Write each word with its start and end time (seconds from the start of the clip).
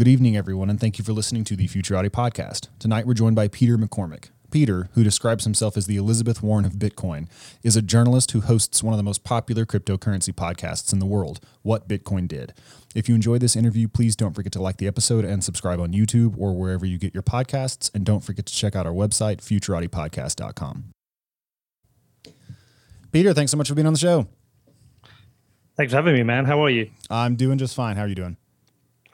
Good 0.00 0.08
evening, 0.08 0.34
everyone, 0.34 0.70
and 0.70 0.80
thank 0.80 0.96
you 0.96 1.04
for 1.04 1.12
listening 1.12 1.44
to 1.44 1.54
the 1.54 1.68
Futurati 1.68 2.08
podcast. 2.08 2.68
Tonight, 2.78 3.06
we're 3.06 3.12
joined 3.12 3.36
by 3.36 3.48
Peter 3.48 3.76
McCormick. 3.76 4.30
Peter, 4.50 4.88
who 4.94 5.04
describes 5.04 5.44
himself 5.44 5.76
as 5.76 5.84
the 5.84 5.98
Elizabeth 5.98 6.42
Warren 6.42 6.64
of 6.64 6.76
Bitcoin, 6.76 7.28
is 7.62 7.76
a 7.76 7.82
journalist 7.82 8.30
who 8.30 8.40
hosts 8.40 8.82
one 8.82 8.94
of 8.94 8.96
the 8.96 9.02
most 9.02 9.24
popular 9.24 9.66
cryptocurrency 9.66 10.32
podcasts 10.32 10.94
in 10.94 11.00
the 11.00 11.04
world, 11.04 11.44
What 11.60 11.86
Bitcoin 11.86 12.26
Did. 12.28 12.54
If 12.94 13.10
you 13.10 13.14
enjoyed 13.14 13.42
this 13.42 13.54
interview, 13.54 13.88
please 13.88 14.16
don't 14.16 14.32
forget 14.32 14.52
to 14.52 14.62
like 14.62 14.78
the 14.78 14.86
episode 14.86 15.26
and 15.26 15.44
subscribe 15.44 15.80
on 15.80 15.92
YouTube 15.92 16.34
or 16.38 16.56
wherever 16.56 16.86
you 16.86 16.96
get 16.96 17.12
your 17.12 17.22
podcasts. 17.22 17.94
And 17.94 18.02
don't 18.02 18.24
forget 18.24 18.46
to 18.46 18.54
check 18.54 18.74
out 18.74 18.86
our 18.86 18.94
website, 18.94 19.42
futuratipodcast.com. 19.42 20.84
Peter, 23.12 23.34
thanks 23.34 23.50
so 23.50 23.58
much 23.58 23.68
for 23.68 23.74
being 23.74 23.86
on 23.86 23.92
the 23.92 23.98
show. 23.98 24.28
Thanks 25.76 25.92
for 25.92 25.98
having 25.98 26.14
me, 26.14 26.22
man. 26.22 26.46
How 26.46 26.64
are 26.64 26.70
you? 26.70 26.88
I'm 27.10 27.36
doing 27.36 27.58
just 27.58 27.74
fine. 27.74 27.96
How 27.96 28.04
are 28.04 28.08
you 28.08 28.14
doing? 28.14 28.38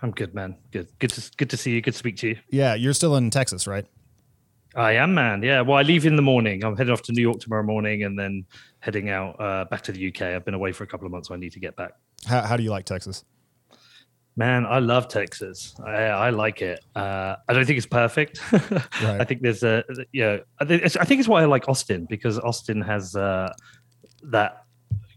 I'm 0.02 0.10
good, 0.10 0.34
man. 0.34 0.56
Good. 0.72 0.88
Good 0.98 1.10
to 1.10 1.30
good 1.36 1.50
to 1.50 1.56
see 1.56 1.72
you. 1.72 1.80
Good 1.80 1.92
to 1.92 1.98
speak 1.98 2.16
to 2.18 2.28
you. 2.28 2.38
Yeah, 2.50 2.74
you're 2.74 2.92
still 2.92 3.16
in 3.16 3.30
Texas, 3.30 3.66
right? 3.66 3.86
I 4.74 4.92
am, 4.92 5.14
man. 5.14 5.42
Yeah. 5.42 5.62
Well, 5.62 5.78
I 5.78 5.82
leave 5.82 6.04
in 6.04 6.16
the 6.16 6.22
morning. 6.22 6.62
I'm 6.62 6.76
heading 6.76 6.92
off 6.92 7.02
to 7.02 7.12
New 7.12 7.22
York 7.22 7.40
tomorrow 7.40 7.62
morning, 7.62 8.04
and 8.04 8.18
then 8.18 8.44
heading 8.80 9.08
out 9.08 9.40
uh, 9.40 9.64
back 9.64 9.82
to 9.82 9.92
the 9.92 10.08
UK. 10.08 10.22
I've 10.22 10.44
been 10.44 10.54
away 10.54 10.72
for 10.72 10.84
a 10.84 10.86
couple 10.86 11.06
of 11.06 11.12
months, 11.12 11.28
so 11.28 11.34
I 11.34 11.38
need 11.38 11.52
to 11.52 11.60
get 11.60 11.76
back. 11.76 11.92
How, 12.26 12.42
how 12.42 12.56
do 12.56 12.62
you 12.62 12.70
like 12.70 12.84
Texas? 12.84 13.24
Man, 14.38 14.66
I 14.66 14.80
love 14.80 15.08
Texas. 15.08 15.74
I, 15.82 15.92
I 15.92 16.30
like 16.30 16.60
it. 16.60 16.84
Uh, 16.94 17.36
I 17.48 17.54
don't 17.54 17.64
think 17.64 17.78
it's 17.78 17.86
perfect. 17.86 18.40
right. 18.52 19.18
I 19.18 19.24
think 19.24 19.40
there's 19.40 19.62
a 19.62 19.82
yeah. 20.12 20.38
I 20.60 20.66
think 20.66 20.82
it's, 20.82 20.96
I 20.96 21.04
think 21.04 21.20
it's 21.20 21.28
why 21.28 21.40
I 21.40 21.46
like 21.46 21.70
Austin 21.70 22.04
because 22.04 22.38
Austin 22.38 22.82
has 22.82 23.16
uh, 23.16 23.50
that 24.24 24.66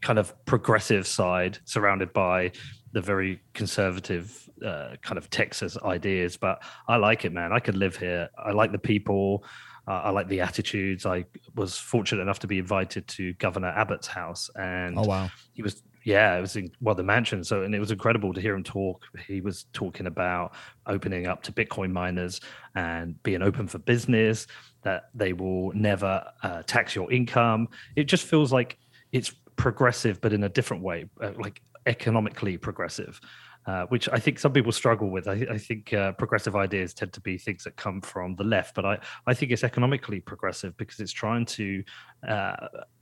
kind 0.02 0.20
of 0.20 0.34
progressive 0.46 1.06
side 1.06 1.58
surrounded 1.66 2.14
by 2.14 2.54
the 2.92 3.02
very 3.02 3.42
conservative 3.54 4.50
uh, 4.66 4.96
kind 5.02 5.18
of 5.18 5.30
Texas 5.30 5.78
ideas. 5.84 6.38
But 6.38 6.62
I 6.88 6.98
like 6.98 7.26
it, 7.26 7.34
man. 7.34 7.52
I 7.52 7.60
could 7.60 7.78
live 7.78 7.96
here. 7.96 8.30
I 8.38 8.52
like 8.52 8.72
the 8.72 8.80
people. 8.80 9.44
Uh, 9.88 10.02
I 10.04 10.10
like 10.12 10.28
the 10.28 10.42
attitudes. 10.42 11.06
I 11.06 11.26
was 11.56 11.78
fortunate 11.78 12.22
enough 12.22 12.40
to 12.40 12.48
be 12.48 12.60
invited 12.60 13.08
to 13.10 13.34
Governor 13.34 13.70
Abbott's 13.70 14.08
house, 14.08 14.50
and 14.56 15.00
oh 15.00 15.04
wow, 15.04 15.30
he 15.54 15.64
was 15.64 15.82
yeah, 16.04 16.38
it 16.38 16.42
was 16.42 16.56
in, 16.56 16.72
well 16.80 16.96
the 16.96 17.04
mansion. 17.04 17.44
So 17.44 17.64
and 17.64 17.74
it 17.74 17.80
was 17.80 17.92
incredible 17.92 18.34
to 18.34 18.42
hear 18.42 18.54
him 18.54 18.64
talk. 18.64 19.04
He 19.28 19.42
was 19.42 19.66
talking 19.74 20.06
about 20.06 20.54
opening 20.86 21.28
up 21.28 21.42
to 21.44 21.52
Bitcoin 21.52 21.92
miners 21.92 22.40
and 22.76 23.22
being 23.24 23.42
open 23.42 23.68
for 23.68 23.80
business. 23.80 24.48
That 24.84 25.10
they 25.14 25.34
will 25.34 25.74
never 25.74 26.24
uh, 26.44 26.64
tax 26.64 26.96
your 26.96 27.12
income. 27.12 27.68
It 27.96 28.06
just 28.06 28.26
feels 28.26 28.54
like 28.54 28.78
it's 29.12 29.34
progressive, 29.56 30.22
but 30.22 30.34
in 30.34 30.44
a 30.44 30.50
different 30.50 30.84
way, 30.84 31.10
uh, 31.22 31.32
like 31.38 31.62
economically 31.90 32.58
progressive. 32.58 33.20
Uh, 33.68 33.86
which 33.88 34.08
I 34.10 34.20
think 34.20 34.40
some 34.40 34.54
people 34.54 34.72
struggle 34.72 35.12
with. 35.12 35.28
I, 35.28 35.46
I 35.52 35.58
think 35.58 35.94
uh, 35.94 36.14
progressive 36.14 36.56
ideas 36.56 36.94
tend 36.94 37.12
to 37.14 37.22
be 37.22 37.38
things 37.38 37.66
that 37.66 37.76
come 37.76 38.02
from 38.02 38.36
the 38.36 38.44
left, 38.44 38.74
but 38.74 38.86
I, 38.86 38.98
I 39.28 39.34
think 39.34 39.52
it's 39.52 39.66
economically 39.66 40.22
progressive 40.22 40.76
because 40.78 41.00
it's 41.02 41.12
trying 41.12 41.46
to 41.46 41.84
uh, 42.28 42.56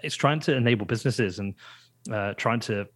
it's 0.03 0.16
trying 0.16 0.40
to 0.42 0.56
enable 0.56 0.86
businesses 0.86 1.40
and 1.40 1.53
uh, 2.12 2.34
trying 2.34 2.59
to 2.62 2.88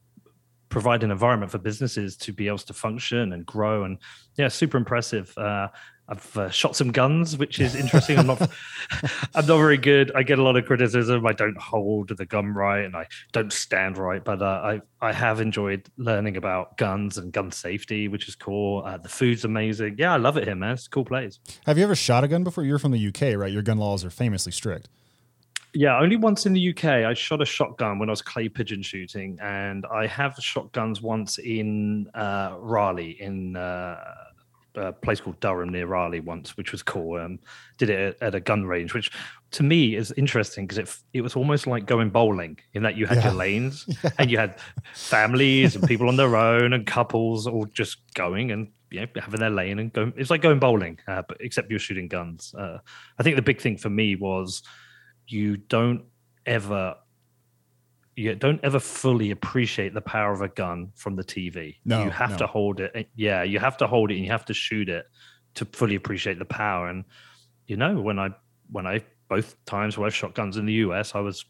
provide 0.69 1.03
an 1.03 1.11
environment 1.11 1.51
for 1.51 1.59
businesses 1.59 2.17
to 2.17 2.33
be 2.33 2.47
able 2.47 2.57
to 2.57 2.73
function 2.73 3.31
and 3.31 3.45
grow. 3.45 3.83
And 3.83 3.99
yeah, 4.37 4.47
super 4.47 4.77
impressive. 4.77 5.31
I've 6.11 6.37
uh, 6.37 6.49
shot 6.49 6.75
some 6.75 6.91
guns, 6.91 7.37
which 7.37 7.61
is 7.61 7.73
interesting. 7.73 8.19
I'm 8.19 8.27
not, 8.27 8.41
I'm 9.33 9.45
not 9.45 9.57
very 9.57 9.77
good. 9.77 10.11
I 10.13 10.23
get 10.23 10.39
a 10.39 10.43
lot 10.43 10.57
of 10.57 10.65
criticism. 10.65 11.25
I 11.25 11.31
don't 11.31 11.57
hold 11.57 12.09
the 12.09 12.25
gun 12.25 12.53
right, 12.53 12.83
and 12.83 12.97
I 12.97 13.07
don't 13.31 13.53
stand 13.53 13.97
right. 13.97 14.21
But 14.21 14.41
uh, 14.41 14.45
I, 14.45 14.81
I 14.99 15.13
have 15.13 15.39
enjoyed 15.39 15.89
learning 15.95 16.35
about 16.35 16.77
guns 16.77 17.17
and 17.17 17.31
gun 17.31 17.49
safety, 17.49 18.09
which 18.09 18.27
is 18.27 18.35
cool. 18.35 18.83
Uh, 18.85 18.97
the 18.97 19.07
food's 19.07 19.45
amazing. 19.45 19.95
Yeah, 19.97 20.13
I 20.13 20.17
love 20.17 20.35
it 20.35 20.43
here, 20.43 20.55
man. 20.55 20.73
It's 20.73 20.87
a 20.87 20.89
cool 20.89 21.05
place. 21.05 21.39
Have 21.65 21.77
you 21.77 21.85
ever 21.85 21.95
shot 21.95 22.25
a 22.25 22.27
gun 22.27 22.43
before? 22.43 22.65
You're 22.65 22.79
from 22.79 22.91
the 22.91 23.07
UK, 23.07 23.37
right? 23.37 23.51
Your 23.51 23.63
gun 23.63 23.77
laws 23.77 24.03
are 24.03 24.09
famously 24.09 24.51
strict. 24.51 24.89
Yeah, 25.73 25.97
only 25.97 26.17
once 26.17 26.45
in 26.45 26.51
the 26.51 26.71
UK. 26.71 26.83
I 26.83 27.13
shot 27.13 27.41
a 27.41 27.45
shotgun 27.45 27.99
when 27.99 28.09
I 28.09 28.11
was 28.11 28.21
clay 28.21 28.49
pigeon 28.49 28.81
shooting, 28.81 29.37
and 29.41 29.85
I 29.85 30.07
have 30.07 30.35
shotguns 30.35 31.01
once 31.01 31.37
in 31.37 32.07
uh, 32.13 32.57
Raleigh 32.59 33.15
in 33.21 33.55
uh, 33.55 33.95
a 34.75 34.91
place 34.91 35.19
called 35.19 35.39
Durham 35.39 35.69
near 35.69 35.87
Raleigh 35.87 36.19
once, 36.19 36.55
which 36.57 36.71
was 36.71 36.83
cool. 36.83 37.19
Um, 37.19 37.39
did 37.77 37.89
it 37.89 38.17
at, 38.21 38.27
at, 38.27 38.35
a 38.35 38.39
gun 38.39 38.65
range, 38.65 38.93
which 38.93 39.11
to 39.51 39.63
me 39.63 39.95
is 39.95 40.13
interesting 40.17 40.65
because 40.65 40.77
it 40.77 40.95
it 41.13 41.21
was 41.21 41.35
almost 41.35 41.67
like 41.67 41.85
going 41.85 42.09
bowling 42.09 42.57
in 42.73 42.83
that 42.83 42.95
you 42.95 43.05
had 43.05 43.17
yeah. 43.17 43.25
your 43.25 43.33
lanes 43.33 43.85
yeah. 44.03 44.09
and 44.17 44.31
you 44.31 44.37
had 44.37 44.55
families 44.93 45.75
and 45.75 45.87
people 45.87 46.07
on 46.07 46.15
their 46.15 46.35
own 46.35 46.73
and 46.73 46.87
couples 46.87 47.47
all 47.47 47.65
just 47.65 47.97
going 48.13 48.51
and 48.51 48.71
you 48.91 49.01
know 49.01 49.07
having 49.15 49.39
their 49.39 49.49
lane 49.49 49.79
and 49.79 49.91
going. 49.93 50.13
It's 50.15 50.29
like 50.29 50.41
going 50.41 50.59
bowling, 50.59 50.99
uh, 51.07 51.23
but 51.27 51.37
except 51.39 51.69
you're 51.69 51.79
shooting 51.79 52.07
guns. 52.07 52.53
Uh, 52.57 52.77
I 53.19 53.23
think 53.23 53.35
the 53.35 53.41
big 53.41 53.59
thing 53.59 53.77
for 53.77 53.89
me 53.89 54.15
was 54.15 54.63
you 55.27 55.57
don't 55.57 56.05
ever 56.45 56.95
you 58.15 58.35
don't 58.35 58.59
ever 58.63 58.79
fully 58.79 59.31
appreciate 59.31 59.93
the 59.93 60.01
power 60.01 60.33
of 60.33 60.41
a 60.41 60.49
gun 60.49 60.91
from 60.95 61.15
the 61.15 61.23
TV. 61.23 61.77
No, 61.85 62.03
you 62.03 62.09
have 62.09 62.31
no. 62.31 62.37
to 62.37 62.47
hold 62.47 62.79
it. 62.79 62.91
Eh, 62.93 63.03
yeah, 63.15 63.43
you 63.43 63.59
have 63.59 63.77
to 63.77 63.87
hold 63.87 64.11
it 64.11 64.15
and 64.15 64.25
you 64.25 64.31
have 64.31 64.45
to 64.45 64.53
shoot 64.53 64.89
it 64.89 65.05
to 65.55 65.65
fully 65.65 65.95
appreciate 65.95 66.39
the 66.39 66.45
power. 66.45 66.89
And 66.89 67.05
you 67.67 67.77
know, 67.77 67.99
when 68.01 68.19
I 68.19 68.29
when 68.69 68.85
I 68.85 69.01
both 69.29 69.55
times 69.65 69.97
where 69.97 70.07
I've 70.07 70.15
shot 70.15 70.33
guns 70.33 70.57
in 70.57 70.65
the 70.65 70.73
US, 70.73 71.15
I 71.15 71.19
was 71.19 71.45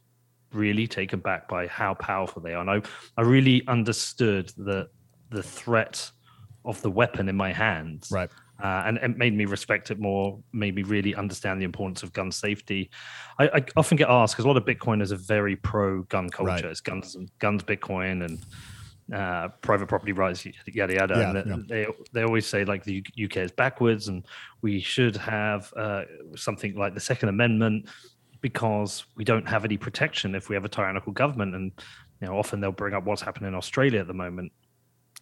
really 0.54 0.88
taken 0.88 1.20
back 1.20 1.48
by 1.48 1.66
how 1.68 1.94
powerful 1.96 2.42
they 2.42 2.54
are. 2.54 2.62
And 2.62 2.70
I, 2.70 2.82
I 3.18 3.24
really 3.24 3.66
understood 3.68 4.52
the 4.58 4.90
the 5.30 5.44
threat 5.44 6.12
of 6.64 6.82
the 6.84 6.92
weapon 6.92 7.28
in 7.28 7.36
my 7.36 7.52
hands. 7.52 8.10
Right 8.12 8.30
uh, 8.62 8.84
and 8.86 8.98
it 8.98 9.18
made 9.18 9.36
me 9.36 9.46
respect 9.46 9.90
it 9.90 10.00
more, 10.00 10.40
made 10.54 10.76
me 10.76 10.84
really 10.84 11.16
understand 11.16 11.60
the 11.60 11.66
importance 11.66 12.04
of 12.04 12.14
gun 12.14 12.32
safety. 12.32 12.90
I, 13.40 13.48
I 13.48 13.66
often 13.76 13.98
get 13.98 14.10
asked 14.10 14.36
because 14.36 14.46
a 14.46 14.48
lot 14.48 14.58
of 14.58 14.66
Bitcoiners 14.66 15.12
are 15.12 15.18
very 15.18 15.56
pro 15.56 16.04
gun 16.04 16.30
culture. 16.30 16.52
Right. 16.52 16.66
It's 16.66 16.82
guns, 16.82 17.18
guns, 17.40 17.64
Bitcoin, 17.64 18.26
and 18.26 18.40
uh, 19.14 19.50
private 19.62 19.88
property 19.88 20.12
rights, 20.12 20.46
yada 20.68 20.94
yada. 20.94 21.16
Yeah, 21.18 21.30
and 21.32 21.48
yeah. 21.48 21.56
they 21.68 21.88
they 22.14 22.24
always 22.24 22.46
say 22.46 22.64
like 22.64 22.84
the 22.84 23.04
UK 23.22 23.38
is 23.38 23.52
backwards, 23.52 24.08
and 24.08 24.26
we 24.62 24.80
should 24.80 25.16
have 25.16 25.74
uh, 25.76 26.04
something 26.36 26.76
like 26.76 26.94
the 26.94 27.00
Second 27.00 27.30
Amendment 27.30 27.90
because 28.42 29.06
we 29.16 29.24
don't 29.24 29.48
have 29.48 29.66
any 29.66 29.78
protection 29.78 30.34
if 30.36 30.50
we 30.50 30.56
have 30.56 30.66
a 30.66 30.70
tyrannical 30.70 31.14
government. 31.14 31.56
And 31.56 31.72
you 32.22 32.28
know, 32.28 32.38
often 32.38 32.62
they'll 32.62 32.72
bring 32.72 32.94
up 32.94 33.06
what's 33.06 33.22
happening 33.22 33.50
in 33.50 33.56
Australia 33.56 34.02
at 34.02 34.08
the 34.08 34.14
moment, 34.14 34.52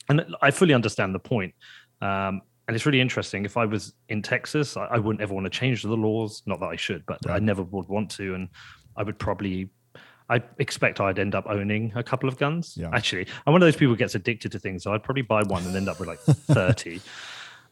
and 0.09 0.35
I 0.41 0.51
fully 0.51 0.73
understand 0.73 1.15
the 1.15 1.19
point. 1.19 1.53
Um, 2.01 2.41
and 2.69 2.75
it's 2.75 2.85
really 2.85 3.01
interesting. 3.01 3.45
If 3.45 3.57
I 3.57 3.65
was 3.65 3.95
in 4.09 4.21
Texas, 4.21 4.77
I, 4.77 4.85
I, 4.85 4.99
wouldn't 4.99 5.23
ever 5.23 5.33
want 5.33 5.45
to 5.45 5.49
change 5.49 5.81
the 5.81 5.89
laws. 5.89 6.43
Not 6.45 6.59
that 6.59 6.67
I 6.67 6.75
should, 6.75 7.03
but 7.07 7.17
right. 7.25 7.37
I 7.37 7.39
never 7.39 7.63
would 7.63 7.87
want 7.87 8.11
to. 8.11 8.35
And 8.35 8.47
I 8.95 9.01
would 9.01 9.17
probably, 9.17 9.71
I 10.29 10.43
expect 10.59 10.99
I'd 11.01 11.17
end 11.17 11.33
up 11.33 11.47
owning 11.47 11.91
a 11.95 12.03
couple 12.03 12.29
of 12.29 12.37
guns. 12.37 12.77
Yeah. 12.77 12.91
Actually, 12.93 13.25
I'm 13.47 13.53
one 13.53 13.63
of 13.63 13.65
those 13.65 13.75
people 13.75 13.95
who 13.95 13.97
gets 13.97 14.13
addicted 14.13 14.51
to 14.51 14.59
things. 14.59 14.83
So 14.83 14.93
I'd 14.93 15.01
probably 15.01 15.23
buy 15.23 15.41
one 15.41 15.65
and 15.65 15.75
end 15.75 15.89
up 15.89 15.99
with 15.99 16.09
like 16.09 16.19
30. 16.19 17.01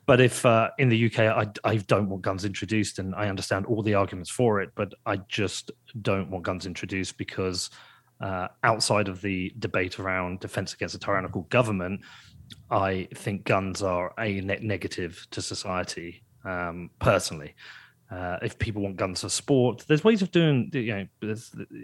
but 0.07 0.19
if 0.19 0.43
uh, 0.47 0.71
in 0.79 0.89
the 0.89 1.05
UK, 1.05 1.19
I, 1.19 1.45
I 1.63 1.75
don't 1.75 2.09
want 2.09 2.23
guns 2.23 2.43
introduced, 2.43 2.97
and 2.97 3.13
I 3.13 3.29
understand 3.29 3.67
all 3.67 3.83
the 3.83 3.93
arguments 3.93 4.31
for 4.31 4.61
it, 4.61 4.71
but 4.73 4.95
I 5.05 5.17
just 5.17 5.69
don't 6.01 6.31
want 6.31 6.43
guns 6.43 6.65
introduced 6.65 7.19
because 7.19 7.69
uh, 8.19 8.47
outside 8.63 9.09
of 9.09 9.21
the 9.21 9.53
debate 9.59 9.99
around 9.99 10.39
defense 10.39 10.73
against 10.73 10.95
a 10.95 10.99
tyrannical 10.99 11.43
government, 11.49 12.01
I 12.69 13.07
think 13.13 13.45
guns 13.45 13.81
are 13.81 14.13
a 14.19 14.41
net 14.41 14.63
negative 14.63 15.27
to 15.31 15.41
society 15.41 16.23
um, 16.43 16.89
personally. 16.99 17.55
Uh, 18.09 18.37
if 18.41 18.57
people 18.57 18.81
want 18.81 18.95
guns 18.95 19.21
for 19.21 19.29
sport, 19.29 19.83
there's 19.87 20.03
ways 20.03 20.21
of 20.21 20.31
doing. 20.31 20.69
You 20.73 21.07
know, 21.21 21.35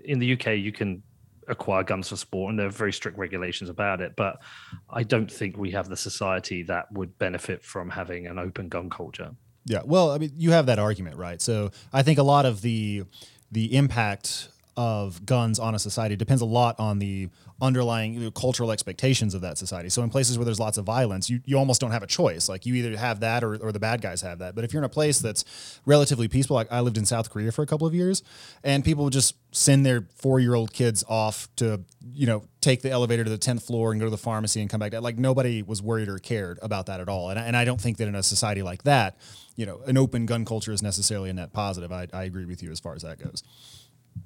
in 0.06 0.20
the 0.20 0.34
UK, 0.34 0.58
you 0.58 0.72
can 0.72 1.04
acquire 1.48 1.84
guns 1.84 2.10
for 2.10 2.16
sport, 2.16 2.52
and 2.52 2.60
there 2.60 2.68
are 2.68 2.72
very 2.72 2.94
strict 2.94 3.18
regulations 3.18 3.70
about 3.70 4.00
it. 4.02 4.16
But 4.16 4.42
I 4.90 5.04
don't 5.04 5.32
think 5.32 5.58
we 5.58 5.72
have 5.72 5.90
the 5.90 5.98
society 5.98 6.64
that 6.64 6.92
would 6.92 7.18
benefit 7.18 7.64
from 7.64 7.90
having 7.90 8.28
an 8.28 8.40
open 8.40 8.70
gun 8.70 8.90
culture. 8.90 9.32
Yeah, 9.66 9.82
well, 9.86 10.12
I 10.12 10.18
mean, 10.18 10.32
you 10.36 10.52
have 10.52 10.66
that 10.68 10.80
argument, 10.80 11.18
right? 11.18 11.42
So 11.42 11.72
I 11.92 12.04
think 12.04 12.20
a 12.20 12.24
lot 12.24 12.46
of 12.46 12.62
the 12.62 13.04
the 13.52 13.76
impact 13.76 14.50
of 14.76 15.26
guns 15.26 15.60
on 15.60 15.76
a 15.76 15.80
society 15.80 16.16
depends 16.16 16.42
a 16.42 16.46
lot 16.46 16.80
on 16.80 17.00
the 17.00 17.30
underlying 17.62 18.32
cultural 18.32 18.72
expectations 18.72 19.34
of 19.34 19.42
that 19.42 19.58
society. 19.58 19.90
So 19.90 20.04
in 20.04 20.10
places 20.10 20.38
where 20.38 20.46
there's 20.46 20.60
lots 20.60 20.78
of 20.78 20.86
violence, 20.86 21.30
you, 21.30 21.42
you 21.46 21.58
almost 21.58 21.80
don't 21.80 21.92
have 21.92 22.04
a 22.04 22.08
choice. 22.08 22.50
Like 22.50 22.66
you 22.66 22.74
either 22.76 22.98
have 22.98 23.22
that 23.22 23.44
or, 23.44 23.56
or 23.58 23.72
the 23.72 23.80
bad 23.80 24.02
guys 24.02 24.22
have 24.22 24.40
that. 24.40 24.56
But 24.56 24.64
if 24.64 24.74
you're 24.74 24.82
in 24.82 24.86
a 24.86 24.90
place 24.90 25.20
that's 25.20 25.80
relatively 25.86 26.28
peaceful, 26.28 26.56
like 26.56 26.72
I 26.72 26.82
lived 26.82 26.98
in 26.98 27.06
South 27.06 27.30
Korea 27.30 27.52
for 27.52 27.62
a 27.62 27.68
couple 27.68 27.88
of 27.88 27.94
years, 27.94 28.24
and 28.64 28.84
people 28.84 29.06
would 29.06 29.14
just 29.14 29.36
send 29.52 29.86
their 29.86 30.08
four 30.16 30.40
year 30.40 30.56
old 30.56 30.74
kids 30.74 31.04
off 31.08 31.48
to, 31.58 31.82
you 32.14 32.26
know, 32.26 32.44
take 32.60 32.82
the 32.82 32.90
elevator 32.90 33.24
to 33.24 33.30
the 33.30 33.38
10th 33.38 33.64
floor 33.64 33.92
and 33.92 34.02
go 34.02 34.06
to 34.06 34.12
the 34.12 34.18
pharmacy 34.18 34.60
and 34.60 34.70
come 34.70 34.80
back. 34.80 34.94
Like 34.94 35.18
nobody 35.18 35.62
was 35.62 35.82
worried 35.82 36.10
or 36.10 36.18
cared 36.18 36.60
about 36.62 36.88
that 36.88 37.00
at 37.00 37.08
all. 37.08 37.30
And, 37.30 37.40
and 37.40 37.56
I 37.56 37.64
don't 37.66 37.80
think 37.80 37.98
that 37.98 38.08
in 38.08 38.16
a 38.16 38.24
society 38.24 38.64
like 38.64 38.84
that, 38.84 39.18
you 39.56 39.66
know, 39.66 39.82
an 39.86 39.98
open 39.98 40.26
gun 40.26 40.46
culture 40.46 40.72
is 40.72 40.82
necessarily 40.82 41.30
a 41.30 41.34
net 41.34 41.54
positive. 41.54 41.92
I, 41.92 42.08
I 42.12 42.24
agree 42.24 42.46
with 42.46 42.64
you 42.64 42.72
as 42.72 42.80
far 42.80 42.96
as 42.96 43.04
that 43.04 43.20
goes. 43.20 43.44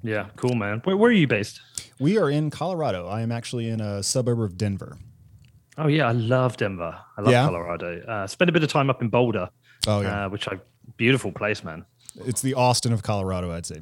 Yeah, 0.02 0.28
cool, 0.36 0.54
man. 0.54 0.80
Where, 0.84 0.96
where 0.96 1.10
are 1.10 1.14
you 1.14 1.26
based? 1.26 1.60
We 1.98 2.18
are 2.18 2.30
in 2.30 2.50
Colorado. 2.50 3.06
I 3.08 3.22
am 3.22 3.32
actually 3.32 3.68
in 3.68 3.80
a 3.80 4.02
suburb 4.02 4.40
of 4.40 4.56
Denver. 4.56 4.98
Oh 5.76 5.86
yeah, 5.86 6.08
I 6.08 6.12
love 6.12 6.56
Denver. 6.56 6.98
I 7.16 7.20
love 7.20 7.32
yeah. 7.32 7.44
Colorado. 7.44 8.00
Uh, 8.02 8.26
spent 8.26 8.48
a 8.48 8.52
bit 8.52 8.62
of 8.62 8.68
time 8.68 8.90
up 8.90 9.00
in 9.00 9.08
Boulder. 9.08 9.48
Oh 9.86 10.00
yeah, 10.00 10.26
uh, 10.26 10.28
which 10.28 10.48
I 10.48 10.58
beautiful 10.96 11.32
place, 11.32 11.62
man. 11.62 11.84
It's 12.26 12.42
the 12.42 12.54
Austin 12.54 12.92
of 12.92 13.02
Colorado, 13.02 13.52
I'd 13.52 13.66
say. 13.66 13.80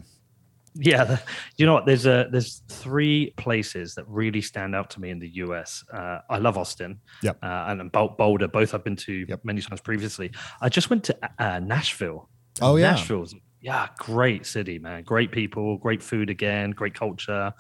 Yeah, 0.75 1.05
the, 1.05 1.23
you 1.57 1.65
know 1.67 1.73
what? 1.73 1.87
There's 1.87 2.07
a 2.07 2.29
there's 2.31 2.63
three 2.69 3.33
places 3.37 3.95
that 3.95 4.07
really 4.07 4.43
stand 4.43 4.75
out 4.75 4.91
to 4.91 5.01
me 5.01 5.11
in 5.11 5.19
the 5.19 5.29
U.S. 5.37 5.85
Uh, 5.93 6.19
I 6.29 6.39
love 6.39 6.59
Austin. 6.59 7.01
Yep. 7.23 7.39
Uh, 7.43 7.65
and 7.69 7.91
Boulder, 7.93 8.49
both 8.49 8.75
I've 8.75 8.85
been 8.85 8.97
to 8.97 9.27
yep. 9.29 9.41
many 9.45 9.63
times 9.63 9.81
previously. 9.81 10.33
I 10.61 10.69
just 10.69 10.91
went 10.91 11.05
to 11.05 11.17
uh, 11.39 11.61
Nashville. 11.61 12.29
Oh 12.61 12.77
yeah, 12.77 12.93
Nashville's 12.93 13.35
yeah, 13.67 13.89
great 13.99 14.47
city, 14.47 14.79
man. 14.79 15.03
Great 15.03 15.33
people, 15.33 15.77
great 15.79 16.01
food 16.01 16.31
again, 16.31 16.71
great 16.71 16.95
culture. 16.95 17.53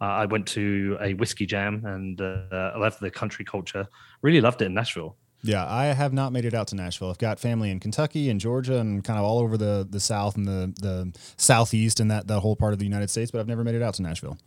Uh, 0.00 0.04
I 0.04 0.26
went 0.26 0.48
to 0.48 0.98
a 1.00 1.14
whiskey 1.14 1.46
jam 1.46 1.86
and 1.86 2.20
uh, 2.20 2.72
I 2.74 2.78
left 2.78 2.98
the 2.98 3.12
country 3.12 3.44
culture. 3.44 3.86
Really 4.22 4.40
loved 4.40 4.60
it 4.60 4.64
in 4.64 4.74
Nashville. 4.74 5.16
Yeah, 5.44 5.64
I 5.64 5.84
have 5.84 6.12
not 6.12 6.32
made 6.32 6.44
it 6.44 6.52
out 6.52 6.66
to 6.68 6.74
Nashville. 6.74 7.10
I've 7.10 7.18
got 7.18 7.38
family 7.38 7.70
in 7.70 7.78
Kentucky 7.78 8.28
and 8.28 8.40
Georgia 8.40 8.78
and 8.78 9.04
kind 9.04 9.20
of 9.20 9.24
all 9.24 9.38
over 9.38 9.56
the 9.56 9.86
the 9.88 10.00
South 10.00 10.36
and 10.36 10.48
the 10.48 10.74
the 10.80 11.16
Southeast 11.36 12.00
and 12.00 12.10
that 12.10 12.26
that 12.26 12.40
whole 12.40 12.56
part 12.56 12.72
of 12.72 12.80
the 12.80 12.84
United 12.84 13.08
States, 13.10 13.30
but 13.30 13.38
I've 13.38 13.46
never 13.46 13.62
made 13.62 13.76
it 13.76 13.82
out 13.82 13.94
to 13.94 14.02
Nashville. 14.02 14.38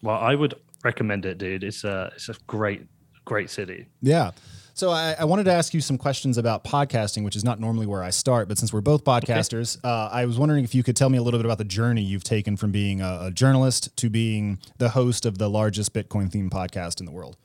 Well, 0.00 0.16
I 0.16 0.34
would 0.34 0.54
recommend 0.82 1.26
it, 1.26 1.36
dude. 1.36 1.62
It's 1.62 1.84
a 1.84 2.10
it's 2.14 2.30
a 2.30 2.34
great 2.46 2.86
great 3.26 3.50
city. 3.50 3.86
Yeah. 4.00 4.30
So 4.78 4.90
I, 4.90 5.16
I, 5.18 5.24
wanted 5.24 5.42
to 5.46 5.52
ask 5.52 5.74
you 5.74 5.80
some 5.80 5.98
questions 5.98 6.38
about 6.38 6.62
podcasting, 6.62 7.24
which 7.24 7.34
is 7.34 7.42
not 7.42 7.58
normally 7.58 7.84
where 7.84 8.00
I 8.00 8.10
start, 8.10 8.46
but 8.46 8.58
since 8.58 8.72
we're 8.72 8.80
both 8.80 9.02
podcasters, 9.02 9.76
okay. 9.78 9.88
uh, 9.88 10.08
I 10.12 10.24
was 10.24 10.38
wondering 10.38 10.62
if 10.62 10.72
you 10.72 10.84
could 10.84 10.94
tell 10.94 11.10
me 11.10 11.18
a 11.18 11.22
little 11.22 11.36
bit 11.36 11.44
about 11.44 11.58
the 11.58 11.64
journey 11.64 12.00
you've 12.00 12.22
taken 12.22 12.56
from 12.56 12.70
being 12.70 13.00
a, 13.00 13.18
a 13.22 13.30
journalist 13.32 13.96
to 13.96 14.08
being 14.08 14.60
the 14.78 14.90
host 14.90 15.26
of 15.26 15.38
the 15.38 15.50
largest 15.50 15.92
Bitcoin 15.94 16.30
themed 16.30 16.50
podcast 16.50 17.00
in 17.00 17.06
the 17.06 17.10
world. 17.10 17.36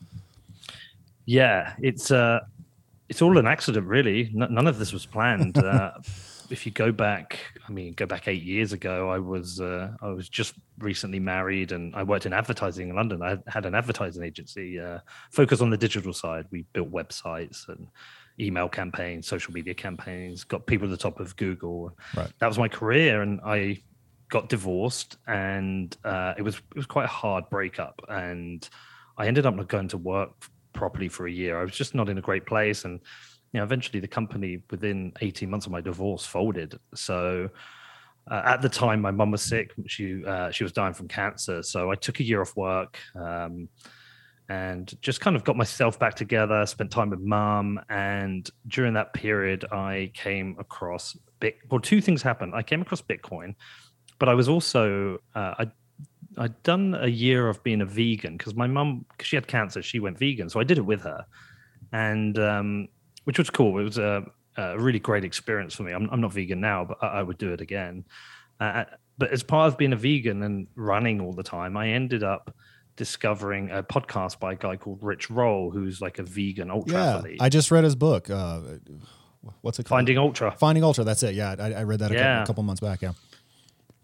Yeah, 1.25 1.73
it's 1.81 2.11
uh, 2.11 2.41
it's 3.09 3.23
all 3.23 3.35
an 3.39 3.47
accident, 3.47 3.87
really. 3.87 4.25
N- 4.25 4.53
none 4.53 4.67
of 4.67 4.77
this 4.77 4.93
was 4.93 5.07
planned. 5.07 5.57
Uh, 5.63 5.91
if 6.49 6.65
you 6.65 6.71
go 6.71 6.91
back, 6.91 7.39
I 7.67 7.71
mean, 7.71 7.93
go 7.93 8.05
back 8.05 8.27
eight 8.27 8.43
years 8.43 8.73
ago, 8.73 9.09
I 9.09 9.19
was 9.19 9.59
uh, 9.59 9.91
I 10.01 10.09
was 10.09 10.29
just 10.29 10.53
recently 10.79 11.19
married, 11.19 11.71
and 11.71 11.95
I 11.95 12.03
worked 12.03 12.25
in 12.25 12.33
advertising 12.33 12.89
in 12.89 12.95
London. 12.95 13.21
I 13.21 13.37
had 13.47 13.65
an 13.65 13.75
advertising 13.75 14.23
agency 14.23 14.79
uh, 14.79 14.99
focused 15.31 15.61
on 15.61 15.69
the 15.69 15.77
digital 15.77 16.13
side. 16.13 16.45
We 16.51 16.65
built 16.73 16.91
websites 16.91 17.67
and 17.69 17.87
email 18.39 18.69
campaigns, 18.69 19.27
social 19.27 19.53
media 19.53 19.73
campaigns, 19.73 20.43
got 20.43 20.65
people 20.65 20.87
at 20.87 20.91
the 20.91 20.97
top 20.97 21.19
of 21.19 21.35
Google. 21.35 21.95
Right. 22.15 22.31
That 22.39 22.47
was 22.47 22.57
my 22.57 22.67
career, 22.67 23.21
and 23.21 23.39
I 23.45 23.81
got 24.29 24.49
divorced, 24.49 25.17
and 25.27 25.95
uh, 26.03 26.33
it 26.37 26.41
was 26.41 26.55
it 26.55 26.75
was 26.75 26.85
quite 26.85 27.05
a 27.05 27.15
hard 27.21 27.49
breakup, 27.49 28.01
and 28.09 28.67
I 29.17 29.27
ended 29.27 29.45
up 29.45 29.55
not 29.55 29.67
going 29.67 29.89
to 29.89 29.97
work 29.97 30.31
properly 30.73 31.07
for 31.07 31.27
a 31.27 31.31
year. 31.31 31.59
I 31.59 31.63
was 31.63 31.73
just 31.73 31.93
not 31.95 32.09
in 32.09 32.17
a 32.17 32.21
great 32.21 32.45
place, 32.45 32.85
and 32.85 32.99
you 33.53 33.59
know, 33.59 33.63
eventually 33.63 33.99
the 33.99 34.07
company 34.07 34.63
within 34.71 35.13
18 35.21 35.49
months 35.49 35.67
of 35.67 35.71
my 35.71 35.79
divorce 35.79 36.25
folded. 36.25 36.79
So 36.95 37.49
uh, 38.29 38.41
at 38.45 38.61
the 38.61 38.69
time, 38.69 38.99
my 39.01 39.11
mum 39.11 39.31
was 39.31 39.41
sick. 39.41 39.73
She 39.87 40.25
uh, 40.25 40.49
she 40.51 40.63
was 40.63 40.71
dying 40.71 40.93
from 40.93 41.07
cancer. 41.07 41.61
So 41.61 41.91
I 41.91 41.95
took 41.95 42.19
a 42.19 42.23
year 42.23 42.41
off 42.41 42.55
work 42.55 42.97
um, 43.15 43.69
and 44.49 44.91
just 45.01 45.21
kind 45.21 45.35
of 45.35 45.43
got 45.43 45.55
myself 45.55 45.99
back 45.99 46.15
together. 46.15 46.65
Spent 46.65 46.89
time 46.89 47.11
with 47.11 47.19
mum, 47.19 47.79
and 47.89 48.49
during 48.67 48.93
that 48.93 49.13
period, 49.13 49.65
I 49.71 50.11
came 50.13 50.55
across 50.57 51.17
Bit. 51.39 51.57
Well, 51.69 51.81
two 51.81 51.99
things 51.99 52.21
happened. 52.21 52.53
I 52.55 52.63
came 52.63 52.81
across 52.81 53.01
Bitcoin, 53.01 53.55
but 54.17 54.29
I 54.29 54.33
was 54.33 54.47
also 54.47 55.19
uh, 55.35 55.55
I 55.59 55.71
I'd 56.37 56.63
done 56.63 56.95
a 56.97 57.07
year 57.07 57.49
of 57.49 57.61
being 57.63 57.81
a 57.81 57.85
vegan 57.85 58.37
because 58.37 58.55
my 58.55 58.67
mum, 58.67 59.05
because 59.11 59.27
she 59.27 59.35
had 59.35 59.47
cancer, 59.47 59.81
she 59.81 59.99
went 59.99 60.17
vegan. 60.17 60.49
So 60.49 60.61
I 60.61 60.63
did 60.63 60.77
it 60.77 60.85
with 60.85 61.01
her, 61.01 61.25
and 61.91 62.39
um, 62.39 62.87
which 63.23 63.37
was 63.37 63.49
cool. 63.49 63.77
It 63.79 63.83
was 63.83 63.97
a, 63.97 64.23
a 64.57 64.79
really 64.79 64.99
great 64.99 65.23
experience 65.23 65.73
for 65.73 65.83
me. 65.83 65.91
I'm, 65.91 66.09
I'm 66.11 66.21
not 66.21 66.33
vegan 66.33 66.61
now, 66.61 66.85
but 66.85 66.97
I, 67.01 67.07
I 67.07 67.23
would 67.23 67.37
do 67.37 67.53
it 67.53 67.61
again. 67.61 68.05
Uh, 68.59 68.85
but 69.17 69.31
as 69.31 69.43
part 69.43 69.67
of 69.67 69.77
being 69.77 69.93
a 69.93 69.95
vegan 69.97 70.43
and 70.43 70.67
running 70.75 71.21
all 71.21 71.33
the 71.33 71.43
time, 71.43 71.77
I 71.77 71.89
ended 71.89 72.23
up 72.23 72.55
discovering 72.95 73.71
a 73.71 73.83
podcast 73.83 74.39
by 74.39 74.53
a 74.53 74.55
guy 74.55 74.75
called 74.75 74.99
Rich 75.01 75.29
Roll, 75.29 75.71
who's 75.71 76.01
like 76.01 76.19
a 76.19 76.23
vegan 76.23 76.69
ultra 76.69 76.97
yeah, 76.97 77.15
athlete. 77.17 77.37
I 77.41 77.49
just 77.49 77.71
read 77.71 77.83
his 77.83 77.95
book. 77.95 78.29
Uh, 78.29 78.61
what's 79.61 79.79
it 79.79 79.83
called? 79.83 79.97
Finding 79.97 80.17
Ultra. 80.17 80.51
Finding 80.57 80.83
Ultra. 80.83 81.03
That's 81.03 81.23
it. 81.23 81.35
Yeah, 81.35 81.55
I, 81.57 81.73
I 81.73 81.83
read 81.83 81.99
that 81.99 82.11
a, 82.11 82.13
yeah. 82.13 82.19
couple, 82.21 82.43
a 82.43 82.47
couple 82.47 82.63
months 82.63 82.81
back. 82.81 83.01
Yeah. 83.01 83.13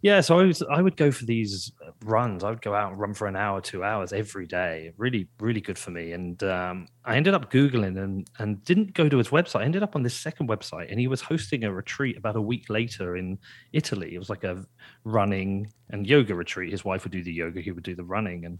Yeah, 0.01 0.22
so 0.22 0.40
I 0.40 0.44
was 0.44 0.63
I 0.63 0.81
would 0.81 0.96
go 0.96 1.12
for 1.12 1.25
these 1.25 1.74
runs. 2.06 2.44
I 2.46 2.50
would 2.51 2.62
go 2.62 2.74
out 2.74 2.91
and 2.91 3.00
run 3.00 3.13
for 3.13 3.27
an 3.27 3.36
hour, 3.36 3.60
two 3.60 3.84
hours 3.84 4.13
every 4.13 4.48
day. 4.48 4.94
Really, 4.98 5.27
really 5.41 5.60
good 5.60 5.77
for 5.77 5.91
me. 5.91 6.13
And 6.13 6.41
um, 6.44 6.88
I 7.03 7.18
ended 7.18 7.34
up 7.34 7.51
googling 7.51 8.01
and 8.01 8.29
and 8.39 8.63
didn't 8.63 8.94
go 8.94 9.10
to 9.10 9.18
his 9.18 9.27
website. 9.27 9.60
I 9.60 9.65
ended 9.65 9.84
up 9.84 9.98
on 9.98 10.03
this 10.03 10.15
second 10.15 10.48
website, 10.48 10.89
and 10.89 11.01
he 11.01 11.08
was 11.08 11.20
hosting 11.22 11.65
a 11.65 11.74
retreat 11.74 12.15
about 12.18 12.38
a 12.38 12.41
week 12.41 12.70
later 12.70 13.18
in 13.18 13.39
Italy. 13.74 14.15
It 14.15 14.20
was 14.20 14.29
like 14.29 14.46
a 14.46 14.65
running 15.03 15.68
and 15.89 16.08
yoga 16.08 16.34
retreat. 16.34 16.72
His 16.72 16.86
wife 16.86 17.03
would 17.03 17.12
do 17.12 17.24
the 17.24 17.34
yoga, 17.34 17.60
he 17.60 17.72
would 17.72 17.84
do 17.84 17.96
the 17.96 18.06
running, 18.06 18.46
and 18.46 18.58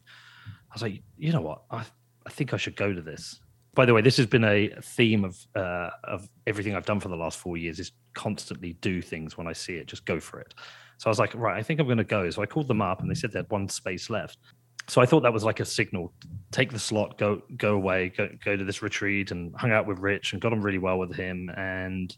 I 0.70 0.76
was 0.76 0.82
like, 0.82 1.02
you 1.18 1.32
know 1.32 1.42
what, 1.42 1.62
I 1.72 1.86
I 2.26 2.30
think 2.32 2.54
I 2.54 2.58
should 2.58 2.76
go 2.76 2.94
to 2.94 3.02
this. 3.02 3.40
By 3.76 3.86
the 3.86 3.94
way, 3.94 4.02
this 4.02 4.18
has 4.18 4.26
been 4.26 4.44
a 4.44 4.70
theme 4.82 5.24
of 5.24 5.38
uh, 5.56 5.92
of 6.04 6.28
everything 6.48 6.76
I've 6.76 6.86
done 6.86 7.00
for 7.00 7.08
the 7.08 7.16
last 7.16 7.38
four 7.40 7.56
years. 7.56 7.80
Is 7.80 7.94
constantly 8.14 8.74
do 8.82 9.02
things 9.02 9.38
when 9.38 9.48
I 9.48 9.54
see 9.54 9.76
it, 9.76 9.88
just 9.88 10.06
go 10.06 10.20
for 10.20 10.42
it. 10.42 10.54
So 11.00 11.08
I 11.08 11.10
was 11.10 11.18
like, 11.18 11.34
right, 11.34 11.58
I 11.58 11.64
think 11.64 11.80
I'm 11.80 11.88
going 11.88 11.98
to 11.98 12.04
go. 12.04 12.30
So 12.30 12.42
I 12.42 12.46
called 12.46 12.68
them 12.68 12.82
up 12.82 13.00
and 13.00 13.10
they 13.10 13.16
said 13.16 13.32
they 13.32 13.40
had 13.40 13.50
one 13.50 13.70
space 13.70 14.10
left. 14.10 14.38
So 14.90 15.02
I 15.02 15.06
thought 15.06 15.22
that 15.22 15.32
was 15.32 15.46
like 15.46 15.62
a 15.62 15.66
signal. 15.66 16.14
Take 16.52 16.72
the 16.72 16.80
slot, 16.80 17.18
go 17.18 17.42
go 17.58 17.76
away, 17.76 18.10
go 18.10 18.28
go 18.44 18.58
to 18.58 18.66
this 18.66 18.82
retreat, 18.82 19.32
and 19.32 19.56
hung 19.56 19.72
out 19.72 19.88
with 19.88 20.00
Rich 20.00 20.34
and 20.34 20.42
got 20.42 20.52
on 20.52 20.62
really 20.62 20.78
well 20.80 20.98
with 20.98 21.16
him. 21.16 21.50
And 21.56 22.14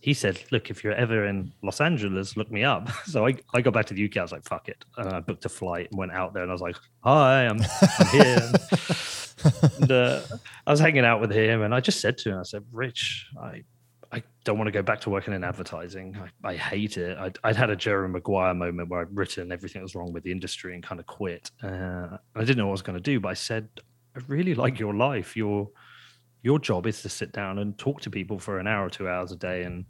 he 0.00 0.14
said, 0.14 0.40
"Look, 0.50 0.70
if 0.70 0.82
you're 0.82 0.94
ever 0.94 1.26
in 1.26 1.52
Los 1.62 1.80
Angeles, 1.80 2.36
look 2.36 2.50
me 2.50 2.64
up." 2.64 2.88
So 3.06 3.26
I, 3.26 3.34
I 3.54 3.60
got 3.60 3.74
back 3.74 3.86
to 3.86 3.94
the 3.94 4.04
UK. 4.04 4.18
I 4.18 4.22
was 4.22 4.32
like, 4.32 4.44
"Fuck 4.44 4.68
it," 4.68 4.84
and 4.96 5.08
I 5.08 5.20
booked 5.20 5.44
a 5.44 5.48
flight 5.48 5.88
and 5.90 5.98
went 5.98 6.12
out 6.12 6.32
there. 6.32 6.44
And 6.44 6.52
I 6.52 6.54
was 6.54 6.62
like, 6.62 6.76
"Hi, 7.00 7.46
I'm, 7.46 7.60
I'm 7.60 8.06
here." 8.06 8.52
and 9.80 9.92
uh, 9.92 10.20
I 10.66 10.70
was 10.70 10.80
hanging 10.80 11.04
out 11.04 11.20
with 11.20 11.32
him, 11.32 11.62
and 11.62 11.74
I 11.74 11.80
just 11.80 12.00
said 12.00 12.16
to 12.18 12.30
him, 12.30 12.38
"I 12.38 12.44
said, 12.44 12.64
Rich, 12.72 13.26
I 13.38 13.64
I 14.12 14.22
don't 14.44 14.58
want 14.58 14.68
to 14.68 14.72
go 14.72 14.82
back 14.82 15.00
to 15.02 15.10
working 15.10 15.32
in 15.32 15.42
advertising. 15.42 16.16
I, 16.44 16.50
I 16.50 16.56
hate 16.56 16.98
it. 16.98 17.16
I'd, 17.16 17.38
I'd, 17.42 17.56
had 17.56 17.70
a 17.70 17.76
Jerry 17.76 18.08
Maguire 18.08 18.52
moment 18.52 18.90
where 18.90 19.00
I'd 19.00 19.16
written 19.16 19.50
everything 19.50 19.80
that 19.80 19.84
was 19.84 19.94
wrong 19.94 20.12
with 20.12 20.22
the 20.22 20.30
industry 20.30 20.74
and 20.74 20.82
kind 20.82 21.00
of 21.00 21.06
quit. 21.06 21.50
Uh, 21.62 22.18
I 22.36 22.40
didn't 22.40 22.58
know 22.58 22.66
what 22.66 22.72
I 22.72 22.72
was 22.72 22.82
going 22.82 22.98
to 22.98 23.02
do, 23.02 23.20
but 23.20 23.30
I 23.30 23.34
said, 23.34 23.68
I 24.14 24.20
really 24.28 24.54
like 24.54 24.78
your 24.78 24.94
life. 24.94 25.36
Your 25.36 25.70
your 26.42 26.58
job 26.58 26.86
is 26.86 27.02
to 27.02 27.08
sit 27.08 27.32
down 27.32 27.60
and 27.60 27.78
talk 27.78 28.00
to 28.00 28.10
people 28.10 28.38
for 28.38 28.58
an 28.58 28.66
hour 28.66 28.86
or 28.86 28.90
two 28.90 29.08
hours 29.08 29.30
a 29.30 29.36
day, 29.36 29.62
and 29.62 29.84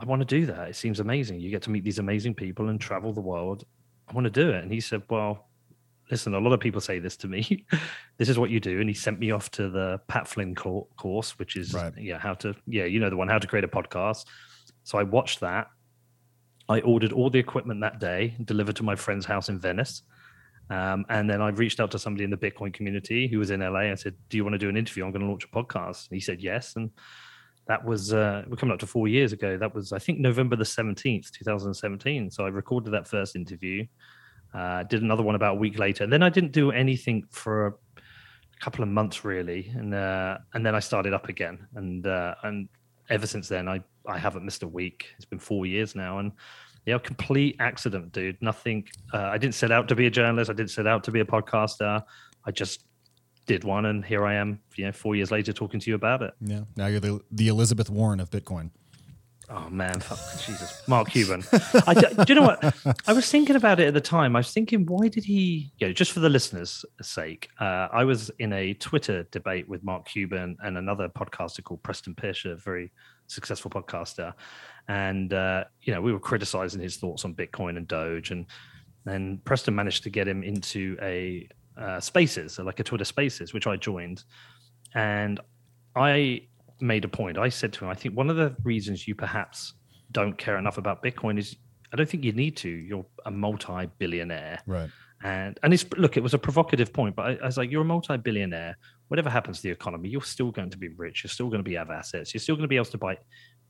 I 0.00 0.06
want 0.06 0.20
to 0.20 0.26
do 0.26 0.46
that. 0.46 0.70
It 0.70 0.76
seems 0.76 0.98
amazing. 0.98 1.40
You 1.40 1.50
get 1.50 1.62
to 1.62 1.70
meet 1.70 1.84
these 1.84 1.98
amazing 1.98 2.34
people 2.34 2.70
and 2.70 2.80
travel 2.80 3.12
the 3.12 3.20
world. 3.20 3.64
I 4.08 4.14
want 4.14 4.24
to 4.24 4.30
do 4.30 4.50
it. 4.50 4.62
And 4.62 4.72
he 4.72 4.80
said, 4.80 5.02
Well, 5.08 5.48
listen, 6.12 6.34
a 6.34 6.38
lot 6.38 6.52
of 6.52 6.60
people 6.60 6.80
say 6.80 6.98
this 6.98 7.16
to 7.16 7.26
me. 7.26 7.64
this 8.18 8.28
is 8.28 8.38
what 8.38 8.50
you 8.50 8.60
do. 8.60 8.80
And 8.80 8.88
he 8.88 8.94
sent 8.94 9.18
me 9.18 9.30
off 9.30 9.50
to 9.52 9.70
the 9.70 9.98
Pat 10.08 10.28
Flynn 10.28 10.54
course, 10.54 11.38
which 11.38 11.56
is, 11.56 11.72
right. 11.72 11.92
yeah, 11.98 12.18
how 12.18 12.34
to, 12.34 12.54
yeah, 12.66 12.84
you 12.84 13.00
know, 13.00 13.08
the 13.08 13.16
one, 13.16 13.28
how 13.28 13.38
to 13.38 13.46
create 13.46 13.64
a 13.64 13.68
podcast. 13.68 14.26
So 14.84 14.98
I 14.98 15.04
watched 15.04 15.40
that. 15.40 15.68
I 16.68 16.80
ordered 16.80 17.12
all 17.12 17.30
the 17.30 17.38
equipment 17.38 17.80
that 17.80 17.98
day, 17.98 18.36
delivered 18.44 18.76
to 18.76 18.82
my 18.82 18.94
friend's 18.94 19.24
house 19.24 19.48
in 19.48 19.58
Venice. 19.58 20.02
Um, 20.68 21.06
and 21.08 21.28
then 21.28 21.40
I 21.40 21.48
reached 21.48 21.80
out 21.80 21.90
to 21.92 21.98
somebody 21.98 22.24
in 22.24 22.30
the 22.30 22.36
Bitcoin 22.36 22.74
community 22.74 23.26
who 23.26 23.38
was 23.38 23.50
in 23.50 23.60
LA 23.60 23.80
and 23.80 23.98
said, 23.98 24.14
Do 24.28 24.36
you 24.36 24.44
want 24.44 24.52
to 24.52 24.58
do 24.58 24.68
an 24.68 24.76
interview? 24.76 25.04
I'm 25.04 25.12
going 25.12 25.22
to 25.22 25.28
launch 25.28 25.44
a 25.44 25.48
podcast. 25.48 26.08
And 26.10 26.16
he 26.16 26.20
said, 26.20 26.42
Yes. 26.42 26.76
And 26.76 26.90
that 27.68 27.84
was, 27.84 28.12
uh, 28.12 28.44
we're 28.48 28.56
coming 28.56 28.72
up 28.74 28.80
to 28.80 28.86
four 28.86 29.08
years 29.08 29.32
ago. 29.32 29.56
That 29.56 29.74
was, 29.74 29.92
I 29.92 29.98
think, 29.98 30.18
November 30.18 30.56
the 30.56 30.64
17th, 30.64 31.30
2017. 31.30 32.30
So 32.30 32.44
I 32.44 32.48
recorded 32.48 32.92
that 32.92 33.08
first 33.08 33.34
interview, 33.34 33.86
uh, 34.54 34.82
did 34.84 35.02
another 35.02 35.22
one 35.22 35.34
about 35.34 35.56
a 35.56 35.58
week 35.58 35.78
later. 35.78 36.04
And 36.04 36.12
then 36.12 36.22
I 36.22 36.28
didn't 36.28 36.52
do 36.52 36.70
anything 36.70 37.24
for 37.30 37.66
a 37.66 37.74
couple 38.60 38.82
of 38.82 38.88
months, 38.88 39.24
really. 39.24 39.70
And, 39.74 39.94
uh, 39.94 40.38
and 40.54 40.64
then 40.64 40.74
I 40.74 40.80
started 40.80 41.12
up 41.12 41.28
again. 41.28 41.66
And, 41.74 42.06
uh, 42.06 42.34
and 42.42 42.68
ever 43.08 43.26
since 43.26 43.48
then, 43.48 43.68
I, 43.68 43.82
I 44.06 44.18
haven't 44.18 44.44
missed 44.44 44.62
a 44.62 44.68
week. 44.68 45.06
It's 45.16 45.24
been 45.24 45.38
four 45.38 45.66
years 45.66 45.94
now. 45.94 46.18
And, 46.18 46.32
yeah, 46.84 46.98
complete 46.98 47.56
accident, 47.60 48.12
dude. 48.12 48.36
Nothing. 48.40 48.88
Uh, 49.12 49.18
I 49.18 49.38
didn't 49.38 49.54
set 49.54 49.70
out 49.70 49.88
to 49.88 49.94
be 49.94 50.06
a 50.06 50.10
journalist. 50.10 50.50
I 50.50 50.54
didn't 50.54 50.70
set 50.70 50.86
out 50.86 51.04
to 51.04 51.10
be 51.10 51.20
a 51.20 51.24
podcaster. 51.24 52.02
I 52.44 52.50
just 52.50 52.84
did 53.46 53.64
one, 53.64 53.86
and 53.86 54.04
here 54.04 54.24
I 54.26 54.34
am. 54.34 54.60
You 54.76 54.86
know, 54.86 54.92
four 54.92 55.14
years 55.14 55.30
later, 55.30 55.52
talking 55.52 55.78
to 55.78 55.90
you 55.90 55.94
about 55.94 56.22
it. 56.22 56.34
Yeah. 56.40 56.62
Now 56.76 56.86
you're 56.86 57.00
the 57.00 57.20
the 57.30 57.48
Elizabeth 57.48 57.88
Warren 57.88 58.18
of 58.18 58.30
Bitcoin. 58.30 58.70
Oh 59.54 59.68
man, 59.68 60.00
fuck, 60.00 60.18
Jesus, 60.40 60.82
Mark 60.88 61.10
Cuban. 61.10 61.42
I, 61.86 61.92
do 61.92 62.24
you 62.26 62.34
know 62.36 62.46
what? 62.46 62.74
I 63.06 63.12
was 63.12 63.30
thinking 63.30 63.54
about 63.54 63.80
it 63.80 63.88
at 63.88 63.92
the 63.92 64.00
time. 64.00 64.34
I 64.34 64.38
was 64.38 64.50
thinking, 64.50 64.86
why 64.86 65.08
did 65.08 65.24
he? 65.24 65.70
You 65.76 65.88
know, 65.88 65.92
just 65.92 66.12
for 66.12 66.20
the 66.20 66.30
listeners' 66.30 66.86
sake, 67.02 67.50
uh, 67.60 67.88
I 67.92 68.04
was 68.04 68.30
in 68.38 68.54
a 68.54 68.72
Twitter 68.72 69.24
debate 69.24 69.68
with 69.68 69.84
Mark 69.84 70.06
Cuban 70.06 70.56
and 70.64 70.78
another 70.78 71.06
podcaster 71.10 71.62
called 71.62 71.82
Preston 71.82 72.16
a 72.22 72.56
very 72.56 72.92
successful 73.26 73.70
podcaster, 73.70 74.32
and 74.88 75.34
uh, 75.34 75.64
you 75.82 75.92
know 75.92 76.00
we 76.00 76.14
were 76.14 76.20
criticizing 76.20 76.80
his 76.80 76.96
thoughts 76.96 77.26
on 77.26 77.34
Bitcoin 77.34 77.76
and 77.76 77.86
Doge, 77.86 78.30
and 78.30 78.46
then 79.04 79.38
Preston 79.44 79.74
managed 79.74 80.02
to 80.04 80.10
get 80.10 80.26
him 80.26 80.42
into 80.42 80.96
a 81.02 81.46
uh, 81.76 82.00
Spaces, 82.00 82.54
so 82.54 82.62
like 82.62 82.80
a 82.80 82.84
Twitter 82.84 83.04
Spaces, 83.04 83.52
which 83.52 83.66
I 83.66 83.76
joined, 83.76 84.24
and 84.94 85.40
I 85.94 86.46
made 86.82 87.04
a 87.04 87.08
point. 87.08 87.38
I 87.38 87.48
said 87.48 87.72
to 87.74 87.84
him, 87.84 87.90
I 87.90 87.94
think 87.94 88.16
one 88.16 88.28
of 88.28 88.36
the 88.36 88.54
reasons 88.64 89.06
you 89.06 89.14
perhaps 89.14 89.74
don't 90.10 90.36
care 90.36 90.58
enough 90.58 90.78
about 90.78 91.02
Bitcoin 91.02 91.38
is 91.38 91.56
I 91.92 91.96
don't 91.96 92.08
think 92.08 92.24
you 92.24 92.32
need 92.32 92.56
to. 92.58 92.68
You're 92.68 93.06
a 93.26 93.30
multi-billionaire, 93.30 94.60
right? 94.66 94.90
And 95.22 95.58
and 95.62 95.72
it's 95.72 95.84
look, 95.96 96.16
it 96.16 96.22
was 96.22 96.34
a 96.34 96.38
provocative 96.38 96.92
point, 96.92 97.14
but 97.14 97.26
I, 97.26 97.34
I 97.42 97.46
was 97.46 97.56
like, 97.56 97.70
you're 97.70 97.82
a 97.82 97.84
multi-billionaire. 97.84 98.76
Whatever 99.08 99.30
happens 99.30 99.58
to 99.58 99.62
the 99.64 99.70
economy, 99.70 100.08
you're 100.08 100.22
still 100.22 100.50
going 100.50 100.70
to 100.70 100.78
be 100.78 100.88
rich. 100.88 101.22
You're 101.22 101.30
still 101.30 101.48
going 101.48 101.60
to 101.60 101.68
be 101.68 101.74
have 101.74 101.90
assets. 101.90 102.32
You're 102.32 102.40
still 102.40 102.56
going 102.56 102.64
to 102.64 102.68
be 102.68 102.76
able 102.76 102.86
to 102.86 102.98
buy 102.98 103.18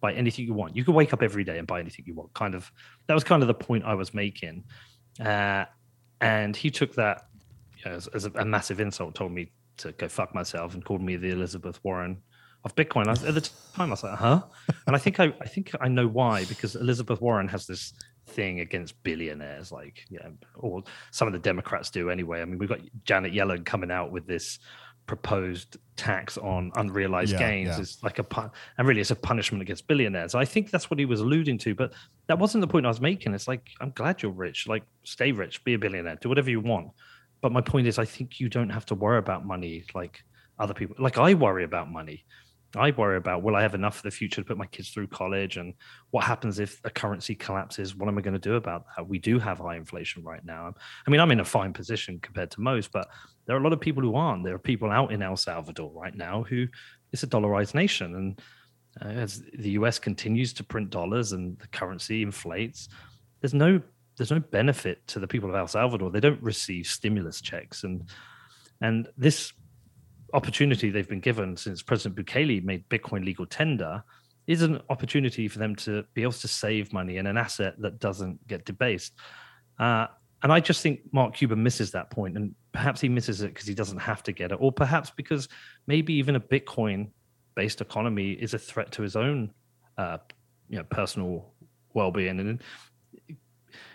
buy 0.00 0.12
anything 0.14 0.46
you 0.46 0.54
want. 0.54 0.76
You 0.76 0.84
can 0.84 0.94
wake 0.94 1.12
up 1.12 1.22
every 1.22 1.44
day 1.44 1.58
and 1.58 1.66
buy 1.66 1.80
anything 1.80 2.04
you 2.06 2.14
want. 2.14 2.32
Kind 2.34 2.54
of 2.54 2.70
that 3.06 3.14
was 3.14 3.24
kind 3.24 3.42
of 3.42 3.48
the 3.48 3.54
point 3.54 3.84
I 3.84 3.94
was 3.94 4.14
making. 4.14 4.64
Uh, 5.20 5.64
and 6.20 6.56
he 6.56 6.70
took 6.70 6.94
that 6.94 7.26
you 7.76 7.90
know, 7.90 7.96
as, 7.96 8.06
as 8.08 8.24
a, 8.24 8.30
a, 8.36 8.44
massive 8.44 8.80
insult, 8.80 9.14
told 9.14 9.32
me 9.32 9.50
to 9.78 9.92
go 9.92 10.08
fuck 10.08 10.34
myself, 10.34 10.74
and 10.74 10.84
called 10.84 11.02
me 11.02 11.16
the 11.16 11.30
Elizabeth 11.30 11.80
Warren 11.82 12.22
of 12.64 12.74
Bitcoin. 12.74 13.06
I, 13.06 13.12
at 13.12 13.34
the 13.34 13.40
time, 13.74 13.88
I 13.88 13.90
was 13.90 14.02
like, 14.02 14.18
huh? 14.18 14.42
And 14.86 14.94
I 14.94 14.98
think 14.98 15.20
I, 15.20 15.32
I 15.40 15.46
think 15.46 15.72
I 15.80 15.88
know 15.88 16.06
why 16.06 16.44
because 16.44 16.76
Elizabeth 16.76 17.20
Warren 17.20 17.48
has 17.48 17.66
this 17.66 17.92
thing 18.26 18.60
against 18.60 19.02
billionaires, 19.02 19.72
like 19.72 20.04
yeah, 20.10 20.28
or 20.56 20.82
some 21.10 21.26
of 21.26 21.32
the 21.32 21.38
Democrats 21.38 21.90
do 21.90 22.10
anyway. 22.10 22.40
I 22.40 22.44
mean, 22.44 22.58
we've 22.58 22.68
got 22.68 22.80
Janet 23.04 23.32
Yellen 23.32 23.64
coming 23.64 23.90
out 23.90 24.12
with 24.12 24.26
this 24.26 24.58
proposed 25.06 25.78
tax 25.96 26.38
on 26.38 26.70
unrealized 26.76 27.32
yeah, 27.32 27.38
gains 27.38 27.68
yeah. 27.70 27.80
is 27.80 27.98
like 28.02 28.18
a 28.18 28.50
and 28.78 28.86
really 28.86 29.00
it's 29.00 29.10
a 29.10 29.16
punishment 29.16 29.60
against 29.60 29.86
billionaires. 29.88 30.34
I 30.34 30.44
think 30.44 30.70
that's 30.70 30.90
what 30.90 30.98
he 30.98 31.04
was 31.04 31.20
alluding 31.20 31.58
to, 31.58 31.74
but 31.74 31.92
that 32.28 32.38
wasn't 32.38 32.62
the 32.62 32.68
point 32.68 32.86
I 32.86 32.88
was 32.88 33.00
making. 33.00 33.34
It's 33.34 33.48
like 33.48 33.68
I'm 33.80 33.90
glad 33.90 34.22
you're 34.22 34.32
rich, 34.32 34.68
like 34.68 34.84
stay 35.04 35.32
rich, 35.32 35.64
be 35.64 35.74
a 35.74 35.78
billionaire, 35.78 36.16
do 36.20 36.28
whatever 36.28 36.50
you 36.50 36.60
want. 36.60 36.90
But 37.40 37.50
my 37.50 37.60
point 37.60 37.88
is, 37.88 37.98
I 37.98 38.04
think 38.04 38.38
you 38.38 38.48
don't 38.48 38.70
have 38.70 38.86
to 38.86 38.94
worry 38.94 39.18
about 39.18 39.44
money 39.44 39.84
like 39.94 40.22
other 40.58 40.74
people. 40.74 40.96
Like 40.98 41.18
I 41.18 41.34
worry 41.34 41.64
about 41.64 41.90
money. 41.90 42.24
I 42.76 42.90
worry 42.92 43.16
about 43.16 43.42
will 43.42 43.56
I 43.56 43.62
have 43.62 43.74
enough 43.74 43.96
for 43.96 44.02
the 44.02 44.10
future 44.10 44.40
to 44.40 44.46
put 44.46 44.56
my 44.56 44.66
kids 44.66 44.90
through 44.90 45.08
college 45.08 45.56
and 45.56 45.74
what 46.10 46.24
happens 46.24 46.58
if 46.58 46.80
a 46.84 46.90
currency 46.90 47.34
collapses? 47.34 47.94
What 47.94 48.08
am 48.08 48.16
I 48.16 48.22
going 48.22 48.34
to 48.34 48.40
do 48.40 48.54
about 48.54 48.86
that? 48.96 49.06
We 49.06 49.18
do 49.18 49.38
have 49.38 49.58
high 49.58 49.76
inflation 49.76 50.22
right 50.24 50.44
now. 50.44 50.72
I 51.06 51.10
mean, 51.10 51.20
I'm 51.20 51.30
in 51.30 51.40
a 51.40 51.44
fine 51.44 51.72
position 51.72 52.18
compared 52.20 52.50
to 52.52 52.60
most, 52.60 52.90
but 52.90 53.08
there 53.46 53.56
are 53.56 53.58
a 53.60 53.62
lot 53.62 53.72
of 53.72 53.80
people 53.80 54.02
who 54.02 54.14
aren't. 54.14 54.44
There 54.44 54.54
are 54.54 54.58
people 54.58 54.90
out 54.90 55.12
in 55.12 55.22
El 55.22 55.36
Salvador 55.36 55.90
right 55.92 56.14
now 56.14 56.44
who 56.44 56.66
it's 57.12 57.22
a 57.22 57.26
dollarized 57.26 57.74
nation. 57.74 58.14
And 58.14 58.40
uh, 59.04 59.20
as 59.20 59.42
the 59.58 59.70
US 59.70 59.98
continues 59.98 60.52
to 60.54 60.64
print 60.64 60.90
dollars 60.90 61.32
and 61.32 61.58
the 61.58 61.68
currency 61.68 62.22
inflates, 62.22 62.88
there's 63.40 63.54
no 63.54 63.80
there's 64.18 64.30
no 64.30 64.40
benefit 64.40 65.06
to 65.06 65.18
the 65.18 65.26
people 65.26 65.48
of 65.48 65.56
El 65.56 65.66
Salvador. 65.66 66.10
They 66.10 66.20
don't 66.20 66.42
receive 66.42 66.86
stimulus 66.86 67.40
checks 67.40 67.84
and 67.84 68.08
and 68.80 69.08
this 69.16 69.52
opportunity 70.32 70.90
they've 70.90 71.08
been 71.08 71.20
given 71.20 71.56
since 71.56 71.82
President 71.82 72.16
Bukele 72.16 72.62
made 72.64 72.88
Bitcoin 72.88 73.24
legal 73.24 73.46
tender 73.46 74.02
is 74.46 74.62
an 74.62 74.80
opportunity 74.90 75.48
for 75.48 75.58
them 75.58 75.76
to 75.76 76.04
be 76.14 76.22
able 76.22 76.32
to 76.32 76.48
save 76.48 76.92
money 76.92 77.18
in 77.18 77.26
an 77.26 77.36
asset 77.36 77.74
that 77.78 77.98
doesn't 78.00 78.46
get 78.48 78.64
debased. 78.64 79.12
Uh, 79.78 80.06
and 80.42 80.52
I 80.52 80.58
just 80.58 80.82
think 80.82 81.00
Mark 81.12 81.34
Cuban 81.34 81.62
misses 81.62 81.92
that 81.92 82.10
point, 82.10 82.36
and 82.36 82.54
perhaps 82.72 83.00
he 83.00 83.08
misses 83.08 83.42
it 83.42 83.54
because 83.54 83.66
he 83.66 83.74
doesn't 83.74 83.98
have 83.98 84.22
to 84.24 84.32
get 84.32 84.50
it, 84.50 84.58
or 84.60 84.72
perhaps 84.72 85.10
because 85.10 85.48
maybe 85.86 86.14
even 86.14 86.34
a 86.34 86.40
Bitcoin-based 86.40 87.80
economy 87.80 88.32
is 88.32 88.52
a 88.52 88.58
threat 88.58 88.90
to 88.92 89.02
his 89.02 89.14
own, 89.14 89.52
uh, 89.98 90.18
you 90.68 90.78
know, 90.78 90.84
personal 90.84 91.52
well-being. 91.94 92.40
And 92.40 92.62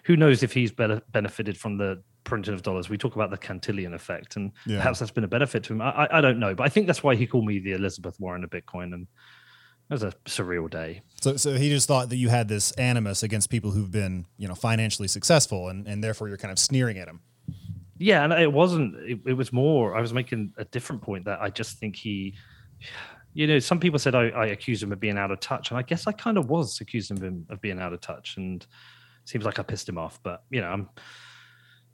who 0.03 0.15
knows 0.15 0.43
if 0.43 0.53
he's 0.53 0.71
benefited 0.71 1.57
from 1.57 1.77
the 1.77 2.01
printing 2.27 2.53
of 2.53 2.61
dollars. 2.61 2.89
We 2.89 2.97
talk 2.97 3.15
about 3.15 3.31
the 3.31 3.37
Cantillon 3.37 3.93
effect, 3.93 4.35
and 4.35 4.51
yeah. 4.65 4.77
perhaps 4.77 4.99
that's 4.99 5.11
been 5.11 5.23
a 5.23 5.29
benefit 5.29 5.63
to 5.63 5.73
him. 5.73 5.81
I, 5.81 6.07
I, 6.11 6.21
don't 6.21 6.39
know, 6.39 6.53
but 6.53 6.65
I 6.65 6.69
think 6.69 6.85
that's 6.85 7.01
why 7.01 7.15
he 7.15 7.25
called 7.25 7.45
me 7.45 7.59
the 7.59 7.71
Elizabeth 7.71 8.19
Warren 8.19 8.43
of 8.43 8.49
Bitcoin, 8.49 8.93
and 8.93 9.07
it 9.89 9.93
was 9.93 10.03
a 10.03 10.11
surreal 10.25 10.69
day. 10.69 11.01
So, 11.21 11.37
so 11.37 11.53
he 11.53 11.69
just 11.69 11.87
thought 11.87 12.09
that 12.09 12.17
you 12.17 12.29
had 12.29 12.49
this 12.49 12.71
animus 12.73 13.23
against 13.23 13.49
people 13.49 13.71
who've 13.71 13.89
been, 13.89 14.25
you 14.37 14.47
know, 14.47 14.55
financially 14.55 15.07
successful, 15.07 15.69
and 15.69 15.87
and 15.87 16.03
therefore 16.03 16.27
you're 16.27 16.37
kind 16.37 16.51
of 16.51 16.59
sneering 16.59 16.97
at 16.97 17.07
him. 17.07 17.21
Yeah, 17.97 18.23
and 18.23 18.33
it 18.33 18.51
wasn't. 18.51 18.95
It, 19.09 19.19
it 19.25 19.33
was 19.33 19.51
more. 19.51 19.95
I 19.95 20.01
was 20.01 20.13
making 20.13 20.53
a 20.57 20.65
different 20.65 21.01
point 21.01 21.25
that 21.25 21.41
I 21.41 21.49
just 21.49 21.79
think 21.79 21.95
he. 21.95 22.35
You 23.33 23.45
know, 23.47 23.59
some 23.59 23.79
people 23.79 23.99
said 23.99 24.15
I, 24.15 24.29
I 24.29 24.47
accused 24.47 24.81
him 24.81 24.91
of 24.91 24.99
being 24.99 25.17
out 25.17 25.31
of 25.31 25.39
touch, 25.39 25.71
and 25.71 25.77
I 25.79 25.83
guess 25.83 26.07
I 26.07 26.11
kind 26.11 26.37
of 26.37 26.49
was 26.49 26.81
accusing 26.81 27.17
him 27.17 27.45
of 27.49 27.61
being 27.61 27.79
out 27.79 27.93
of 27.93 28.01
touch, 28.01 28.35
and 28.37 28.65
seems 29.25 29.45
like 29.45 29.59
I 29.59 29.63
pissed 29.63 29.87
him 29.87 29.97
off. 29.97 30.19
But 30.23 30.43
you 30.49 30.59
know, 30.61 30.67
I'm 30.67 30.89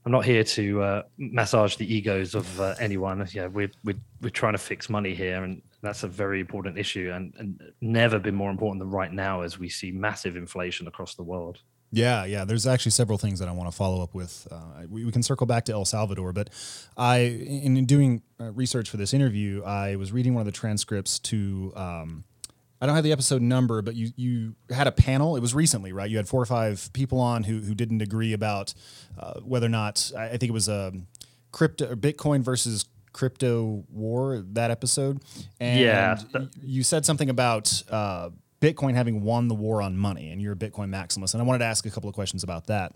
I'm 0.06 0.12
not 0.12 0.26
here 0.26 0.44
to 0.44 0.82
uh, 0.82 1.04
massage 1.18 1.78
the 1.78 1.94
egos 1.94 2.36
of 2.36 2.60
uh, 2.60 2.76
anyone. 2.80 3.26
Yeah, 3.32 3.48
we're, 3.48 3.72
we're 3.84 3.96
we're 4.22 4.30
trying 4.30 4.54
to 4.54 4.60
fix 4.60 4.90
money 4.90 5.16
here, 5.16 5.44
and 5.44 5.62
that's 5.82 6.04
a 6.04 6.08
very 6.08 6.42
important 6.42 6.78
issue, 6.78 7.12
and, 7.14 7.34
and 7.38 7.62
never 7.80 8.20
been 8.20 8.36
more 8.36 8.52
important 8.52 8.80
than 8.80 8.90
right 8.90 9.12
now 9.12 9.42
as 9.42 9.58
we 9.58 9.70
see 9.70 9.92
massive 9.92 10.36
inflation 10.36 10.88
across 10.88 11.16
the 11.16 11.24
world. 11.24 11.60
Yeah, 11.92 12.26
yeah. 12.26 12.44
There's 12.44 12.66
actually 12.66 12.92
several 12.92 13.20
things 13.20 13.38
that 13.40 13.48
I 13.48 13.52
want 13.52 13.70
to 13.70 13.76
follow 13.76 14.02
up 14.02 14.16
with. 14.16 14.48
Uh, 14.50 14.88
we, 14.90 15.06
we, 15.06 15.12
can 15.12 15.22
circle 15.22 15.46
back 15.46 15.66
to 15.66 15.74
El 15.74 15.86
Salvador, 15.86 16.34
but 16.34 16.50
I, 16.98 17.20
in 17.20 17.86
doing 17.86 18.24
uh, 18.42 18.52
research 18.52 18.90
for 18.90 18.98
this 18.98 19.14
interview, 19.14 19.64
I 19.64 19.96
was 19.96 20.12
reading 20.12 20.34
one 20.34 20.42
of 20.42 20.48
the 20.48 20.52
transcripts 20.52 21.20
to 21.20 21.72
um, 21.76 22.24
I 22.84 22.86
don't 22.86 22.96
have 22.96 23.06
the 23.06 23.14
episode 23.14 23.42
number, 23.42 23.82
but 23.82 23.96
you 23.96 24.12
you 24.18 24.56
had 24.70 24.88
a 24.88 24.92
panel. 24.92 25.38
It 25.38 25.40
was 25.40 25.56
recently, 25.56 25.94
right? 25.94 26.10
You 26.10 26.18
had 26.18 26.28
four 26.28 26.42
or 26.42 26.46
five 26.46 26.92
people 26.92 27.22
on 27.22 27.46
who 27.46 27.62
who 27.62 27.74
didn't 27.74 28.02
agree 28.02 28.34
about 28.34 28.74
uh, 29.18 29.40
whether 29.40 29.68
or 29.68 29.70
not 29.70 30.12
I 30.18 30.36
think 30.36 30.50
it 30.50 30.52
was 30.52 30.68
a 30.68 30.90
um, 30.90 31.08
crypto 31.54 31.96
Bitcoin 31.96 32.42
versus 32.42 32.84
crypto 33.14 33.86
war 33.90 34.44
that 34.52 34.70
episode. 34.70 35.24
And 35.62 35.80
yeah, 35.80 36.18
you 36.62 36.84
said 36.84 37.06
something 37.06 37.30
about 37.30 37.84
uh, 37.90 38.32
Bitcoin 38.60 38.96
having 38.96 39.22
won 39.22 39.48
the 39.48 39.56
war 39.56 39.82
on 39.82 39.98
money, 39.98 40.32
and 40.32 40.42
you're 40.42 40.52
a 40.52 40.58
Bitcoin 40.58 40.90
maximalist. 40.90 41.36
And 41.36 41.42
I 41.42 41.46
wanted 41.46 41.60
to 41.60 41.66
ask 41.66 41.86
a 41.86 41.90
couple 41.90 42.10
of 42.10 42.16
questions 42.16 42.44
about 42.44 42.68
that. 42.68 42.92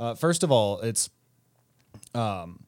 Uh, 0.00 0.16
first 0.16 0.42
of 0.42 0.50
all, 0.50 0.80
it's 0.80 1.10
um, 2.12 2.64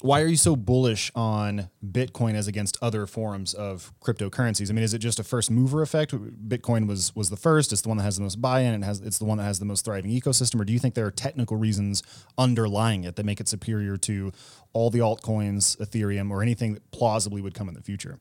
why 0.00 0.20
are 0.20 0.26
you 0.26 0.36
so 0.36 0.54
bullish 0.54 1.10
on 1.14 1.70
Bitcoin 1.84 2.34
as 2.34 2.46
against 2.46 2.78
other 2.80 3.06
forms 3.06 3.54
of 3.54 3.92
cryptocurrencies? 4.00 4.70
I 4.70 4.72
mean, 4.72 4.84
is 4.84 4.94
it 4.94 4.98
just 4.98 5.18
a 5.18 5.24
first 5.24 5.50
mover 5.50 5.82
effect? 5.82 6.12
Bitcoin 6.12 6.86
was 6.86 7.14
was 7.16 7.30
the 7.30 7.36
first. 7.36 7.72
It's 7.72 7.82
the 7.82 7.88
one 7.88 7.98
that 7.98 8.04
has 8.04 8.16
the 8.16 8.22
most 8.22 8.40
buy-in. 8.40 8.82
It 8.82 8.86
has 8.86 9.00
it's 9.00 9.18
the 9.18 9.24
one 9.24 9.38
that 9.38 9.44
has 9.44 9.58
the 9.58 9.64
most 9.64 9.84
thriving 9.84 10.10
ecosystem. 10.10 10.60
Or 10.60 10.64
do 10.64 10.72
you 10.72 10.78
think 10.78 10.94
there 10.94 11.06
are 11.06 11.10
technical 11.10 11.56
reasons 11.56 12.02
underlying 12.36 13.04
it 13.04 13.16
that 13.16 13.26
make 13.26 13.40
it 13.40 13.48
superior 13.48 13.96
to 13.98 14.32
all 14.72 14.90
the 14.90 15.00
altcoins, 15.00 15.76
Ethereum, 15.78 16.30
or 16.30 16.42
anything 16.42 16.74
that 16.74 16.90
plausibly 16.90 17.40
would 17.40 17.54
come 17.54 17.68
in 17.68 17.74
the 17.74 17.82
future? 17.82 18.20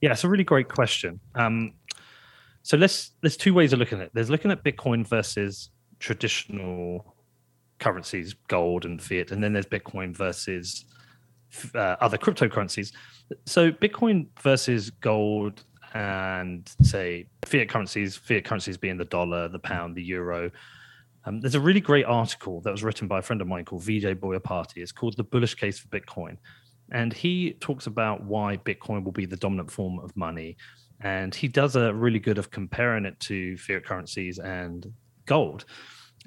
Yeah, 0.00 0.12
it's 0.12 0.24
a 0.24 0.28
really 0.28 0.44
great 0.44 0.68
question. 0.68 1.20
Um, 1.34 1.74
so 2.62 2.76
let's 2.76 3.12
there's 3.20 3.36
two 3.36 3.52
ways 3.52 3.72
of 3.72 3.78
looking 3.78 3.98
at 3.98 4.06
it. 4.06 4.10
There's 4.14 4.30
looking 4.30 4.50
at 4.50 4.64
Bitcoin 4.64 5.06
versus 5.06 5.70
traditional 5.98 7.13
currencies, 7.78 8.34
gold 8.48 8.84
and 8.84 9.02
fiat, 9.02 9.30
and 9.30 9.42
then 9.42 9.52
there's 9.52 9.66
Bitcoin 9.66 10.16
versus 10.16 10.84
uh, 11.74 11.96
other 12.00 12.18
cryptocurrencies. 12.18 12.92
So 13.46 13.70
Bitcoin 13.70 14.26
versus 14.40 14.90
gold 14.90 15.64
and 15.94 16.70
say 16.82 17.26
fiat 17.44 17.68
currencies, 17.68 18.16
fiat 18.16 18.44
currencies 18.44 18.76
being 18.76 18.96
the 18.96 19.04
dollar, 19.04 19.48
the 19.48 19.58
pound, 19.58 19.94
the 19.94 20.02
euro. 20.02 20.50
Um, 21.24 21.40
there's 21.40 21.54
a 21.54 21.60
really 21.60 21.80
great 21.80 22.04
article 22.04 22.60
that 22.62 22.70
was 22.70 22.82
written 22.82 23.08
by 23.08 23.20
a 23.20 23.22
friend 23.22 23.40
of 23.40 23.48
mine 23.48 23.64
called 23.64 23.82
Vijay 23.82 24.14
Boyapati. 24.14 24.78
It's 24.78 24.92
called 24.92 25.16
The 25.16 25.24
Bullish 25.24 25.54
Case 25.54 25.78
for 25.78 25.88
Bitcoin. 25.88 26.36
And 26.92 27.12
he 27.12 27.52
talks 27.60 27.86
about 27.86 28.22
why 28.24 28.58
Bitcoin 28.58 29.04
will 29.04 29.12
be 29.12 29.24
the 29.24 29.36
dominant 29.36 29.70
form 29.70 29.98
of 30.00 30.14
money. 30.16 30.56
And 31.00 31.34
he 31.34 31.48
does 31.48 31.76
a 31.76 31.94
really 31.94 32.18
good 32.18 32.38
of 32.38 32.50
comparing 32.50 33.06
it 33.06 33.18
to 33.20 33.56
fiat 33.56 33.84
currencies 33.86 34.38
and 34.38 34.92
gold. 35.26 35.64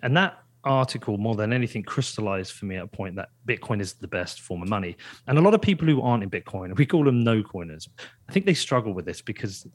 And 0.02 0.16
that 0.18 0.40
article, 0.68 1.18
more 1.18 1.36
than 1.36 1.54
anything, 1.54 1.84
crystallized 1.84 2.54
for 2.54 2.66
me 2.66 2.76
at 2.76 2.84
a 2.84 2.88
point 2.88 3.16
that 3.16 3.30
Bitcoin 3.48 3.82
is 3.82 3.94
the 3.94 4.08
best 4.08 4.42
form 4.42 4.62
of 4.62 4.70
money. 4.70 4.98
And 5.28 5.38
a 5.38 5.42
lot 5.42 5.54
of 5.54 5.62
people 5.62 5.88
who 5.88 6.02
aren't 6.02 6.24
in 6.24 6.30
Bitcoin, 6.30 6.76
we 6.78 6.86
call 6.86 7.04
them 7.04 7.24
no 7.24 7.42
coiners, 7.42 7.88
I 8.30 8.32
think 8.32 8.46
they 8.46 8.54
struggle 8.54 8.94
with 8.94 9.06
this 9.06 9.22
because 9.22 9.68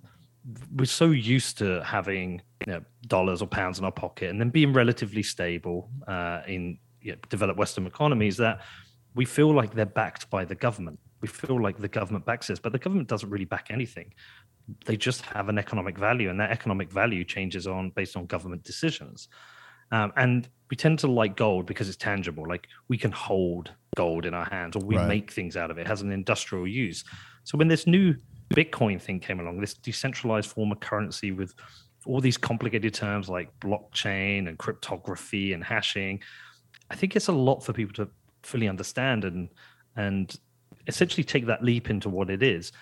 we're 0.75 0.85
so 0.87 1.11
used 1.11 1.59
to 1.59 1.83
having 1.85 2.43
you 2.67 2.73
know, 2.73 2.83
dollars 3.07 3.43
or 3.43 3.47
pounds 3.47 3.79
in 3.79 3.85
our 3.85 3.93
pocket 3.93 4.31
and 4.31 4.41
then 4.41 4.51
being 4.51 4.73
relatively 4.73 5.23
stable 5.23 5.89
uh, 6.09 6.43
in 6.47 6.79
you 7.01 7.13
know, 7.13 7.19
developed 7.29 7.59
Western 7.59 7.87
economies 7.87 8.37
that 8.37 8.61
we 9.15 9.25
feel 9.25 9.53
like 9.53 9.75
they're 9.75 9.87
backed 9.87 10.31
by 10.31 10.45
the 10.45 10.55
government. 10.55 10.99
We 11.21 11.29
feel 11.29 11.61
like 11.61 11.79
the 11.79 11.89
government 11.89 12.25
backs 12.25 12.51
us, 12.51 12.59
but 12.59 12.73
the 12.73 12.79
government 12.79 13.09
doesn't 13.09 13.31
really 13.31 13.45
back 13.45 13.69
anything. 13.71 14.13
They 14.87 14.97
just 14.97 15.23
have 15.23 15.49
an 15.49 15.59
economic 15.59 15.99
value, 15.99 16.31
and 16.31 16.41
that 16.41 16.51
economic 16.51 16.91
value 16.91 17.25
changes 17.25 17.67
on 17.67 17.91
based 17.91 18.17
on 18.17 18.27
government 18.27 18.65
decisions. 18.65 19.29
Um, 19.93 20.13
and 20.17 20.49
we 20.71 20.77
tend 20.77 20.99
to 21.01 21.07
like 21.07 21.37
gold 21.37 21.67
because 21.67 21.89
it's 21.89 21.99
tangible. 21.99 22.49
Like 22.49 22.67
we 22.89 22.97
can 22.99 23.13
hold 23.13 23.71
gold 23.95 24.25
in 24.25 24.35
our 24.35 24.47
hands, 24.47 24.75
or 24.75 24.81
we 24.81 24.97
right. 24.97 25.07
make 25.07 25.31
things 25.31 25.57
out 25.57 25.71
of 25.71 25.79
it. 25.79 25.83
it. 25.83 25.87
Has 25.87 26.01
an 26.01 26.11
industrial 26.11 26.67
use. 26.67 27.05
So 27.45 27.59
when 27.59 27.69
this 27.69 27.87
new 27.87 28.15
Bitcoin 28.55 29.01
thing 29.01 29.21
came 29.21 29.39
along, 29.39 29.61
this 29.61 29.75
decentralized 29.75 30.51
form 30.51 30.73
of 30.73 30.81
currency 30.81 31.31
with 31.31 31.55
all 32.07 32.21
these 32.21 32.39
complicated 32.39 32.95
terms 32.95 33.29
like 33.29 33.49
blockchain 33.61 34.49
and 34.49 34.59
cryptography 34.59 35.53
and 35.53 35.63
hashing, 35.63 36.21
I 36.91 36.97
think 36.97 37.15
it's 37.15 37.29
a 37.29 37.33
lot 37.33 37.63
for 37.63 37.73
people 37.73 37.95
to 38.05 38.11
fully 38.43 38.69
understand 38.69 39.25
and 39.25 39.51
and 39.97 40.35
essentially 40.87 41.23
take 41.23 41.47
that 41.47 41.63
leap 41.63 41.91
into 41.91 42.09
what 42.09 42.31
it 42.31 42.43
is. 42.43 42.73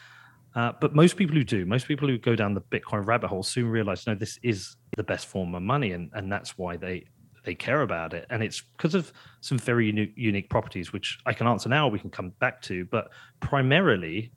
Uh, 0.54 0.73
but 0.80 0.95
most 0.95 1.16
people 1.16 1.37
who 1.37 1.45
do, 1.45 1.64
most 1.64 1.87
people 1.87 2.09
who 2.09 2.19
go 2.19 2.35
down 2.35 2.54
the 2.54 2.61
Bitcoin 2.61 3.07
rabbit 3.07 3.28
hole 3.28 3.42
soon 3.42 3.69
realize, 3.69 4.07
no, 4.07 4.14
this 4.14 4.38
is 4.42 4.76
the 4.97 5.02
best 5.02 5.26
form 5.26 5.54
of 5.54 5.62
money, 5.62 5.92
and 5.92 6.11
and 6.12 6.30
that's 6.30 6.59
why 6.59 6.76
they 6.76 7.04
they 7.45 7.54
care 7.54 7.83
about 7.83 8.14
it. 8.14 8.26
And 8.30 8.42
it's 8.42 8.61
because 8.76 8.95
of 8.95 9.12
some 9.40 9.59
very 9.59 9.87
unique, 9.87 10.12
unique 10.16 10.50
properties, 10.50 10.92
which 10.92 11.19
I 11.25 11.33
can 11.33 11.47
answer 11.47 11.69
now. 11.69 11.88
We 11.88 11.99
can 11.99 12.11
come 12.11 12.30
back 12.40 12.61
to, 12.62 12.85
but 12.87 13.11
primarily 13.40 14.33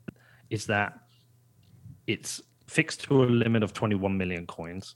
is 0.50 0.66
that 0.66 0.94
it's 2.06 2.40
fixed 2.66 3.02
to 3.04 3.24
a 3.24 3.26
limit 3.26 3.62
of 3.62 3.72
21 3.72 4.16
million 4.16 4.46
coins. 4.46 4.94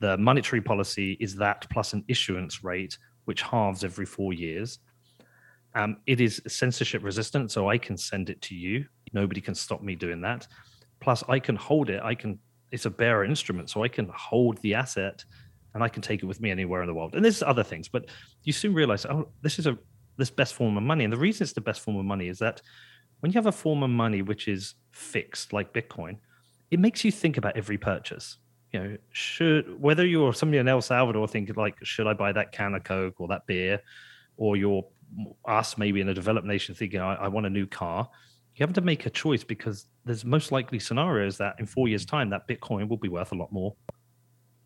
The 0.00 0.16
monetary 0.16 0.60
policy 0.60 1.12
is 1.20 1.36
that 1.36 1.68
plus 1.70 1.92
an 1.92 2.04
issuance 2.08 2.64
rate, 2.64 2.98
which 3.24 3.42
halves 3.42 3.84
every 3.84 4.06
four 4.06 4.32
years. 4.32 4.78
Um, 5.74 5.98
it 6.06 6.20
is 6.20 6.42
censorship 6.48 7.04
resistant, 7.04 7.50
so 7.52 7.68
I 7.68 7.78
can 7.78 7.96
send 7.96 8.28
it 8.28 8.40
to 8.42 8.54
you. 8.54 8.86
Nobody 9.12 9.40
can 9.40 9.54
stop 9.54 9.82
me 9.82 9.94
doing 9.94 10.20
that. 10.22 10.46
Plus, 11.00 11.24
I 11.28 11.38
can 11.38 11.56
hold 11.56 11.90
it. 11.90 12.00
I 12.02 12.14
can. 12.14 12.38
It's 12.70 12.86
a 12.86 12.90
bearer 12.90 13.24
instrument, 13.24 13.68
so 13.70 13.82
I 13.82 13.88
can 13.88 14.08
hold 14.14 14.58
the 14.58 14.74
asset, 14.74 15.24
and 15.74 15.82
I 15.82 15.88
can 15.88 16.02
take 16.02 16.22
it 16.22 16.26
with 16.26 16.40
me 16.40 16.50
anywhere 16.50 16.82
in 16.82 16.86
the 16.86 16.94
world. 16.94 17.14
And 17.14 17.24
there's 17.24 17.42
other 17.42 17.64
things, 17.64 17.88
but 17.88 18.06
you 18.44 18.52
soon 18.52 18.74
realize, 18.74 19.06
oh, 19.06 19.28
this 19.42 19.58
is 19.58 19.66
a 19.66 19.76
this 20.16 20.30
best 20.30 20.54
form 20.54 20.76
of 20.76 20.82
money. 20.82 21.04
And 21.04 21.12
the 21.12 21.18
reason 21.18 21.44
it's 21.44 21.52
the 21.52 21.60
best 21.60 21.80
form 21.80 21.96
of 21.96 22.04
money 22.04 22.28
is 22.28 22.38
that 22.38 22.60
when 23.20 23.32
you 23.32 23.38
have 23.38 23.46
a 23.46 23.52
form 23.52 23.82
of 23.82 23.90
money 23.90 24.22
which 24.22 24.48
is 24.48 24.74
fixed, 24.92 25.52
like 25.52 25.72
Bitcoin, 25.72 26.18
it 26.70 26.78
makes 26.78 27.04
you 27.04 27.10
think 27.10 27.36
about 27.36 27.56
every 27.56 27.78
purchase. 27.78 28.38
You 28.72 28.80
know, 28.80 28.96
should 29.10 29.80
whether 29.80 30.06
you're 30.06 30.32
somebody 30.32 30.58
in 30.58 30.68
El 30.68 30.80
Salvador 30.80 31.26
thinking 31.26 31.56
like, 31.56 31.74
should 31.84 32.06
I 32.06 32.12
buy 32.12 32.32
that 32.32 32.52
can 32.52 32.74
of 32.74 32.84
Coke 32.84 33.20
or 33.20 33.28
that 33.28 33.46
beer, 33.46 33.80
or 34.36 34.56
you're 34.56 34.84
us 35.44 35.76
maybe 35.76 36.00
in 36.00 36.08
a 36.08 36.14
developed 36.14 36.46
nation 36.46 36.74
thinking 36.74 37.00
I, 37.00 37.14
I, 37.14 37.28
want 37.28 37.46
a 37.46 37.50
new 37.50 37.66
car 37.66 38.08
you 38.60 38.66
have 38.66 38.74
to 38.74 38.80
make 38.82 39.06
a 39.06 39.10
choice 39.10 39.42
because 39.42 39.86
there's 40.04 40.24
most 40.24 40.52
likely 40.52 40.78
scenarios 40.78 41.38
that 41.38 41.56
in 41.58 41.66
four 41.66 41.88
years 41.88 42.04
time 42.04 42.30
that 42.30 42.46
bitcoin 42.46 42.88
will 42.88 42.98
be 42.98 43.08
worth 43.08 43.32
a 43.32 43.34
lot 43.34 43.50
more 43.50 43.74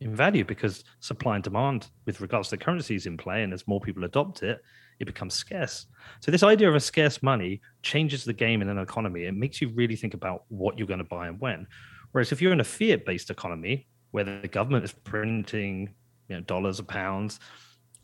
in 0.01 0.15
value 0.15 0.45
because 0.45 0.85
supply 1.01 1.37
and 1.37 1.45
demand 1.45 1.91
with 2.05 2.21
regards 2.21 2.49
to 2.49 2.57
currencies 2.57 3.07
in 3.07 3.17
play 3.17 3.45
and 3.45 3.53
as 3.53 3.67
more 3.67 3.81
people 3.81 4.05
adopt 4.05 4.43
it 4.43 4.61
it 5.01 5.07
becomes 5.07 5.35
scarce. 5.35 5.87
So 6.21 6.31
this 6.31 6.43
idea 6.43 6.69
of 6.69 6.75
a 6.75 6.81
scarce 6.81 7.23
money 7.23 7.61
changes 7.83 8.25
the 8.25 8.33
game 8.33 8.63
in 8.63 8.69
an 8.69 8.79
economy. 8.79 9.25
It 9.25 9.35
makes 9.35 9.61
you 9.61 9.69
really 9.71 9.97
think 9.97 10.15
about 10.15 10.45
what 10.49 10.79
you're 10.79 10.87
going 10.87 10.99
to 10.99 11.05
buy 11.05 11.27
and 11.27 11.41
when. 11.41 11.67
Whereas 12.13 12.33
if 12.33 12.41
you're 12.41 12.53
in 12.53 12.61
a 12.61 12.65
fiat 12.65 13.05
based 13.05 13.31
economy 13.31 13.87
where 14.13 14.25
the 14.25 14.49
government 14.49 14.85
is 14.85 14.93
printing 14.93 15.95
you 16.29 16.37
know 16.37 16.43
dollars 16.43 16.81
or 16.81 16.85
pounds 16.85 17.41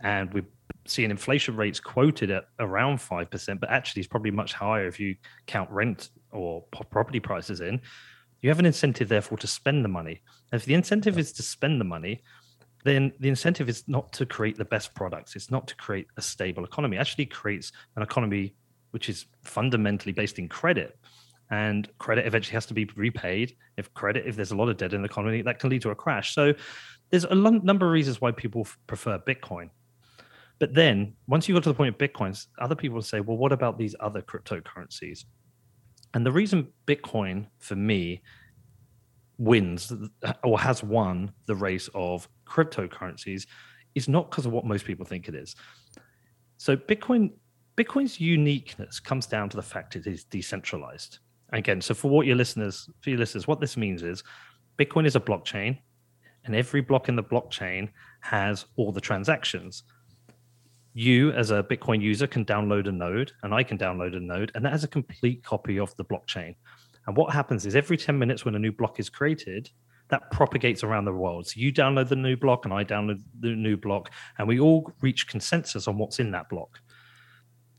and 0.01 0.33
we're 0.35 0.47
seeing 0.87 1.11
inflation 1.11 1.57
rates 1.57 1.81
quoted 1.81 2.31
at 2.31 2.45
around 2.59 2.99
5%, 2.99 3.61
but 3.61 3.71
actually 3.71 4.01
it's 4.01 4.09
probably 4.09 4.31
much 4.31 4.53
higher 4.53 4.87
if 4.87 4.99
you 4.99 5.17
count 5.47 5.71
rent 5.71 6.11
or 6.33 6.63
property 6.91 7.21
prices 7.21 7.61
in. 7.61 7.81
You 8.41 8.49
have 8.49 8.59
an 8.59 8.67
incentive, 8.67 9.09
therefore, 9.09 9.39
to 9.39 9.47
spend 9.47 9.85
the 9.85 9.89
money. 9.89 10.23
And 10.51 10.61
if 10.61 10.67
the 10.67 10.75
incentive 10.75 11.19
is 11.19 11.33
to 11.33 11.43
spend 11.43 11.81
the 11.81 11.85
money, 11.85 12.23
then 12.85 13.13
the 13.21 13.29
incentive 13.29 13.69
is 13.69 13.85
not 13.87 14.13
to 14.15 14.25
create 14.25 14.57
the 14.57 14.65
best 14.65 14.95
products. 14.95 15.37
It's 15.37 15.51
not 15.51 15.69
to 15.69 15.77
create 15.77 16.07
a 16.17 16.23
stable 16.23 16.65
economy. 16.65 16.97
It 16.97 17.01
actually 17.01 17.27
creates 17.27 17.73
an 17.97 18.03
economy 18.03 18.55
which 18.93 19.09
is 19.09 19.27
fundamentally 19.43 20.13
based 20.13 20.39
in 20.39 20.49
credit. 20.49 20.99
And 21.51 21.89
credit 21.99 22.27
eventually 22.27 22.55
has 22.55 22.67
to 22.67 22.75
be 22.75 22.89
repaid. 22.97 23.57
If 23.77 23.93
credit, 23.93 24.27
if 24.27 24.37
there's 24.37 24.53
a 24.53 24.57
lot 24.57 24.69
of 24.69 24.77
debt 24.79 24.95
in 24.95 25.03
the 25.03 25.09
economy, 25.09 25.43
that 25.43 25.59
can 25.59 25.69
lead 25.69 25.83
to 25.83 25.91
a 25.91 25.95
crash. 25.95 26.35
So 26.35 26.55
there's 27.11 27.25
a 27.25 27.35
number 27.35 27.87
of 27.87 27.93
reasons 27.93 28.21
why 28.21 28.31
people 28.31 28.67
prefer 28.87 29.19
Bitcoin. 29.19 29.71
But 30.61 30.75
then 30.75 31.15
once 31.27 31.49
you 31.49 31.55
go 31.55 31.61
to 31.61 31.69
the 31.69 31.75
point 31.75 31.95
of 31.95 31.99
Bitcoins, 31.99 32.47
other 32.61 32.77
people 32.77 33.03
say, 33.03 33.21
well, 33.21 33.39
what 33.39 33.51
about 33.51 33.79
these 33.79 33.97
other 33.99 34.23
cryptocurrencies? 34.23 35.25
And 36.15 36.25
the 36.25 36.31
reason 36.31 36.69
Bitcoin, 36.87 37.47
for 37.59 37.75
me, 37.75 38.23
wins 39.39 39.91
or 40.45 40.61
has 40.61 40.85
won 40.85 41.33
the 41.47 41.55
race 41.55 41.89
of 41.95 42.29
cryptocurrencies 42.47 43.47
is 43.95 44.07
not 44.07 44.31
because 44.31 44.45
of 44.45 44.53
what 44.53 44.67
most 44.67 44.85
people 44.85 45.07
think 45.07 45.29
it 45.29 45.35
is. 45.35 45.57
So 46.59 46.77
Bitcoin, 46.77 47.33
Bitcoin's 47.77 48.21
uniqueness 48.21 49.01
comes 49.01 49.27
down 49.27 49.49
to 49.49 49.57
the 49.57 49.63
fact 49.63 49.97
it 49.97 50.07
is 50.07 50.25
decentralized. 50.25 51.21
Again, 51.53 51.81
so 51.81 51.95
for 51.95 52.11
what 52.11 52.27
your 52.27 52.37
listeners, 52.37 52.89
for 53.01 53.11
your 53.11 53.19
listeners, 53.19 53.49
what 53.49 53.61
this 53.61 53.79
means 53.79 54.03
is 54.03 54.23
Bitcoin 54.79 55.07
is 55.07 55.17
a 55.17 55.21
blockchain, 55.21 55.79
and 56.45 56.55
every 56.55 56.83
block 56.83 57.09
in 57.09 57.17
the 57.17 57.23
blockchain 57.23 57.89
has 58.21 58.67
all 58.77 58.93
the 58.93 59.01
transactions 59.01 59.85
you 60.93 61.33
as 61.33 61.51
a 61.51 61.63
Bitcoin 61.63 62.03
user 62.03 62.27
can 62.27 62.45
download 62.45 62.89
a 62.89 62.93
node 62.93 63.33
and 63.43 63.55
I 63.55 63.63
can 63.63 63.79
download 63.79 64.17
a 64.17 64.21
node, 64.21 64.53
and 64.55 64.65
that 64.65 64.73
has 64.73 64.85
a 64.85 64.89
complete 64.89 65.43
copy 65.45 65.79
of 65.79 65.95
the 65.97 66.05
blockchain. 66.05 66.57
And 67.07 67.17
what 67.17 67.33
happens 67.33 67.67
is 67.67 67.77
every 67.77 67.97
10 67.97 68.19
minutes 68.19 68.45
when 68.45 68.55
a 68.55 68.59
new 68.59 68.73
block 68.73 69.01
is 69.01 69.09
created, 69.09 69.71
that 70.09 70.31
propagates 70.33 70.83
around 70.83 71.05
the 71.05 71.13
world. 71.13 71.47
So 71.47 71.61
you 71.61 71.73
download 71.73 72.09
the 72.09 72.17
new 72.17 72.37
block 72.37 72.65
and 72.65 72.75
I 72.75 72.85
download 72.85 73.23
the 73.39 73.51
new 73.51 73.77
block, 73.77 74.11
and 74.39 74.47
we 74.47 74.61
all 74.61 74.93
reach 75.01 75.29
consensus 75.29 75.89
on 75.89 75.97
what's 75.99 76.19
in 76.19 76.33
that 76.33 76.49
block. 76.49 76.81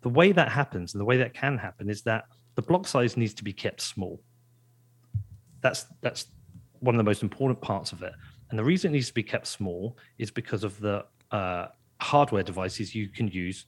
The 0.02 0.10
way 0.10 0.32
that 0.32 0.50
happens 0.50 0.94
and 0.94 1.02
the 1.02 1.06
way 1.06 1.18
that 1.18 1.34
can 1.34 1.58
happen 1.58 1.90
is 1.90 2.02
that 2.04 2.26
the 2.56 2.62
block 2.62 2.88
size 2.88 3.18
needs 3.18 3.34
to 3.36 3.44
be 3.44 3.54
kept 3.54 3.82
small. 3.82 4.22
That's 5.62 5.86
that's 6.02 6.28
one 6.80 6.96
of 6.96 6.98
the 6.98 7.04
most 7.04 7.22
important 7.22 7.62
parts 7.62 7.92
of 7.92 8.02
it. 8.02 8.14
And 8.50 8.58
the 8.58 8.64
reason 8.64 8.92
it 8.92 8.94
needs 8.94 9.08
to 9.08 9.14
be 9.14 9.24
kept 9.24 9.46
small 9.46 9.98
is 10.18 10.32
because 10.32 10.64
of 10.64 10.80
the 10.80 11.06
uh, 11.32 11.68
hardware 12.02 12.44
devices 12.44 12.96
you 12.96 13.08
can 13.10 13.28
use 13.28 13.66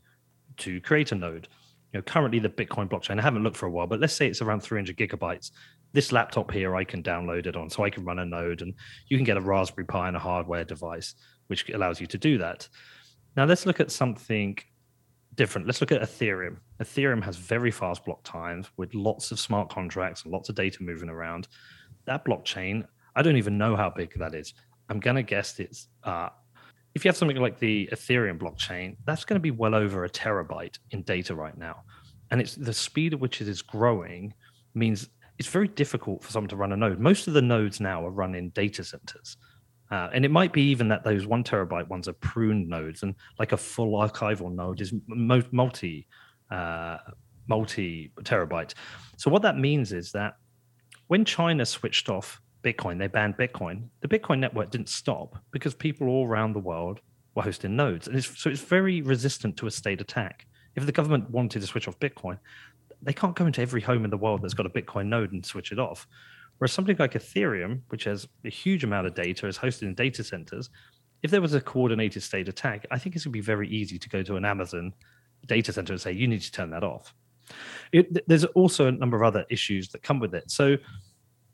to 0.58 0.82
create 0.82 1.12
a 1.12 1.15
node. 1.15 1.48
You 1.91 2.00
know, 2.00 2.04
currently 2.04 2.39
the 2.39 2.50
Bitcoin 2.50 2.89
blockchain, 2.89 3.19
I 3.19 3.22
haven't 3.22 3.43
looked 3.43 3.58
for 3.58 3.67
a 3.67 3.72
while, 3.72 3.88
but 3.88 4.00
let's 4.00 4.13
say 4.13 4.28
it's 4.28 4.41
around 4.41 4.62
300 4.62 4.98
gigabytes. 4.98 5.52
This 5.93 6.12
laptop 6.12 6.52
here, 6.52 6.76
I 6.76 6.84
can 6.84 7.04
download 7.04 7.46
it 7.46 7.56
on, 7.56 7.69
so 7.69 7.84
I 7.84 7.91
can 7.91 8.04
run 8.04 8.19
a 8.19 8.26
node, 8.26 8.63
and 8.63 8.74
you 9.08 9.17
can 9.17 9.24
get 9.24 9.38
a 9.38 9.41
Raspberry 9.41 9.86
Pi 9.86 10.08
and 10.08 10.17
a 10.17 10.19
hardware 10.19 10.65
device, 10.65 11.13
which 11.48 11.69
allows 11.69 12.02
you 12.02 12.08
to 12.08 12.17
do 12.17 12.39
that. 12.39 12.67
Now 13.38 13.46
let's 13.46 13.65
look 13.67 13.80
at 13.80 13.91
something 13.91 14.58
different. 15.36 15.67
Let's 15.67 15.82
look 15.82 15.91
at 15.91 16.02
Ethereum. 16.02 16.58
Ethereum 16.82 17.24
has 17.24 17.38
very 17.38 17.72
fast 17.72 18.06
block 18.06 18.24
times 18.24 18.67
with 18.78 18.93
lots 18.96 19.32
of 19.32 19.39
smart 19.39 19.69
contracts 19.69 20.24
and 20.24 20.32
lots 20.32 20.50
of 20.50 20.56
data 20.56 20.82
moving 20.82 21.10
around. 21.10 21.48
That 22.06 22.26
blockchain, 22.26 22.86
I 23.15 23.22
don't 23.22 23.38
even 23.38 23.58
know 23.58 23.76
how 23.76 23.89
big 23.89 24.17
that 24.17 24.34
is. 24.34 24.54
I'm 24.89 25.00
going 25.00 25.15
to 25.15 25.24
guess 25.24 25.60
it's 25.60 25.88
uh, 26.04 26.30
if 26.96 27.04
you 27.04 27.10
have 27.10 27.18
something 27.18 27.38
like 27.38 27.60
the 27.60 27.90
Ethereum 27.92 28.38
blockchain, 28.38 28.96
that's 29.06 29.26
going 29.26 29.36
to 29.36 29.42
be 29.42 29.52
well 29.52 29.76
over 29.76 30.06
a 30.06 30.10
terabyte 30.10 30.78
in 30.92 31.02
data 31.04 31.34
right 31.36 31.58
now. 31.58 31.84
And 32.32 32.40
it's 32.40 32.56
the 32.56 32.74
speed 32.74 33.14
at 33.14 33.20
which 33.20 33.42
it 33.42 33.48
is 33.48 33.62
growing 33.62 34.34
means 34.74 35.10
it's 35.40 35.50
very 35.50 35.68
difficult 35.68 36.24
for 36.24 36.32
someone 36.32 36.50
to 36.50 36.56
run 36.56 36.72
a 36.72 36.78
node. 36.78 37.00
Most 37.00 37.28
of 37.28 37.34
the 37.34 37.42
nodes 37.42 37.80
now 37.80 38.06
are 38.06 38.12
run 38.12 38.36
in 38.36 38.50
data 38.50 38.84
centers. 38.84 39.38
Uh, 39.92 40.10
and 40.14 40.26
it 40.26 40.32
might 40.32 40.54
be 40.54 40.64
even 40.64 40.88
that 40.88 41.04
those 41.04 41.28
one 41.28 41.44
terabyte 41.44 41.88
ones 41.88 42.08
are 42.08 42.14
pruned 42.14 42.68
nodes, 42.68 43.04
and 43.04 43.14
like 43.38 43.52
a 43.52 43.58
full 43.58 44.00
archival 44.00 44.52
node 44.52 44.82
is 44.82 44.94
multi 45.08 46.08
uh, 46.50 46.98
multi 47.48 48.12
terabyte. 48.22 48.74
So 49.18 49.30
what 49.30 49.42
that 49.44 49.58
means 49.58 49.94
is 49.94 50.12
that 50.14 50.36
when 51.08 51.26
China 51.26 51.66
switched 51.66 52.10
off 52.10 52.42
Bitcoin, 52.63 52.97
they 52.97 53.08
banned 53.08 53.38
Bitcoin. 53.38 53.88
The 54.02 54.08
Bitcoin 54.08 54.39
network 54.39 54.71
didn't 54.71 54.89
stop 54.89 55.38
because 55.52 55.73
people 55.73 56.08
all 56.08 56.26
around 56.26 56.54
the 56.54 56.60
world 56.60 57.02
were 57.36 57.43
hosting 57.43 57.76
nodes, 57.76 58.08
and 58.08 58.15
it's, 58.15 58.39
so 58.39 58.49
it's 58.49 58.62
very 58.62 59.02
resistant 59.02 59.58
to 59.58 59.67
a 59.67 59.71
state 59.71 60.02
attack. 60.02 60.45
If 60.76 60.86
the 60.86 60.91
government 60.91 61.30
wanted 61.30 61.62
to 61.62 61.67
switch 61.67 61.88
off 61.88 61.99
Bitcoin, 61.99 62.39
they 63.02 63.13
can't 63.13 63.36
go 63.36 63.45
into 63.45 63.62
every 63.62 63.82
home 63.82 64.06
in 64.06 64.10
the 64.10 64.17
world 64.17 64.41
that's 64.41 64.54
got 64.54 64.65
a 64.65 64.69
Bitcoin 64.69 65.08
node 65.08 65.34
and 65.34 65.45
switch 65.45 65.71
it 65.71 65.80
off. 65.80 66.08
Whereas 66.58 66.71
something 66.71 66.95
like 66.97 67.13
Ethereum, 67.13 67.82
which 67.89 68.06
has 68.06 68.28
a 68.45 68.49
huge 68.49 68.84
amount 68.84 69.08
of 69.08 69.13
data, 69.13 69.47
is 69.47 69.58
hosted 69.58 69.84
in 69.84 69.95
data 69.95 70.23
centers. 70.23 70.69
If 71.21 71.32
there 71.32 71.41
was 71.41 71.54
a 71.54 71.62
coordinated 71.62 72.23
state 72.23 72.47
attack, 72.47 72.86
I 72.91 72.97
think 72.97 73.15
it's 73.15 73.26
going 73.26 73.34
to 73.34 73.38
be 73.38 73.41
very 73.41 73.67
easy 73.67 73.99
to 73.99 74.10
go 74.10 74.23
to 74.23 74.36
an 74.36 74.45
Amazon 74.45 74.93
data 75.45 75.73
center 75.73 75.93
and 75.93 76.02
say, 76.02 76.12
you 76.12 76.28
need 76.28 76.41
to 76.41 76.52
turn 76.52 76.69
that 76.69 76.84
off. 76.84 77.13
It, 77.91 78.26
there's 78.28 78.45
also 78.45 78.88
a 78.88 78.91
number 78.91 79.17
of 79.17 79.23
other 79.23 79.45
issues 79.49 79.89
that 79.89 80.04
come 80.04 80.19
with 80.19 80.34
it. 80.34 80.49
So 80.49 80.78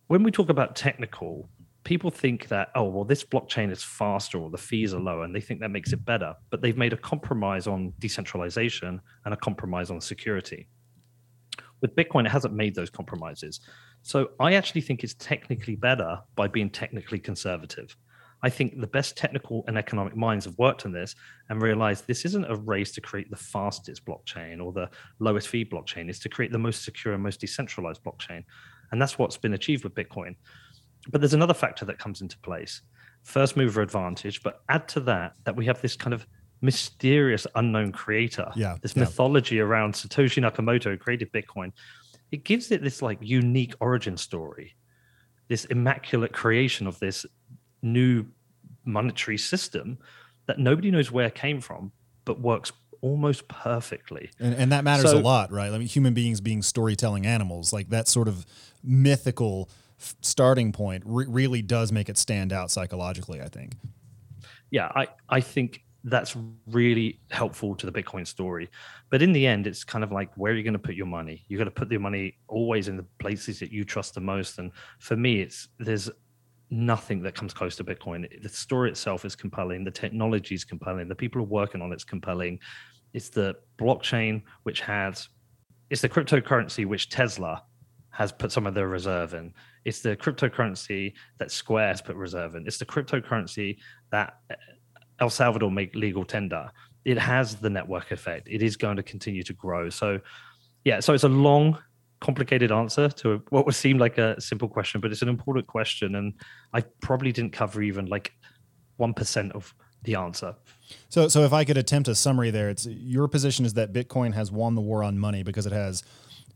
when 0.10 0.24
we 0.24 0.32
talk 0.32 0.50
about 0.50 0.76
technical, 0.76 1.48
people 1.84 2.10
think 2.10 2.48
that, 2.48 2.70
oh, 2.74 2.86
well, 2.86 3.06
this 3.06 3.24
blockchain 3.24 3.72
is 3.72 3.84
faster 3.84 4.40
or 4.40 4.50
the 4.50 4.58
fees 4.58 4.92
are 4.92 5.00
lower, 5.00 5.24
and 5.24 5.36
they 5.36 5.40
think 5.40 5.60
that 5.60 5.70
makes 5.70 5.94
it 5.94 6.04
better. 6.04 6.34
But 6.50 6.64
they've 6.64 6.76
made 6.76 6.94
a 6.94 6.98
compromise 6.98 7.68
on 7.68 7.94
decentralization 8.00 9.00
and 9.26 9.34
a 9.36 9.38
compromise 9.38 9.92
on 9.92 10.02
security. 10.02 10.68
With 11.82 11.96
Bitcoin, 11.96 12.26
it 12.26 12.32
hasn't 12.32 12.56
made 12.56 12.74
those 12.74 12.90
compromises. 12.90 13.60
So 14.02 14.32
I 14.40 14.56
actually 14.56 14.82
think 14.82 15.04
it's 15.04 15.14
technically 15.14 15.76
better 15.76 16.20
by 16.36 16.48
being 16.48 16.72
technically 16.72 17.20
conservative. 17.20 17.96
I 18.42 18.50
think 18.50 18.82
the 18.82 18.88
best 18.88 19.16
technical 19.16 19.64
and 19.68 19.78
economic 19.78 20.16
minds 20.16 20.46
have 20.46 20.58
worked 20.58 20.88
on 20.88 20.92
this 20.92 21.14
and 21.50 21.62
realized 21.62 22.08
this 22.08 22.26
isn't 22.26 22.50
a 22.50 22.56
race 22.56 22.92
to 22.94 23.02
create 23.02 23.30
the 23.30 23.38
fastest 23.38 24.06
blockchain 24.06 24.60
or 24.60 24.74
the 24.74 24.90
lowest 25.20 25.50
fee 25.50 25.66
blockchain. 25.66 26.10
It's 26.10 26.20
to 26.20 26.30
create 26.30 26.52
the 26.52 26.58
most 26.58 26.84
secure 26.84 27.14
and 27.14 27.22
most 27.22 27.42
decentralized 27.42 28.04
blockchain. 28.04 28.44
And 28.92 29.02
that's 29.02 29.18
what's 29.18 29.38
been 29.38 29.54
achieved 29.54 29.84
with 29.84 29.96
Bitcoin. 29.96 30.36
But 31.10 31.22
there's 31.22 31.34
another 31.34 31.54
factor 31.54 31.86
that 31.86 32.00
comes 32.00 32.22
into 32.22 32.38
place 32.40 32.82
first 33.24 33.58
mover 33.58 33.82
advantage. 33.82 34.44
But 34.44 34.62
add 34.70 34.88
to 34.90 35.00
that 35.02 35.34
that 35.44 35.56
we 35.56 35.66
have 35.66 35.82
this 35.82 35.96
kind 35.96 36.14
of 36.14 36.26
mysterious 36.62 37.48
unknown 37.56 37.92
creator, 37.92 38.52
yeah, 38.56 38.78
this 38.82 38.96
yeah. 38.96 39.02
mythology 39.02 39.60
around 39.60 39.94
Satoshi 39.94 40.44
Nakamoto 40.44 41.00
created 41.00 41.32
Bitcoin. 41.32 41.72
It 42.32 42.44
gives 42.44 42.72
it 42.72 42.84
this 42.84 43.02
like 43.02 43.18
unique 43.22 43.74
origin 43.80 44.18
story, 44.18 44.76
this 45.48 45.66
immaculate 45.66 46.34
creation 46.34 46.88
of 46.88 47.00
this 47.00 47.26
new 47.82 48.26
monetary 48.86 49.38
system 49.38 49.98
that 50.48 50.60
nobody 50.60 50.92
knows 50.92 51.12
where 51.12 51.28
it 51.28 51.36
came 51.36 51.62
from, 51.62 51.92
but 52.26 52.42
works 52.42 52.72
almost 53.02 53.48
perfectly. 53.48 54.30
And, 54.40 54.54
and 54.54 54.72
that 54.72 54.84
matters 54.84 55.12
so, 55.12 55.18
a 55.18 55.20
lot, 55.20 55.52
right? 55.52 55.72
I 55.72 55.78
mean, 55.78 55.88
human 55.88 56.14
beings 56.14 56.42
being 56.42 56.62
storytelling 56.62 57.26
animals, 57.26 57.72
like 57.74 57.90
that 57.90 58.08
sort 58.08 58.28
of 58.28 58.46
mythical 58.84 59.70
f- 60.00 60.16
starting 60.22 60.72
point 60.72 61.04
re- 61.06 61.26
really 61.28 61.62
does 61.62 61.92
make 61.92 62.10
it 62.10 62.18
stand 62.18 62.54
out 62.54 62.72
psychologically, 62.72 63.42
I 63.42 63.48
think. 63.48 63.76
Yeah, 64.72 64.92
I, 64.96 65.08
I 65.30 65.42
think 65.42 65.84
that's 66.04 66.36
really 66.68 67.20
helpful 67.32 67.76
to 67.76 67.90
the 67.90 67.92
Bitcoin 67.92 68.26
story. 68.26 68.70
But 69.10 69.22
in 69.22 69.34
the 69.34 69.46
end, 69.46 69.68
it's 69.68 69.84
kind 69.84 70.04
of 70.04 70.12
like 70.12 70.30
where 70.36 70.54
are 70.54 70.56
you 70.56 70.64
going 70.64 70.74
to 70.74 70.80
put 70.80 70.96
your 70.96 71.06
money? 71.06 71.44
You 71.48 71.58
got 71.58 71.66
to 71.66 71.72
put 71.72 71.92
your 71.92 72.00
money 72.00 72.38
always 72.48 72.88
in 72.88 72.96
the 72.98 73.06
places 73.20 73.60
that 73.60 73.72
you 73.72 73.84
trust 73.84 74.14
the 74.14 74.22
most. 74.22 74.60
And 74.60 74.72
for 75.00 75.18
me, 75.18 75.42
it's 75.42 75.68
there's 75.80 76.10
nothing 76.72 77.22
that 77.24 77.36
comes 77.36 77.54
close 77.54 77.76
to 77.78 77.84
Bitcoin. 77.84 78.42
The 78.42 78.50
story 78.50 78.90
itself 78.90 79.26
is 79.26 79.36
compelling. 79.36 79.84
The 79.84 79.92
technology 79.92 80.56
is 80.56 80.64
compelling. 80.64 81.08
The 81.08 81.16
people 81.16 81.40
who 81.40 81.46
are 81.46 81.50
working 81.50 81.82
on 81.82 81.92
it's 81.92 82.04
compelling. 82.04 82.60
It's 83.14 83.30
the 83.30 83.56
blockchain 83.78 84.44
which 84.64 84.82
has, 84.82 85.30
it's 85.90 86.02
the 86.02 86.10
cryptocurrency 86.10 86.86
which 86.86 87.10
Tesla 87.10 87.64
has 88.12 88.32
put 88.32 88.52
some 88.52 88.68
of 88.68 88.74
their 88.74 88.88
reserve 88.88 89.34
in. 89.34 89.54
It's 89.86 90.02
the 90.02 90.16
cryptocurrency 90.16 91.14
that 91.40 91.52
Square 91.52 91.88
has 91.88 92.02
put 92.02 92.16
reserve 92.16 92.56
in. 92.56 92.68
It's 92.68 92.78
the 92.78 92.86
cryptocurrency 92.86 93.78
that 94.12 94.38
uh, 94.52 94.56
El 95.20 95.30
Salvador 95.30 95.72
make 95.72 95.96
legal 95.96 96.24
tender. 96.24 96.70
It 97.06 97.18
has 97.18 97.56
the 97.56 97.70
network 97.70 98.12
effect. 98.12 98.48
It 98.50 98.62
is 98.62 98.76
going 98.78 98.98
to 98.98 99.04
continue 99.04 99.44
to 99.44 99.54
grow. 99.54 99.90
So, 99.90 100.20
yeah, 100.84 101.00
so 101.00 101.14
it's 101.14 101.24
a 101.24 101.30
long 101.30 101.78
complicated 102.22 102.72
answer 102.72 103.10
to 103.10 103.42
what 103.50 103.66
would 103.66 103.76
seem 103.76 103.98
like 103.98 104.18
a 104.18 104.40
simple 104.40 104.68
question, 104.68 105.02
but 105.02 105.12
it's 105.12 105.22
an 105.22 105.30
important 105.30 105.68
question, 105.68 106.16
and 106.16 106.34
I 106.74 106.82
probably 107.02 107.32
didn't 107.32 107.54
cover 107.54 107.82
even 107.82 108.08
like 108.08 108.34
one 108.98 109.14
percent 109.14 109.54
of 109.54 109.74
the 110.04 110.16
answer. 110.16 110.56
So, 111.10 111.28
so 111.28 111.44
if 111.44 111.54
I 111.54 111.64
could 111.64 111.78
attempt 111.78 112.08
a 112.08 112.16
summary 112.16 112.52
there, 112.52 112.70
it's 112.70 112.86
your 112.86 113.28
position 113.28 113.66
is 113.66 113.74
that 113.76 113.94
Bitcoin 113.94 114.34
has 114.34 114.52
won 114.52 114.76
the 114.76 114.82
war 114.82 115.04
on 115.04 115.20
money 115.20 115.44
because 115.44 115.66
it 115.66 115.74
has 115.74 116.04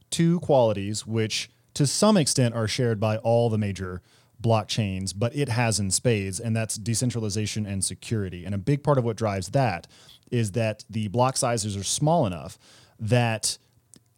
two 0.09 0.39
qualities 0.39 1.05
which, 1.05 1.49
to 1.73 1.85
some 1.85 2.17
extent, 2.17 2.55
are 2.55 2.67
shared 2.67 2.99
by 2.99 3.17
all 3.17 3.49
the 3.49 3.57
major 3.57 4.01
blockchains, 4.41 5.13
but 5.15 5.35
it 5.35 5.49
has 5.49 5.79
in 5.79 5.89
spades, 5.91 6.39
and 6.39 6.55
that's 6.55 6.75
decentralization 6.75 7.65
and 7.65 7.83
security. 7.83 8.45
And 8.45 8.53
a 8.53 8.57
big 8.57 8.83
part 8.83 8.97
of 8.97 9.03
what 9.03 9.15
drives 9.15 9.49
that 9.49 9.87
is 10.31 10.51
that 10.53 10.83
the 10.89 11.07
block 11.07 11.37
sizes 11.37 11.77
are 11.77 11.83
small 11.83 12.25
enough 12.25 12.57
that 12.99 13.57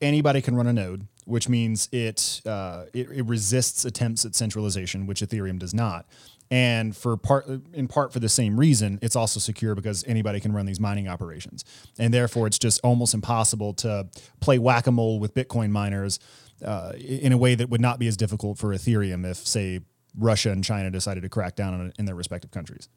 anybody 0.01 0.41
can 0.41 0.55
run 0.55 0.67
a 0.67 0.73
node 0.73 1.07
which 1.25 1.49
means 1.49 1.89
it, 1.91 2.41
uh, 2.45 2.85
it, 2.93 3.09
it 3.11 3.25
resists 3.25 3.85
attempts 3.85 4.25
at 4.25 4.35
centralization, 4.35 5.05
which 5.07 5.21
Ethereum 5.21 5.59
does 5.59 5.73
not. 5.73 6.05
And 6.51 6.95
for 6.95 7.17
part, 7.17 7.47
in 7.73 7.87
part 7.87 8.13
for 8.13 8.19
the 8.19 8.29
same 8.29 8.59
reason, 8.59 8.99
it's 9.01 9.15
also 9.15 9.39
secure 9.39 9.73
because 9.73 10.03
anybody 10.07 10.39
can 10.39 10.53
run 10.53 10.67
these 10.67 10.79
mining 10.79 11.07
operations, 11.07 11.65
and 11.97 12.13
therefore 12.13 12.45
it's 12.45 12.59
just 12.59 12.79
almost 12.83 13.15
impossible 13.15 13.73
to 13.73 14.07
play 14.41 14.59
whack 14.59 14.85
a 14.85 14.91
mole 14.91 15.19
with 15.19 15.33
Bitcoin 15.33 15.71
miners 15.71 16.19
uh, 16.63 16.93
in 16.99 17.31
a 17.31 17.37
way 17.37 17.55
that 17.55 17.69
would 17.69 17.81
not 17.81 17.97
be 17.97 18.07
as 18.07 18.15
difficult 18.15 18.59
for 18.59 18.69
Ethereum 18.69 19.29
if, 19.29 19.37
say, 19.37 19.81
Russia 20.17 20.51
and 20.51 20.63
China 20.63 20.89
decided 20.91 21.21
to 21.23 21.29
crack 21.29 21.55
down 21.55 21.73
on 21.73 21.87
it 21.87 21.95
in 21.97 22.05
their 22.05 22.15
respective 22.15 22.51
countries. 22.51 22.89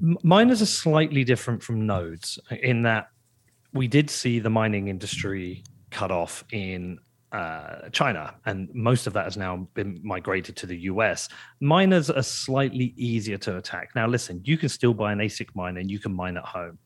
Miners 0.00 0.62
are 0.62 0.66
slightly 0.66 1.22
different 1.22 1.62
from 1.62 1.86
nodes 1.86 2.38
in 2.50 2.82
that 2.82 3.10
we 3.72 3.86
did 3.86 4.10
see 4.10 4.38
the 4.38 4.50
mining 4.50 4.88
industry 4.88 5.62
cut 5.90 6.10
off 6.10 6.44
in 6.50 6.98
uh, 7.32 7.88
China, 7.92 8.34
and 8.44 8.68
most 8.74 9.06
of 9.06 9.14
that 9.14 9.24
has 9.24 9.36
now 9.36 9.68
been 9.74 9.98
migrated 10.02 10.54
to 10.56 10.66
the 10.66 10.76
US. 10.80 11.28
Miners 11.60 12.10
are 12.10 12.22
slightly 12.22 12.92
easier 12.96 13.38
to 13.38 13.56
attack. 13.56 13.90
Now, 13.94 14.06
listen, 14.06 14.42
you 14.44 14.58
can 14.58 14.68
still 14.68 14.92
buy 14.92 15.12
an 15.12 15.18
ASIC 15.18 15.48
miner 15.54 15.80
and 15.80 15.90
you 15.90 15.98
can 15.98 16.14
mine 16.14 16.36
at 16.36 16.44
home. 16.44 16.78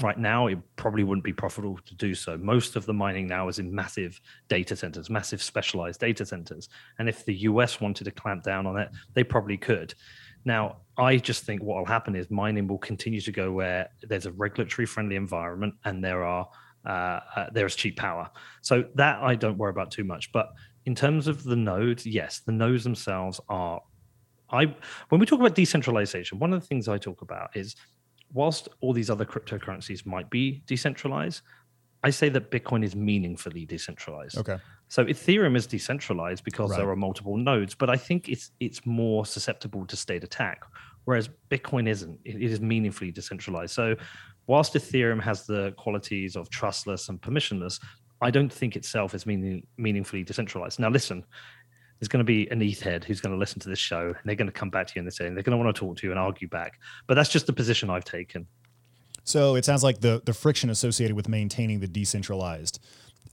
Right 0.00 0.18
now, 0.18 0.46
it 0.48 0.58
probably 0.76 1.04
wouldn't 1.04 1.24
be 1.24 1.34
profitable 1.34 1.78
to 1.84 1.94
do 1.94 2.14
so. 2.14 2.36
Most 2.36 2.76
of 2.76 2.86
the 2.86 2.94
mining 2.94 3.28
now 3.28 3.48
is 3.48 3.58
in 3.58 3.72
massive 3.72 4.20
data 4.48 4.74
centers, 4.74 5.08
massive 5.10 5.42
specialized 5.42 6.00
data 6.00 6.26
centers. 6.26 6.68
And 6.98 7.08
if 7.08 7.24
the 7.24 7.34
US 7.42 7.80
wanted 7.80 8.04
to 8.04 8.10
clamp 8.10 8.42
down 8.42 8.66
on 8.66 8.78
it, 8.78 8.88
they 9.14 9.22
probably 9.22 9.58
could. 9.58 9.94
Now, 10.44 10.78
I 10.96 11.18
just 11.18 11.44
think 11.44 11.62
what 11.62 11.76
will 11.78 11.86
happen 11.86 12.16
is 12.16 12.30
mining 12.30 12.66
will 12.66 12.78
continue 12.78 13.20
to 13.20 13.30
go 13.30 13.52
where 13.52 13.90
there's 14.02 14.26
a 14.26 14.32
regulatory 14.32 14.86
friendly 14.86 15.16
environment 15.16 15.74
and 15.84 16.02
there 16.02 16.24
are 16.24 16.48
uh, 16.86 17.20
uh, 17.36 17.46
there's 17.52 17.76
cheap 17.76 17.96
power. 17.96 18.30
So 18.60 18.84
that 18.94 19.22
I 19.22 19.34
don't 19.34 19.58
worry 19.58 19.70
about 19.70 19.90
too 19.90 20.04
much. 20.04 20.32
But 20.32 20.48
in 20.86 20.94
terms 20.94 21.28
of 21.28 21.44
the 21.44 21.56
nodes, 21.56 22.06
yes, 22.06 22.40
the 22.46 22.52
nodes 22.52 22.84
themselves 22.84 23.40
are. 23.48 23.80
I 24.50 24.74
when 25.08 25.20
we 25.20 25.26
talk 25.26 25.40
about 25.40 25.54
decentralization, 25.54 26.38
one 26.38 26.52
of 26.52 26.60
the 26.60 26.66
things 26.66 26.88
I 26.88 26.98
talk 26.98 27.22
about 27.22 27.56
is 27.56 27.74
whilst 28.32 28.68
all 28.80 28.92
these 28.92 29.10
other 29.10 29.24
cryptocurrencies 29.24 30.04
might 30.06 30.28
be 30.30 30.62
decentralized, 30.66 31.42
I 32.02 32.10
say 32.10 32.28
that 32.30 32.50
Bitcoin 32.50 32.84
is 32.84 32.96
meaningfully 32.96 33.64
decentralized. 33.64 34.38
Okay. 34.38 34.58
So 34.88 35.04
Ethereum 35.04 35.56
is 35.56 35.66
decentralized 35.66 36.44
because 36.44 36.70
Right. 36.70 36.78
there 36.78 36.90
are 36.90 36.96
multiple 36.96 37.36
nodes, 37.36 37.74
but 37.74 37.88
I 37.88 37.96
think 37.96 38.28
it's 38.28 38.50
it's 38.60 38.84
more 38.84 39.24
susceptible 39.24 39.86
to 39.86 39.96
state 39.96 40.24
attack, 40.24 40.64
whereas 41.04 41.28
Bitcoin 41.50 41.88
isn't. 41.88 42.18
It 42.24 42.40
is 42.42 42.60
meaningfully 42.60 43.10
decentralized. 43.10 43.74
So 43.74 43.96
whilst 44.46 44.74
Ethereum 44.74 45.22
has 45.22 45.46
the 45.46 45.72
qualities 45.76 46.36
of 46.36 46.50
trustless 46.50 47.08
and 47.08 47.20
permissionless, 47.20 47.80
I 48.20 48.30
don't 48.30 48.52
think 48.52 48.76
itself 48.76 49.14
is 49.14 49.26
meaning, 49.26 49.66
meaningfully 49.76 50.22
decentralized. 50.22 50.78
Now, 50.78 50.90
listen, 50.90 51.24
there's 51.98 52.08
going 52.08 52.18
to 52.18 52.24
be 52.24 52.48
an 52.50 52.60
ETH 52.62 52.80
head 52.80 53.04
who's 53.04 53.20
going 53.20 53.32
to 53.32 53.38
listen 53.38 53.60
to 53.60 53.68
this 53.68 53.78
show 53.78 54.06
and 54.06 54.16
they're 54.24 54.36
going 54.36 54.46
to 54.46 54.52
come 54.52 54.70
back 54.70 54.88
to 54.88 54.92
you 54.96 55.00
and 55.00 55.06
they're 55.06 55.12
saying 55.12 55.34
they're 55.34 55.42
going 55.42 55.56
to 55.56 55.62
want 55.62 55.74
to 55.74 55.78
talk 55.78 55.96
to 55.98 56.06
you 56.06 56.10
and 56.10 56.18
argue 56.18 56.48
back. 56.48 56.80
But 57.06 57.14
that's 57.14 57.28
just 57.28 57.46
the 57.46 57.52
position 57.52 57.90
I've 57.90 58.04
taken. 58.04 58.46
So 59.24 59.54
it 59.54 59.64
sounds 59.64 59.84
like 59.84 60.00
the 60.00 60.20
the 60.24 60.32
friction 60.32 60.70
associated 60.70 61.14
with 61.14 61.28
maintaining 61.28 61.78
the 61.78 61.86
decentralized 61.86 62.80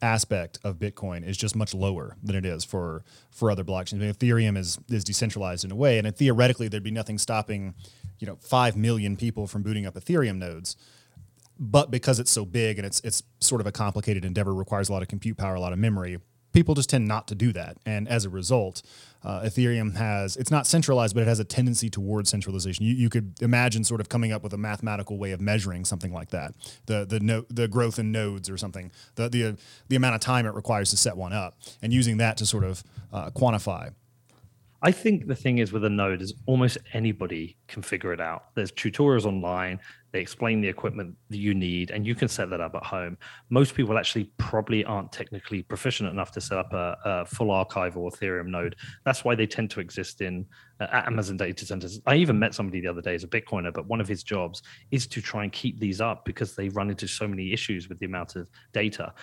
aspect 0.01 0.59
of 0.63 0.77
Bitcoin 0.77 1.27
is 1.27 1.37
just 1.37 1.55
much 1.55 1.73
lower 1.73 2.15
than 2.23 2.35
it 2.35 2.45
is 2.45 2.63
for 2.63 3.03
for 3.31 3.51
other 3.51 3.63
blockchains. 3.63 3.95
I 3.95 3.97
mean, 3.97 4.13
Ethereum 4.13 4.57
is 4.57 4.79
is 4.89 5.03
decentralized 5.03 5.65
in 5.65 5.71
a 5.71 5.75
way, 5.75 5.99
and 5.99 6.15
theoretically 6.15 6.67
there'd 6.67 6.83
be 6.83 6.91
nothing 6.91 7.17
stopping, 7.17 7.73
you 8.19 8.27
know, 8.27 8.37
five 8.39 8.75
million 8.75 9.17
people 9.17 9.47
from 9.47 9.63
booting 9.63 9.85
up 9.85 9.95
Ethereum 9.95 10.37
nodes. 10.37 10.75
But 11.59 11.91
because 11.91 12.19
it's 12.19 12.31
so 12.31 12.45
big 12.45 12.77
and 12.77 12.85
it's 12.85 13.01
it's 13.01 13.23
sort 13.39 13.61
of 13.61 13.67
a 13.67 13.71
complicated 13.71 14.23
endeavor, 14.23 14.53
requires 14.53 14.89
a 14.89 14.93
lot 14.93 15.01
of 15.01 15.07
compute 15.09 15.37
power, 15.37 15.55
a 15.55 15.59
lot 15.59 15.73
of 15.73 15.79
memory. 15.79 16.17
People 16.53 16.75
just 16.75 16.89
tend 16.89 17.07
not 17.07 17.27
to 17.27 17.35
do 17.35 17.51
that, 17.53 17.77
and 17.85 18.07
as 18.07 18.25
a 18.25 18.29
result, 18.29 18.81
uh, 19.23 19.41
Ethereum 19.41 19.95
has 19.97 20.37
it's 20.37 20.51
not 20.51 20.65
centralized, 20.65 21.13
but 21.13 21.21
it 21.21 21.27
has 21.27 21.39
a 21.39 21.43
tendency 21.43 21.89
towards 21.89 22.29
centralization. 22.29 22.85
You, 22.85 22.93
you 22.93 23.09
could 23.09 23.41
imagine 23.41 23.83
sort 23.83 24.01
of 24.01 24.09
coming 24.09 24.31
up 24.31 24.43
with 24.43 24.53
a 24.53 24.57
mathematical 24.57 25.17
way 25.17 25.31
of 25.31 25.41
measuring 25.41 25.85
something 25.85 26.13
like 26.13 26.29
that, 26.29 26.53
the 26.85 27.05
the 27.05 27.19
no, 27.19 27.45
the 27.49 27.67
growth 27.67 27.99
in 27.99 28.11
nodes 28.11 28.49
or 28.49 28.57
something, 28.57 28.91
the 29.15 29.29
the 29.29 29.57
the 29.87 29.95
amount 29.95 30.15
of 30.15 30.21
time 30.21 30.45
it 30.45 30.53
requires 30.53 30.89
to 30.91 30.97
set 30.97 31.17
one 31.17 31.33
up, 31.33 31.57
and 31.81 31.91
using 31.93 32.17
that 32.17 32.37
to 32.37 32.45
sort 32.45 32.63
of 32.63 32.83
uh, 33.11 33.29
quantify 33.31 33.91
I 34.81 34.91
think 34.91 35.27
the 35.27 35.35
thing 35.35 35.57
is 35.57 35.73
with 35.73 35.83
a 35.83 35.89
node 35.89 36.21
is 36.21 36.33
almost 36.45 36.77
anybody 36.93 37.57
can 37.67 37.81
figure 37.81 38.13
it 38.13 38.21
out. 38.21 38.55
There's 38.55 38.71
tutorials 38.71 39.25
online. 39.25 39.79
They 40.11 40.21
explain 40.21 40.61
the 40.61 40.69
equipment 40.69 41.15
that 41.29 41.37
you 41.37 41.53
need, 41.53 41.91
and 41.91 42.07
you 42.07 42.15
can 42.15 42.27
set 42.27 42.49
that 42.49 42.61
up 42.61 42.73
at 42.75 42.83
home. 42.83 43.17
Most 43.49 43.75
people 43.75 43.97
actually 43.97 44.31
probably 44.37 44.83
aren't 44.85 45.11
technically 45.11 45.61
proficient 45.63 46.09
enough 46.09 46.31
to 46.31 46.41
set 46.41 46.57
up 46.57 46.73
a, 46.73 46.97
a 47.03 47.25
full 47.25 47.51
archive 47.51 47.97
or 47.97 48.09
Ethereum 48.09 48.47
node. 48.47 48.75
That's 49.05 49.23
why 49.23 49.35
they 49.35 49.45
tend 49.45 49.69
to 49.71 49.81
exist 49.81 50.21
in 50.21 50.45
uh, 50.79 50.87
Amazon 50.91 51.37
data 51.37 51.65
centers. 51.65 51.99
I 52.07 52.15
even 52.15 52.39
met 52.39 52.55
somebody 52.55 52.79
the 52.79 52.87
other 52.87 53.01
day 53.01 53.15
as 53.15 53.23
a 53.23 53.27
Bitcoiner, 53.27 53.73
but 53.73 53.85
one 53.85 54.01
of 54.01 54.07
his 54.07 54.23
jobs 54.23 54.63
is 54.91 55.05
to 55.07 55.21
try 55.21 55.43
and 55.43 55.51
keep 55.51 55.79
these 55.79 55.99
up 55.99 56.25
because 56.25 56.55
they 56.55 56.69
run 56.69 56.89
into 56.89 57.07
so 57.07 57.27
many 57.27 57.51
issues 57.51 57.89
with 57.89 57.99
the 57.99 58.05
amount 58.05 58.35
of 58.35 58.49
data 58.73 59.13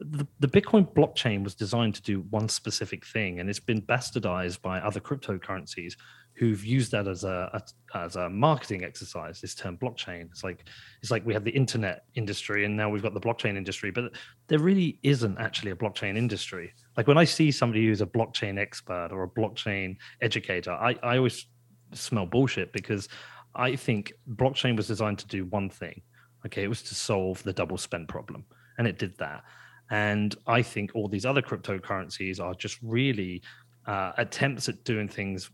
the, 0.00 0.26
the 0.40 0.48
Bitcoin 0.48 0.92
blockchain 0.92 1.44
was 1.44 1.54
designed 1.54 1.94
to 1.96 2.02
do 2.02 2.20
one 2.30 2.48
specific 2.48 3.06
thing, 3.06 3.40
and 3.40 3.50
it's 3.50 3.60
been 3.60 3.82
bastardized 3.82 4.62
by 4.62 4.80
other 4.80 5.00
cryptocurrencies 5.00 5.94
who've 6.34 6.64
used 6.64 6.90
that 6.92 7.06
as 7.06 7.24
a, 7.24 7.50
a, 7.94 7.98
as 7.98 8.16
a 8.16 8.30
marketing 8.30 8.82
exercise. 8.82 9.40
This 9.40 9.54
term 9.54 9.76
blockchain, 9.76 10.30
it's 10.30 10.42
like 10.42 10.64
it's 11.02 11.10
like 11.10 11.26
we 11.26 11.34
have 11.34 11.44
the 11.44 11.50
internet 11.50 12.04
industry, 12.14 12.64
and 12.64 12.76
now 12.76 12.88
we've 12.88 13.02
got 13.02 13.12
the 13.12 13.20
blockchain 13.20 13.56
industry, 13.56 13.90
but 13.90 14.12
there 14.48 14.58
really 14.58 14.98
isn't 15.02 15.38
actually 15.38 15.70
a 15.72 15.76
blockchain 15.76 16.16
industry. 16.16 16.72
Like 16.96 17.06
when 17.06 17.18
I 17.18 17.24
see 17.24 17.50
somebody 17.50 17.86
who's 17.86 18.00
a 18.00 18.06
blockchain 18.06 18.58
expert 18.58 19.10
or 19.12 19.24
a 19.24 19.28
blockchain 19.28 19.96
educator, 20.22 20.72
I, 20.72 20.96
I 21.02 21.18
always 21.18 21.46
smell 21.92 22.24
bullshit 22.24 22.72
because 22.72 23.08
I 23.54 23.76
think 23.76 24.12
blockchain 24.34 24.76
was 24.76 24.86
designed 24.86 25.18
to 25.18 25.26
do 25.26 25.44
one 25.44 25.68
thing. 25.68 26.00
Okay, 26.46 26.62
it 26.62 26.68
was 26.68 26.82
to 26.84 26.94
solve 26.94 27.42
the 27.42 27.52
double 27.52 27.76
spend 27.76 28.08
problem, 28.08 28.46
and 28.78 28.86
it 28.86 28.98
did 28.98 29.18
that 29.18 29.44
and 29.90 30.34
I 30.46 30.62
think 30.62 30.92
all 30.94 31.08
these 31.08 31.26
other 31.26 31.42
cryptocurrencies 31.42 32.40
are 32.40 32.54
just 32.54 32.78
really 32.82 33.42
uh, 33.86 34.12
attempts 34.16 34.68
at 34.68 34.84
doing 34.84 35.08
things 35.08 35.50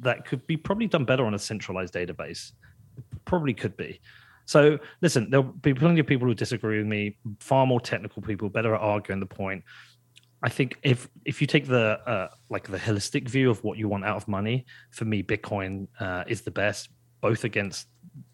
that 0.00 0.24
could 0.24 0.46
be 0.46 0.56
probably 0.56 0.86
done 0.86 1.04
better 1.04 1.24
on 1.24 1.34
a 1.34 1.38
centralized 1.38 1.94
database. 1.94 2.52
Probably 3.24 3.54
could 3.54 3.76
be. 3.76 4.00
So 4.44 4.78
listen, 5.00 5.30
there'll 5.30 5.44
be 5.44 5.74
plenty 5.74 6.00
of 6.00 6.06
people 6.06 6.26
who 6.26 6.34
disagree 6.34 6.78
with 6.78 6.86
me, 6.86 7.16
far 7.38 7.66
more 7.66 7.80
technical 7.80 8.22
people, 8.22 8.48
better 8.48 8.74
at 8.74 8.80
arguing 8.80 9.20
the 9.20 9.26
point. 9.26 9.64
I 10.44 10.48
think 10.48 10.78
if 10.82 11.08
if 11.24 11.40
you 11.40 11.46
take 11.46 11.66
the 11.66 12.00
uh, 12.06 12.28
like 12.50 12.68
the 12.68 12.78
holistic 12.78 13.28
view 13.28 13.50
of 13.50 13.62
what 13.62 13.78
you 13.78 13.88
want 13.88 14.04
out 14.04 14.16
of 14.16 14.26
money, 14.26 14.66
for 14.90 15.04
me, 15.04 15.22
Bitcoin 15.22 15.86
uh, 16.00 16.24
is 16.26 16.42
the 16.42 16.50
best, 16.50 16.88
both 17.20 17.44
against 17.44 17.86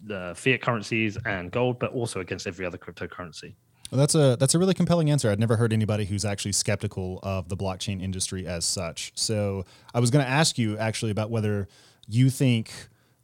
the 0.04 0.32
fiat 0.34 0.62
currencies 0.62 1.18
and 1.26 1.50
gold, 1.50 1.78
but 1.78 1.92
also 1.92 2.20
against 2.20 2.46
every 2.46 2.64
other 2.64 2.78
cryptocurrency. 2.78 3.54
Well, 3.90 3.98
that's 3.98 4.14
a 4.14 4.36
that's 4.36 4.54
a 4.54 4.58
really 4.58 4.74
compelling 4.74 5.10
answer. 5.10 5.30
I'd 5.30 5.40
never 5.40 5.56
heard 5.56 5.72
anybody 5.72 6.04
who's 6.04 6.24
actually 6.24 6.52
skeptical 6.52 7.20
of 7.22 7.48
the 7.48 7.56
blockchain 7.56 8.02
industry 8.02 8.46
as 8.46 8.64
such. 8.64 9.12
So 9.14 9.64
I 9.94 10.00
was 10.00 10.10
going 10.10 10.24
to 10.24 10.30
ask 10.30 10.58
you 10.58 10.76
actually 10.76 11.10
about 11.10 11.30
whether 11.30 11.68
you 12.06 12.28
think 12.30 12.70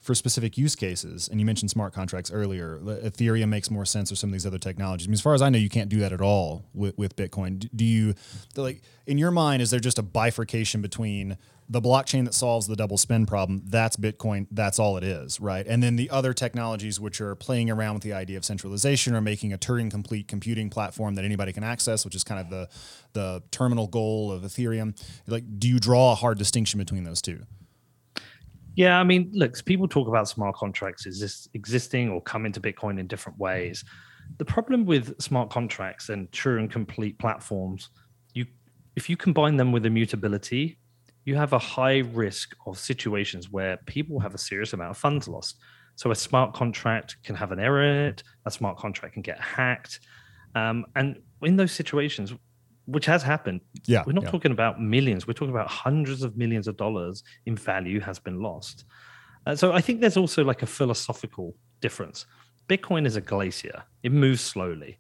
for 0.00 0.14
specific 0.14 0.58
use 0.58 0.76
cases, 0.76 1.28
and 1.28 1.40
you 1.40 1.46
mentioned 1.46 1.70
smart 1.70 1.94
contracts 1.94 2.30
earlier, 2.30 2.78
Ethereum 2.78 3.48
makes 3.48 3.70
more 3.70 3.86
sense 3.86 4.12
or 4.12 4.16
some 4.16 4.28
of 4.28 4.32
these 4.34 4.44
other 4.44 4.58
technologies. 4.58 5.06
I 5.06 5.08
mean, 5.08 5.14
as 5.14 5.22
far 5.22 5.32
as 5.32 5.40
I 5.40 5.48
know, 5.48 5.56
you 5.56 5.70
can't 5.70 5.88
do 5.88 6.00
that 6.00 6.12
at 6.12 6.20
all 6.20 6.66
with, 6.74 6.98
with 6.98 7.16
Bitcoin. 7.16 7.70
Do 7.74 7.86
you, 7.86 8.14
like, 8.54 8.82
in 9.06 9.16
your 9.16 9.30
mind, 9.30 9.62
is 9.62 9.70
there 9.70 9.80
just 9.80 9.98
a 9.98 10.02
bifurcation 10.02 10.82
between 10.82 11.38
the 11.68 11.80
blockchain 11.80 12.24
that 12.24 12.34
solves 12.34 12.66
the 12.66 12.76
double 12.76 12.98
spend 12.98 13.26
problem, 13.26 13.62
that's 13.66 13.96
Bitcoin, 13.96 14.46
that's 14.50 14.78
all 14.78 14.96
it 14.96 15.04
is, 15.04 15.40
right? 15.40 15.66
And 15.66 15.82
then 15.82 15.96
the 15.96 16.10
other 16.10 16.34
technologies 16.34 17.00
which 17.00 17.20
are 17.20 17.34
playing 17.34 17.70
around 17.70 17.94
with 17.94 18.02
the 18.02 18.12
idea 18.12 18.36
of 18.36 18.44
centralization 18.44 19.14
or 19.14 19.20
making 19.20 19.52
a 19.52 19.58
Turing 19.58 19.90
complete 19.90 20.28
computing 20.28 20.68
platform 20.68 21.14
that 21.14 21.24
anybody 21.24 21.52
can 21.52 21.64
access, 21.64 22.04
which 22.04 22.14
is 22.14 22.24
kind 22.24 22.40
of 22.40 22.50
the 22.50 22.68
the 23.14 23.42
terminal 23.50 23.86
goal 23.86 24.30
of 24.32 24.42
Ethereum. 24.42 25.00
Like, 25.26 25.44
do 25.58 25.68
you 25.68 25.78
draw 25.78 26.12
a 26.12 26.14
hard 26.14 26.36
distinction 26.36 26.78
between 26.78 27.04
those 27.04 27.22
two? 27.22 27.40
Yeah, 28.76 28.98
I 28.98 29.04
mean, 29.04 29.30
look, 29.32 29.64
people 29.64 29.86
talk 29.86 30.08
about 30.08 30.28
smart 30.28 30.56
contracts 30.56 31.06
is 31.06 31.20
this 31.20 31.48
existing 31.54 32.10
or 32.10 32.20
come 32.20 32.44
into 32.44 32.60
Bitcoin 32.60 32.98
in 32.98 33.06
different 33.06 33.38
ways. 33.38 33.84
The 34.38 34.44
problem 34.44 34.84
with 34.84 35.20
smart 35.20 35.50
contracts 35.50 36.08
and 36.08 36.30
Turing 36.32 36.70
complete 36.70 37.18
platforms, 37.18 37.90
you 38.34 38.46
if 38.96 39.08
you 39.08 39.16
combine 39.16 39.56
them 39.56 39.70
with 39.70 39.86
immutability, 39.86 40.78
you 41.24 41.36
have 41.36 41.52
a 41.52 41.58
high 41.58 41.98
risk 41.98 42.54
of 42.66 42.78
situations 42.78 43.50
where 43.50 43.78
people 43.86 44.20
have 44.20 44.34
a 44.34 44.38
serious 44.38 44.72
amount 44.72 44.90
of 44.90 44.98
funds 44.98 45.26
lost. 45.26 45.58
So 45.96 46.10
a 46.10 46.14
smart 46.14 46.54
contract 46.54 47.16
can 47.24 47.36
have 47.36 47.52
an 47.52 47.60
error 47.60 47.82
in 47.82 47.96
it. 48.06 48.22
A 48.46 48.50
smart 48.50 48.76
contract 48.76 49.14
can 49.14 49.22
get 49.22 49.40
hacked, 49.40 50.00
um, 50.54 50.84
and 50.94 51.16
in 51.42 51.56
those 51.56 51.72
situations, 51.72 52.32
which 52.86 53.06
has 53.06 53.22
happened, 53.22 53.60
yeah, 53.86 54.02
we're 54.06 54.12
not 54.12 54.24
yeah. 54.24 54.30
talking 54.30 54.52
about 54.52 54.80
millions. 54.80 55.26
We're 55.26 55.34
talking 55.34 55.54
about 55.54 55.68
hundreds 55.68 56.22
of 56.22 56.36
millions 56.36 56.68
of 56.68 56.76
dollars 56.76 57.22
in 57.46 57.56
value 57.56 58.00
has 58.00 58.18
been 58.18 58.40
lost. 58.40 58.84
Uh, 59.46 59.56
so 59.56 59.72
I 59.72 59.80
think 59.80 60.00
there's 60.00 60.16
also 60.16 60.44
like 60.44 60.62
a 60.62 60.66
philosophical 60.66 61.56
difference. 61.80 62.26
Bitcoin 62.68 63.06
is 63.06 63.16
a 63.16 63.20
glacier; 63.20 63.84
it 64.02 64.12
moves 64.12 64.40
slowly. 64.40 64.98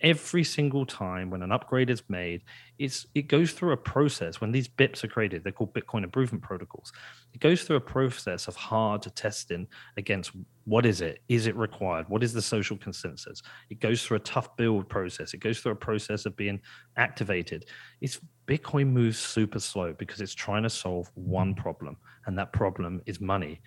Every 0.00 0.44
single 0.44 0.84
time 0.84 1.30
when 1.30 1.42
an 1.42 1.52
upgrade 1.52 1.90
is 1.90 2.02
made 2.08 2.42
it's 2.78 3.06
it 3.14 3.28
goes 3.28 3.52
through 3.52 3.72
a 3.72 3.76
process. 3.76 4.40
When 4.40 4.52
these 4.52 4.68
bips 4.68 5.02
are 5.02 5.08
created 5.08 5.42
they're 5.42 5.52
called 5.52 5.74
bitcoin 5.74 6.04
improvement 6.04 6.42
protocols. 6.44 6.92
It 7.32 7.40
goes 7.40 7.62
through 7.62 7.76
a 7.76 7.80
process 7.80 8.48
of 8.48 8.56
hard 8.56 9.06
testing 9.14 9.66
against 9.96 10.32
what 10.64 10.84
is 10.84 11.00
it? 11.00 11.20
Is 11.28 11.46
it 11.46 11.56
required? 11.56 12.08
What 12.08 12.22
is 12.22 12.32
the 12.32 12.42
social 12.42 12.76
consensus? 12.76 13.42
It 13.70 13.80
goes 13.80 14.04
through 14.04 14.18
a 14.18 14.20
tough 14.20 14.56
build 14.56 14.88
process. 14.88 15.32
It 15.32 15.38
goes 15.38 15.60
through 15.60 15.72
a 15.72 15.76
process 15.76 16.26
of 16.26 16.36
being 16.36 16.60
activated. 16.96 17.64
It's 18.00 18.20
bitcoin 18.46 18.88
moves 18.88 19.18
super 19.18 19.60
slow 19.60 19.94
because 19.94 20.20
it's 20.20 20.34
trying 20.34 20.64
to 20.64 20.70
solve 20.70 21.10
one 21.14 21.54
problem 21.54 21.96
and 22.26 22.38
that 22.38 22.52
problem 22.52 23.00
is 23.06 23.20
money. 23.20 23.60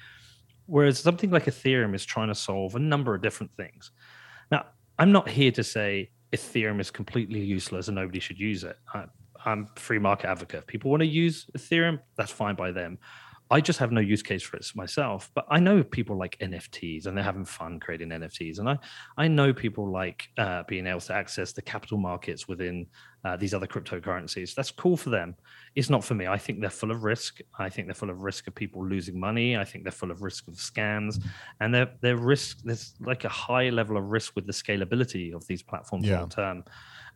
Whereas 0.67 0.99
something 0.99 1.31
like 1.31 1.45
ethereum 1.45 1.95
is 1.95 2.05
trying 2.05 2.27
to 2.27 2.35
solve 2.35 2.75
a 2.75 2.79
number 2.79 3.15
of 3.15 3.23
different 3.23 3.51
things. 3.57 3.91
Now 4.51 4.65
i'm 4.99 5.11
not 5.11 5.29
here 5.29 5.51
to 5.51 5.63
say 5.63 6.11
Ethereum 6.31 6.79
is 6.79 6.91
completely 6.91 7.39
useless 7.39 7.87
and 7.87 7.95
nobody 7.95 8.19
should 8.19 8.39
use 8.39 8.63
it. 8.63 8.77
I, 8.93 9.05
am 9.45 9.67
free 9.75 9.99
market 9.99 10.27
advocate. 10.27 10.59
If 10.59 10.67
people 10.67 10.91
want 10.91 11.01
to 11.01 11.07
use 11.07 11.47
Ethereum, 11.57 11.99
that's 12.17 12.31
fine 12.31 12.55
by 12.55 12.71
them. 12.71 12.99
I 13.51 13.61
just 13.61 13.79
have 13.79 13.91
no 13.91 14.01
use 14.01 14.21
case 14.21 14.43
for 14.43 14.57
it 14.57 14.65
myself. 14.75 15.31
But 15.33 15.45
I 15.49 15.59
know 15.59 15.83
people 15.83 16.17
like 16.17 16.37
NFTs 16.39 17.07
and 17.07 17.17
they're 17.17 17.23
having 17.23 17.45
fun 17.45 17.79
creating 17.79 18.09
NFTs. 18.09 18.59
And 18.59 18.69
I, 18.69 18.77
I 19.17 19.27
know 19.27 19.53
people 19.53 19.91
like 19.91 20.29
uh, 20.37 20.63
being 20.67 20.85
able 20.85 20.99
to 21.01 21.13
access 21.13 21.51
the 21.51 21.61
capital 21.61 21.97
markets 21.97 22.47
within 22.47 22.85
uh, 23.25 23.35
these 23.35 23.53
other 23.53 23.67
cryptocurrencies. 23.67 24.53
That's 24.53 24.71
cool 24.71 24.95
for 24.95 25.09
them. 25.09 25.35
It's 25.75 25.89
not 25.89 26.03
for 26.03 26.13
me. 26.13 26.27
I 26.27 26.37
think 26.37 26.61
they're 26.61 26.69
full 26.69 26.91
of 26.91 27.03
risk. 27.03 27.39
I 27.57 27.69
think 27.69 27.87
they're 27.87 27.95
full 27.95 28.09
of 28.09 28.21
risk 28.21 28.47
of 28.47 28.55
people 28.55 28.85
losing 28.85 29.19
money. 29.19 29.57
I 29.57 29.65
think 29.65 29.83
they're 29.83 29.91
full 29.91 30.11
of 30.11 30.21
risk 30.21 30.47
of 30.47 30.53
scams, 30.55 31.21
and 31.59 31.73
they're 31.73 31.91
they're 32.01 32.17
risk. 32.17 32.59
There's 32.63 32.93
like 32.99 33.25
a 33.25 33.29
high 33.29 33.69
level 33.69 33.97
of 33.97 34.05
risk 34.05 34.35
with 34.35 34.45
the 34.45 34.53
scalability 34.53 35.33
of 35.33 35.45
these 35.47 35.61
platforms 35.61 36.07
yeah. 36.07 36.19
long 36.19 36.29
term. 36.29 36.63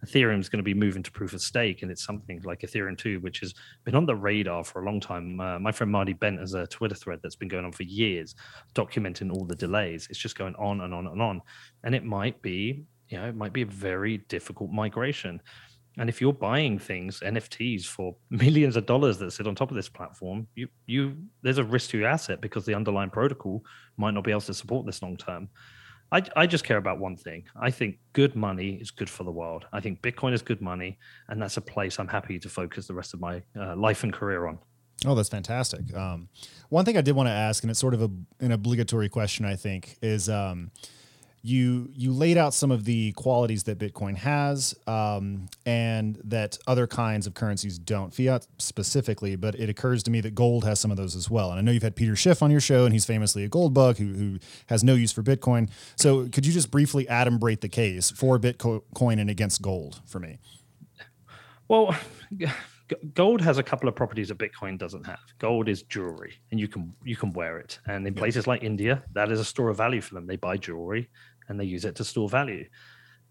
Ethereum 0.05 0.39
is 0.39 0.49
going 0.49 0.59
to 0.59 0.63
be 0.63 0.73
moving 0.73 1.03
to 1.03 1.11
proof 1.11 1.33
of 1.33 1.41
stake, 1.41 1.81
and 1.81 1.91
it's 1.91 2.03
something 2.03 2.41
like 2.43 2.61
Ethereum 2.61 2.97
2, 2.97 3.19
which 3.19 3.39
has 3.39 3.53
been 3.85 3.95
on 3.95 4.05
the 4.05 4.15
radar 4.15 4.63
for 4.63 4.81
a 4.81 4.85
long 4.85 4.99
time. 4.99 5.39
Uh, 5.39 5.59
my 5.59 5.71
friend 5.71 5.91
Marty 5.91 6.13
Bent 6.13 6.39
has 6.39 6.53
a 6.53 6.67
Twitter 6.67 6.95
thread 6.95 7.19
that's 7.23 7.35
been 7.35 7.47
going 7.47 7.65
on 7.65 7.71
for 7.71 7.83
years, 7.83 8.35
documenting 8.75 9.31
all 9.31 9.45
the 9.45 9.55
delays. 9.55 10.07
It's 10.09 10.19
just 10.19 10.37
going 10.37 10.55
on 10.55 10.81
and 10.81 10.93
on 10.93 11.07
and 11.07 11.21
on, 11.21 11.41
and 11.83 11.95
it 11.95 12.03
might 12.03 12.41
be, 12.41 12.83
you 13.09 13.17
know, 13.17 13.27
it 13.27 13.35
might 13.35 13.53
be 13.53 13.61
a 13.61 13.67
very 13.67 14.17
difficult 14.29 14.71
migration. 14.71 15.41
And 15.97 16.09
if 16.09 16.19
you're 16.19 16.33
buying 16.33 16.79
things, 16.79 17.19
NFTs 17.19 17.85
for 17.85 18.15
millions 18.29 18.75
of 18.75 18.85
dollars 18.85 19.17
that 19.19 19.31
sit 19.31 19.47
on 19.47 19.55
top 19.55 19.69
of 19.69 19.75
this 19.75 19.89
platform, 19.89 20.47
you 20.55 20.67
you 20.85 21.15
there's 21.43 21.59
a 21.59 21.63
risk 21.63 21.91
to 21.91 21.97
your 21.99 22.07
asset 22.07 22.41
because 22.41 22.65
the 22.65 22.73
underlying 22.73 23.09
protocol 23.09 23.63
might 23.97 24.13
not 24.13 24.23
be 24.23 24.31
able 24.31 24.41
to 24.41 24.53
support 24.53 24.85
this 24.85 25.01
long 25.01 25.17
term. 25.17 25.49
I, 26.13 26.21
I 26.35 26.45
just 26.45 26.63
care 26.63 26.77
about 26.77 26.99
one 26.99 27.15
thing. 27.15 27.45
I 27.59 27.71
think 27.71 27.97
good 28.13 28.35
money 28.35 28.75
is 28.75 28.91
good 28.91 29.09
for 29.09 29.23
the 29.23 29.31
world. 29.31 29.65
I 29.73 29.79
think 29.79 30.03
Bitcoin 30.03 30.33
is 30.33 30.43
good 30.43 30.61
money, 30.61 30.99
and 31.27 31.41
that's 31.41 31.57
a 31.57 31.61
place 31.61 31.99
I'm 31.99 32.07
happy 32.07 32.37
to 32.37 32.49
focus 32.49 32.85
the 32.85 32.93
rest 32.93 33.15
of 33.15 33.19
my 33.19 33.41
uh, 33.59 33.75
life 33.75 34.03
and 34.03 34.13
career 34.13 34.45
on. 34.45 34.59
Oh, 35.07 35.15
that's 35.15 35.29
fantastic. 35.29 35.91
Um, 35.95 36.29
one 36.69 36.85
thing 36.85 36.97
I 36.97 37.01
did 37.01 37.15
want 37.15 37.27
to 37.27 37.33
ask, 37.33 37.63
and 37.63 37.71
it's 37.71 37.79
sort 37.79 37.95
of 37.95 38.03
a, 38.03 38.11
an 38.39 38.51
obligatory 38.51 39.09
question, 39.09 39.43
I 39.43 39.55
think, 39.55 39.97
is 40.03 40.29
um, 40.29 40.69
you 41.45 41.89
you 41.93 42.13
laid 42.13 42.37
out 42.37 42.53
some 42.53 42.71
of 42.71 42.85
the 42.85 43.11
qualities 43.11 43.63
that 43.63 43.77
Bitcoin 43.77 44.15
has 44.15 44.73
um, 44.87 45.47
and 45.65 46.17
that 46.23 46.57
other 46.67 46.87
kinds 46.87 47.27
of 47.27 47.33
currencies 47.33 47.77
don't. 47.77 48.13
Fiat 48.13 48.47
specifically, 48.57 49.35
but 49.35 49.53
it 49.55 49.67
occurs 49.67 50.03
to 50.03 50.11
me 50.11 50.21
that 50.21 50.33
gold 50.33 50.63
has 50.63 50.79
some 50.79 50.89
of 50.89 50.95
those 50.95 51.17
as 51.17 51.29
well. 51.29 51.49
And 51.51 51.59
I 51.59 51.61
know 51.61 51.71
you've 51.71 51.83
had 51.83 51.97
Peter 51.97 52.15
Schiff 52.15 52.41
on 52.41 52.49
your 52.49 52.61
show, 52.61 52.85
and 52.85 52.93
he's 52.93 53.05
famously 53.05 53.43
a 53.43 53.49
gold 53.49 53.73
bug 53.73 53.97
who, 53.97 54.13
who 54.13 54.39
has 54.67 54.85
no 54.85 54.95
use 54.95 55.11
for 55.11 55.21
Bitcoin. 55.21 55.69
So 55.97 56.29
could 56.29 56.45
you 56.45 56.53
just 56.53 56.71
briefly 56.71 57.05
adumbrate 57.07 57.59
the 57.59 57.69
case 57.69 58.09
for 58.09 58.39
Bitcoin 58.39 59.19
and 59.19 59.29
against 59.29 59.61
gold 59.61 59.99
for 60.05 60.19
me? 60.19 60.39
Well, 61.67 61.93
gold 63.13 63.41
has 63.41 63.57
a 63.57 63.63
couple 63.63 63.89
of 63.89 63.95
properties 63.95 64.29
that 64.29 64.37
Bitcoin 64.37 64.77
doesn't 64.77 65.05
have. 65.05 65.19
Gold 65.39 65.67
is 65.67 65.83
jewelry, 65.83 66.35
and 66.51 66.59
you 66.59 66.67
can 66.67 66.93
you 67.03 67.15
can 67.15 67.31
wear 67.33 67.57
it. 67.57 67.79
And 67.87 68.05
in 68.07 68.13
places 68.13 68.47
like 68.47 68.63
India, 68.63 69.03
that 69.13 69.31
is 69.31 69.39
a 69.39 69.45
store 69.45 69.69
of 69.69 69.77
value 69.77 70.01
for 70.01 70.15
them. 70.15 70.27
They 70.27 70.35
buy 70.35 70.57
jewelry 70.57 71.09
and 71.53 71.59
they 71.59 71.65
use 71.65 71.85
it 71.85 71.95
to 71.95 72.03
store 72.03 72.27
value. 72.27 72.65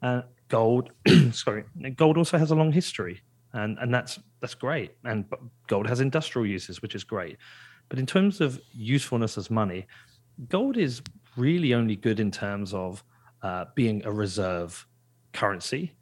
Uh, 0.00 0.22
gold, 0.48 0.90
sorry, 1.32 1.64
gold 1.96 2.16
also 2.16 2.38
has 2.38 2.52
a 2.52 2.54
long 2.54 2.70
history, 2.70 3.20
and 3.52 3.76
and 3.80 3.92
that's 3.92 4.20
that's 4.40 4.54
great. 4.54 4.92
And 5.04 5.24
gold 5.66 5.88
has 5.88 6.00
industrial 6.00 6.46
uses, 6.46 6.80
which 6.80 6.94
is 6.94 7.02
great. 7.02 7.36
But 7.88 7.98
in 7.98 8.06
terms 8.06 8.40
of 8.40 8.60
usefulness 8.72 9.36
as 9.36 9.50
money, 9.50 9.86
gold 10.48 10.76
is 10.76 11.02
really 11.36 11.74
only 11.74 11.96
good 11.96 12.20
in 12.20 12.30
terms 12.30 12.72
of 12.72 13.02
uh, 13.42 13.64
being 13.74 14.04
a 14.06 14.12
reserve 14.12 14.86
currency. 15.32 15.92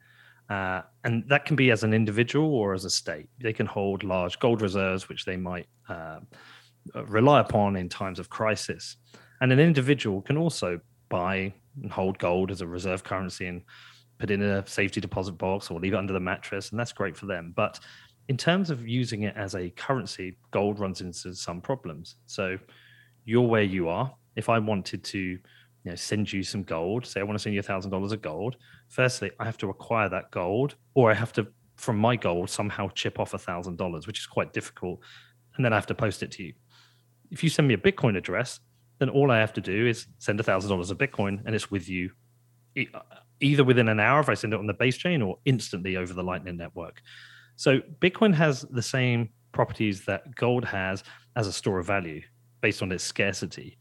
Uh, 0.49 0.81
and 1.05 1.23
that 1.27 1.45
can 1.45 1.55
be 1.55 1.71
as 1.71 1.83
an 1.83 1.93
individual 1.93 2.53
or 2.53 2.73
as 2.73 2.85
a 2.85 2.89
state. 2.89 3.29
They 3.39 3.53
can 3.53 3.65
hold 3.65 4.03
large 4.03 4.37
gold 4.39 4.61
reserves, 4.61 5.09
which 5.09 5.25
they 5.25 5.37
might 5.37 5.67
uh, 5.89 6.19
rely 7.07 7.39
upon 7.39 7.77
in 7.77 7.89
times 7.89 8.19
of 8.19 8.29
crisis. 8.29 8.97
And 9.39 9.51
an 9.51 9.59
individual 9.59 10.21
can 10.21 10.37
also 10.37 10.79
buy 11.09 11.53
and 11.81 11.91
hold 11.91 12.17
gold 12.19 12.51
as 12.51 12.61
a 12.61 12.67
reserve 12.67 13.03
currency 13.03 13.47
and 13.47 13.61
put 14.17 14.31
in 14.31 14.41
a 14.41 14.65
safety 14.67 15.01
deposit 15.01 15.33
box 15.33 15.71
or 15.71 15.79
leave 15.79 15.93
it 15.93 15.97
under 15.97 16.13
the 16.13 16.19
mattress, 16.19 16.69
and 16.71 16.79
that's 16.79 16.93
great 16.93 17.17
for 17.17 17.25
them. 17.25 17.53
But 17.55 17.79
in 18.29 18.37
terms 18.37 18.69
of 18.69 18.87
using 18.87 19.23
it 19.23 19.35
as 19.35 19.55
a 19.55 19.69
currency, 19.71 20.37
gold 20.51 20.79
runs 20.79 21.01
into 21.01 21.33
some 21.33 21.59
problems. 21.59 22.15
So 22.27 22.57
you're 23.25 23.47
where 23.47 23.63
you 23.63 23.89
are. 23.89 24.13
If 24.35 24.47
I 24.47 24.59
wanted 24.59 25.03
to 25.03 25.19
you 25.19 25.39
know, 25.83 25.95
send 25.95 26.31
you 26.31 26.43
some 26.43 26.63
gold, 26.63 27.05
say 27.05 27.19
I 27.19 27.23
want 27.23 27.37
to 27.37 27.41
send 27.41 27.55
you 27.55 27.59
a 27.59 27.63
thousand 27.63 27.91
dollars 27.91 28.11
of 28.11 28.21
gold. 28.21 28.57
Firstly, 28.89 29.31
I 29.39 29.45
have 29.45 29.57
to 29.57 29.69
acquire 29.69 30.09
that 30.09 30.31
gold, 30.31 30.75
or 30.93 31.11
I 31.11 31.15
have 31.15 31.33
to, 31.33 31.47
from 31.75 31.97
my 31.97 32.15
gold, 32.15 32.49
somehow 32.49 32.89
chip 32.89 33.19
off 33.19 33.33
a 33.33 33.39
thousand 33.39 33.77
dollars, 33.77 34.05
which 34.05 34.19
is 34.19 34.27
quite 34.27 34.53
difficult, 34.53 34.99
and 35.55 35.65
then 35.65 35.73
I 35.73 35.77
have 35.77 35.87
to 35.87 35.95
post 35.95 36.21
it 36.23 36.31
to 36.33 36.43
you. 36.43 36.53
If 37.31 37.43
you 37.43 37.49
send 37.49 37.67
me 37.67 37.73
a 37.73 37.77
Bitcoin 37.77 38.17
address, 38.17 38.59
then 39.01 39.09
all 39.09 39.31
I 39.31 39.39
have 39.39 39.53
to 39.53 39.61
do 39.61 39.87
is 39.87 40.05
send 40.19 40.39
a 40.39 40.43
thousand 40.43 40.69
dollars 40.69 40.91
of 40.91 40.99
Bitcoin, 40.99 41.41
and 41.43 41.55
it's 41.55 41.71
with 41.71 41.89
you, 41.89 42.11
either 43.39 43.63
within 43.63 43.89
an 43.89 43.99
hour 43.99 44.19
if 44.19 44.29
I 44.29 44.35
send 44.35 44.53
it 44.53 44.59
on 44.59 44.67
the 44.67 44.75
base 44.75 44.95
chain, 44.95 45.23
or 45.23 45.39
instantly 45.43 45.97
over 45.97 46.13
the 46.13 46.21
Lightning 46.21 46.55
Network. 46.55 47.01
So 47.55 47.79
Bitcoin 47.99 48.31
has 48.35 48.61
the 48.61 48.81
same 48.83 49.29
properties 49.53 50.05
that 50.05 50.35
gold 50.35 50.63
has 50.65 51.03
as 51.35 51.47
a 51.47 51.51
store 51.51 51.79
of 51.79 51.87
value 51.87 52.21
based 52.61 52.83
on 52.83 52.91
its 52.91 53.03
scarcity, 53.03 53.75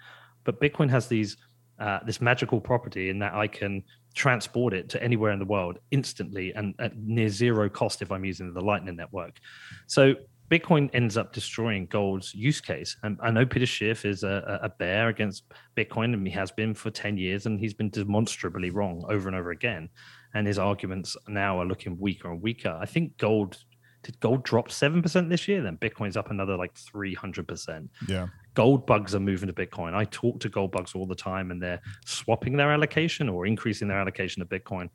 but 0.45 0.59
Bitcoin 0.59 0.89
has 0.89 1.07
these 1.07 1.37
uh, 1.79 1.99
this 2.07 2.23
magical 2.23 2.59
property 2.59 3.11
in 3.11 3.19
that 3.19 3.35
I 3.35 3.47
can 3.47 3.85
transport 4.15 4.73
it 4.73 4.89
to 4.89 5.03
anywhere 5.03 5.33
in 5.33 5.39
the 5.39 5.45
world 5.45 5.79
instantly 5.91 6.53
and 6.55 6.75
at 6.79 6.97
near 6.97 7.29
zero 7.29 7.69
cost 7.69 8.01
if 8.01 8.11
I'm 8.11 8.25
using 8.25 8.55
the 8.55 8.61
Lightning 8.61 8.97
Network. 8.97 9.39
So 9.87 10.15
Bitcoin 10.51 10.91
ends 10.93 11.17
up 11.17 11.33
destroying 11.33 11.87
gold's 11.87 12.35
use 12.35 12.61
case. 12.61 12.97
And 13.03 13.19
I 13.23 13.31
know 13.31 13.47
Peter 13.47 13.67
Schiff 13.67 14.05
is 14.05 14.25
a, 14.25 14.59
a, 14.63 14.69
bear 14.69 15.09
against 15.09 15.45
Bitcoin, 15.77 16.13
and 16.13 16.27
he 16.27 16.33
has 16.33 16.51
been 16.51 16.75
for 16.75 16.91
10 16.91 17.17
years, 17.17 17.47
and 17.47 17.61
he's 17.61 17.75
been 17.75 17.91
demonstrably 17.91 18.71
wrong 18.71 19.05
over 19.09 19.29
and 19.29 19.37
over 19.37 19.51
again. 19.51 19.89
And 20.35 20.47
his 20.47 20.59
arguments 20.59 21.17
now 21.29 21.61
are 21.61 21.67
looking 21.67 21.99
weaker 21.99 22.31
and 22.31 22.43
weaker. 22.43 22.77
I 22.81 22.87
think 22.87 23.17
gold 23.17 23.59
did 24.03 24.19
gold 24.21 24.45
drop 24.45 24.71
7% 24.71 25.29
this 25.29 25.47
year? 25.47 25.63
Then 25.63 25.77
Bitcoin's 25.77 26.17
up 26.17 26.31
another 26.31 26.57
like 26.57 26.73
300%. 26.75 27.89
Yeah 28.09 28.29
gold 28.55 28.87
bugs 28.87 29.15
are 29.15 29.21
moving 29.21 29.47
to 29.47 29.53
Bitcoin. 29.53 29.95
I 29.95 30.05
talk 30.07 30.41
to 30.41 30.49
gold 30.49 30.73
bugs 30.73 30.95
all 30.95 31.07
the 31.07 31.15
time 31.15 31.51
and 31.51 31.63
they're 31.63 31.81
swapping 32.05 32.57
their 32.57 32.73
allocation 32.73 33.29
or 33.29 33.47
increasing 33.47 33.89
their 33.89 33.99
allocation 33.99 34.41
to 34.41 34.47
Bitcoin. 34.47 34.89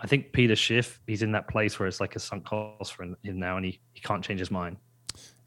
I 0.00 0.06
think 0.06 0.32
Peter 0.32 0.54
Schiff, 0.54 1.00
he's 1.06 1.22
in 1.22 1.32
that 1.32 1.48
place 1.48 1.78
where 1.78 1.88
it's 1.88 2.00
like 2.00 2.14
a 2.16 2.20
sunk 2.20 2.44
cost 2.44 2.94
for 2.94 3.02
him 3.02 3.16
now 3.24 3.56
and 3.56 3.66
he, 3.66 3.80
he 3.92 4.00
can't 4.00 4.22
change 4.22 4.40
his 4.40 4.50
mind. 4.50 4.76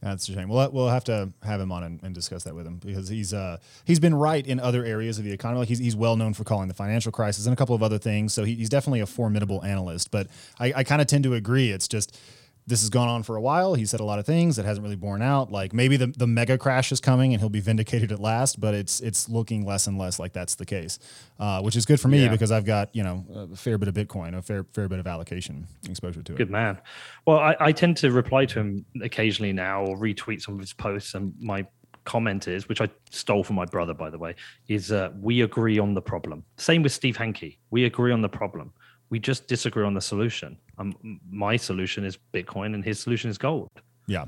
That's 0.02 0.28
a 0.30 0.34
shame. 0.34 0.50
We'll 0.50 0.72
we'll 0.72 0.90
have 0.90 1.04
to 1.06 1.32
have 1.44 1.62
him 1.62 1.72
on 1.72 1.84
and, 1.84 2.02
and, 2.02 2.16
discuss 2.16 2.44
that 2.46 2.56
with 2.56 2.66
him 2.66 2.78
because 2.78 3.08
he's 3.08 3.36
uh 3.36 3.58
he's 3.86 4.00
been 4.00 4.16
right 4.16 4.46
in 4.46 4.60
other 4.60 4.84
areas 4.84 5.20
of 5.20 5.26
the 5.26 5.32
economy. 5.32 5.60
Like 5.60 5.70
he's 5.70 5.78
he's 5.78 5.96
well 5.96 6.16
known 6.16 6.34
for 6.34 6.44
calling 6.44 6.68
the 6.68 6.74
financial 6.74 7.12
crisis 7.12 7.46
and 7.46 7.54
a 7.54 7.56
couple 7.56 7.76
of 7.76 7.84
other 7.84 8.00
things. 8.00 8.34
So 8.34 8.44
he, 8.44 8.56
he's 8.56 8.70
definitely 8.70 9.02
a 9.02 9.06
formidable 9.06 9.64
analyst. 9.64 10.10
But 10.10 10.28
I, 10.60 10.74
I 10.78 10.84
kind 10.84 11.02
of 11.02 11.08
tend 11.08 11.24
to 11.26 11.36
agree. 11.36 11.70
It's 11.70 11.88
just 11.88 12.20
this 12.68 12.82
has 12.82 12.90
gone 12.90 13.08
on 13.08 13.24
for 13.24 13.36
a 13.36 13.42
while. 13.42 13.74
He 13.74 13.86
said 13.86 14.00
a 14.00 14.04
lot 14.04 14.20
of 14.20 14.26
things 14.26 14.56
that 14.56 14.66
hasn't 14.66 14.84
really 14.84 14.96
borne 14.96 15.22
out. 15.22 15.52
Like 15.52 15.74
maybe 15.74 15.98
the, 15.98 16.08
the 16.08 16.28
mega 16.28 16.58
crash 16.58 16.92
is 16.92 17.00
coming 17.00 17.34
and 17.34 17.42
he'll 17.42 17.50
be 17.50 17.60
vindicated 17.72 18.12
at 18.12 18.20
last, 18.20 18.60
but 18.60 18.74
it's 18.74 19.00
it's 19.02 19.30
looking 19.30 19.66
less 19.66 19.88
and 19.88 19.98
less 19.98 20.20
like 20.20 20.34
that's 20.34 20.56
the 20.56 20.66
case, 20.66 21.00
uh, 21.40 21.62
which 21.62 21.76
is 21.76 21.86
good 21.86 22.00
for 22.00 22.08
me 22.08 22.24
yeah. 22.24 22.30
because 22.30 22.52
I've 22.52 22.66
got 22.66 22.96
you 22.96 23.04
know 23.04 23.26
a 23.52 23.56
fair 23.56 23.78
bit 23.78 23.88
of 23.88 23.96
Bitcoin, 23.96 24.38
a 24.38 24.42
fair 24.42 24.66
fair 24.74 24.88
bit 24.88 25.00
of 25.00 25.08
allocation 25.08 25.68
exposure 25.90 26.22
to 26.24 26.34
it. 26.34 26.38
Good 26.38 26.52
man. 26.52 26.80
Well, 27.26 27.38
I, 27.38 27.56
I 27.60 27.72
tend 27.72 27.98
to 27.98 28.12
reply 28.12 28.46
to 28.46 28.60
him 28.60 28.86
occasionally 29.02 29.54
now 29.54 29.86
or 29.86 29.98
retweet 29.98 30.42
some 30.42 30.56
of 30.56 30.60
his 30.60 30.74
posts, 30.74 31.14
and 31.14 31.34
my 31.40 31.66
comment 32.04 32.48
is, 32.48 32.68
which 32.68 32.82
I 32.82 32.90
stole 33.12 33.44
from 33.44 33.56
my 33.56 33.66
brother, 33.66 33.94
by 33.94 34.10
the 34.10 34.18
way, 34.18 34.36
is 34.68 34.92
uh, 34.92 35.12
we 35.20 35.42
agree 35.42 35.78
on 35.78 35.94
the 35.94 36.02
problem. 36.02 36.44
Same 36.58 36.82
with 36.82 36.92
Steve 36.92 37.16
Hanke. 37.18 37.58
We 37.70 37.86
agree 37.86 38.12
on 38.12 38.22
the 38.22 38.30
problem 38.30 38.74
we 39.12 39.20
just 39.20 39.48
disagree 39.48 39.86
on 39.86 39.94
the 39.94 40.02
solution. 40.02 40.58
Um, 40.82 41.20
my 41.30 41.58
solution 41.58 42.04
is 42.04 42.18
Bitcoin, 42.34 42.74
and 42.74 42.84
his 42.84 43.00
solution 43.00 43.30
is 43.30 43.38
gold. 43.38 43.70
Yeah. 44.08 44.26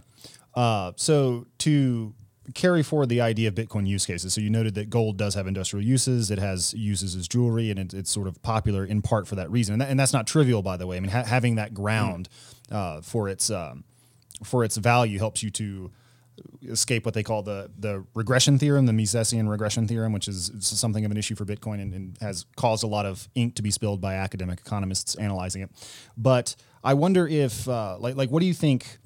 Uh, 0.53 0.93
so 0.95 1.47
to 1.59 2.13
carry 2.53 2.83
forward 2.83 3.09
the 3.09 3.21
idea 3.21 3.47
of 3.47 3.55
Bitcoin 3.55 3.87
use 3.87 4.05
cases. 4.05 4.33
So 4.33 4.41
you 4.41 4.49
noted 4.49 4.75
that 4.75 4.89
gold 4.89 5.17
does 5.17 5.33
have 5.35 5.47
industrial 5.47 5.85
uses. 5.85 6.29
It 6.29 6.39
has 6.39 6.73
uses 6.73 7.15
as 7.15 7.27
jewelry, 7.27 7.69
and 7.71 7.79
it, 7.79 7.93
it's 7.93 8.11
sort 8.11 8.27
of 8.27 8.41
popular 8.41 8.85
in 8.85 9.01
part 9.01 9.27
for 9.27 9.35
that 9.35 9.49
reason. 9.49 9.73
And, 9.73 9.81
that, 9.81 9.89
and 9.89 9.99
that's 9.99 10.13
not 10.13 10.27
trivial, 10.27 10.61
by 10.61 10.77
the 10.77 10.85
way. 10.85 10.97
I 10.97 10.99
mean, 10.99 11.11
ha- 11.11 11.23
having 11.23 11.55
that 11.55 11.73
ground 11.73 12.29
uh, 12.71 13.01
for 13.01 13.29
its 13.29 13.49
um, 13.49 13.83
for 14.43 14.63
its 14.63 14.77
value 14.77 15.19
helps 15.19 15.41
you 15.41 15.49
to 15.51 15.91
escape 16.67 17.05
what 17.05 17.13
they 17.13 17.23
call 17.23 17.43
the 17.43 17.69
the 17.77 18.05
regression 18.13 18.57
theorem, 18.57 18.85
the 18.85 18.93
Misesian 18.93 19.49
regression 19.49 19.87
theorem, 19.87 20.13
which 20.13 20.27
is 20.27 20.51
something 20.59 21.05
of 21.05 21.11
an 21.11 21.17
issue 21.17 21.35
for 21.35 21.45
Bitcoin 21.45 21.81
and, 21.81 21.93
and, 21.93 22.17
has 22.21 22.45
caused 22.55 22.83
a 22.83 22.87
lot 22.87 23.05
of 23.05 23.27
ink 23.35 23.55
to 23.55 23.61
be 23.61 23.71
spilled 23.71 24.01
by 24.01 24.15
academic 24.15 24.59
economists 24.59 25.15
analyzing 25.15 25.61
it. 25.61 25.69
But 26.17 26.55
I 26.83 26.93
wonder 26.95 27.27
if, 27.27 27.67
uh, 27.67 27.97
like, 27.99 28.15
like, 28.15 28.29
what 28.29 28.41
do 28.41 28.45
you 28.45 28.53
think? 28.53 28.99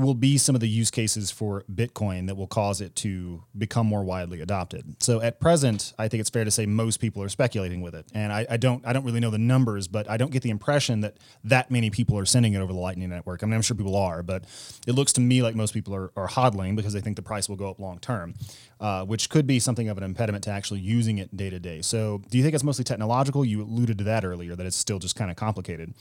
Will 0.00 0.14
be 0.14 0.38
some 0.38 0.54
of 0.54 0.60
the 0.60 0.68
use 0.68 0.90
cases 0.90 1.30
for 1.30 1.64
Bitcoin 1.72 2.26
that 2.26 2.36
will 2.36 2.46
cause 2.46 2.80
it 2.80 2.94
to 2.96 3.44
become 3.56 3.86
more 3.86 4.02
widely 4.02 4.40
adopted. 4.40 5.02
So 5.02 5.20
at 5.20 5.40
present, 5.40 5.92
I 5.98 6.08
think 6.08 6.20
it's 6.20 6.30
fair 6.30 6.44
to 6.44 6.50
say 6.50 6.66
most 6.66 6.98
people 6.98 7.22
are 7.22 7.28
speculating 7.28 7.80
with 7.80 7.94
it, 7.94 8.06
and 8.14 8.32
I, 8.32 8.46
I, 8.50 8.56
don't 8.56 8.86
I 8.86 8.92
don't 8.92 9.04
really 9.04 9.20
know 9.20 9.30
the 9.30 9.38
numbers, 9.38 9.88
but 9.88 10.08
I 10.08 10.16
don't 10.16 10.32
get 10.32 10.42
the 10.42 10.50
impression 10.50 11.00
that 11.00 11.16
that 11.44 11.70
many 11.70 11.90
people 11.90 12.18
are 12.18 12.24
sending 12.24 12.54
it 12.54 12.58
over 12.58 12.72
the 12.72 12.78
Lightning 12.78 13.08
Network. 13.08 13.42
I 13.42 13.46
mean, 13.46 13.54
I'm 13.54 13.62
sure 13.62 13.76
people 13.76 13.96
are, 13.96 14.22
but 14.22 14.44
it 14.86 14.92
looks 14.92 15.12
to 15.14 15.20
me 15.20 15.42
like 15.42 15.54
most 15.54 15.74
people 15.74 15.94
are, 15.94 16.10
are 16.16 16.28
hodling 16.28 16.76
because 16.76 16.92
they 16.92 17.00
think 17.00 17.16
the 17.16 17.22
price 17.22 17.48
will 17.48 17.56
go 17.56 17.70
up 17.70 17.78
long 17.78 17.98
term, 17.98 18.34
uh, 18.80 19.04
which 19.04 19.28
could 19.30 19.46
be 19.46 19.58
something 19.58 19.88
of 19.88 19.98
an 19.98 20.04
impediment 20.04 20.44
to 20.44 20.50
actually 20.50 20.80
using 20.80 21.18
it 21.18 21.36
day 21.36 21.50
to 21.50 21.58
day. 21.58 21.82
So 21.82 22.22
do 22.30 22.38
you 22.38 22.44
think 22.44 22.54
it's 22.54 22.64
mostly 22.64 22.84
technological? 22.84 23.44
You 23.44 23.62
alluded 23.62 23.98
to 23.98 24.04
that 24.04 24.24
earlier, 24.24 24.56
that 24.56 24.66
it's 24.66 24.76
still 24.76 24.98
just 24.98 25.16
kind 25.16 25.30
of 25.30 25.36
complicated. 25.36 25.94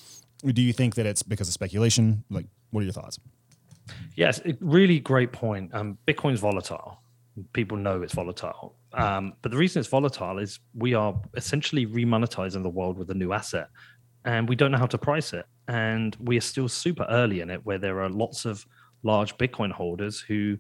do 0.46 0.62
you 0.62 0.74
think 0.74 0.96
that 0.96 1.06
it's 1.06 1.24
because 1.24 1.48
of 1.48 1.54
speculation? 1.54 2.24
Like, 2.30 2.46
what 2.72 2.82
are 2.82 2.84
your 2.84 2.94
thoughts? 2.94 3.20
Yes, 4.16 4.42
really 4.60 5.00
great 5.00 5.32
point. 5.32 5.74
Um, 5.74 5.98
Bitcoin's 6.08 6.40
volatile. 6.40 7.02
People 7.54 7.78
know 7.78 8.02
it's 8.02 8.14
volatile. 8.14 8.76
Um, 8.94 9.34
but 9.42 9.52
the 9.52 9.58
reason 9.58 9.80
it's 9.80 9.90
volatile 9.90 10.40
is 10.40 10.60
we 10.74 10.94
are 10.94 11.20
essentially 11.36 11.86
remonetizing 11.86 12.64
the 12.64 12.70
world 12.70 12.98
with 12.98 13.10
a 13.12 13.14
new 13.14 13.34
asset 13.34 13.70
and 14.26 14.50
we 14.50 14.56
don't 14.56 14.72
know 14.72 14.78
how 14.78 14.88
to 14.88 14.98
price 14.98 15.34
it. 15.34 15.46
And 15.68 16.18
we 16.20 16.38
are 16.38 16.42
still 16.42 16.68
super 16.68 17.06
early 17.10 17.42
in 17.42 17.50
it 17.50 17.66
where 17.66 17.78
there 17.78 18.02
are 18.02 18.10
lots 18.10 18.46
of 18.46 18.66
large 19.04 19.38
Bitcoin 19.38 19.72
holders 19.72 20.20
who 20.20 20.58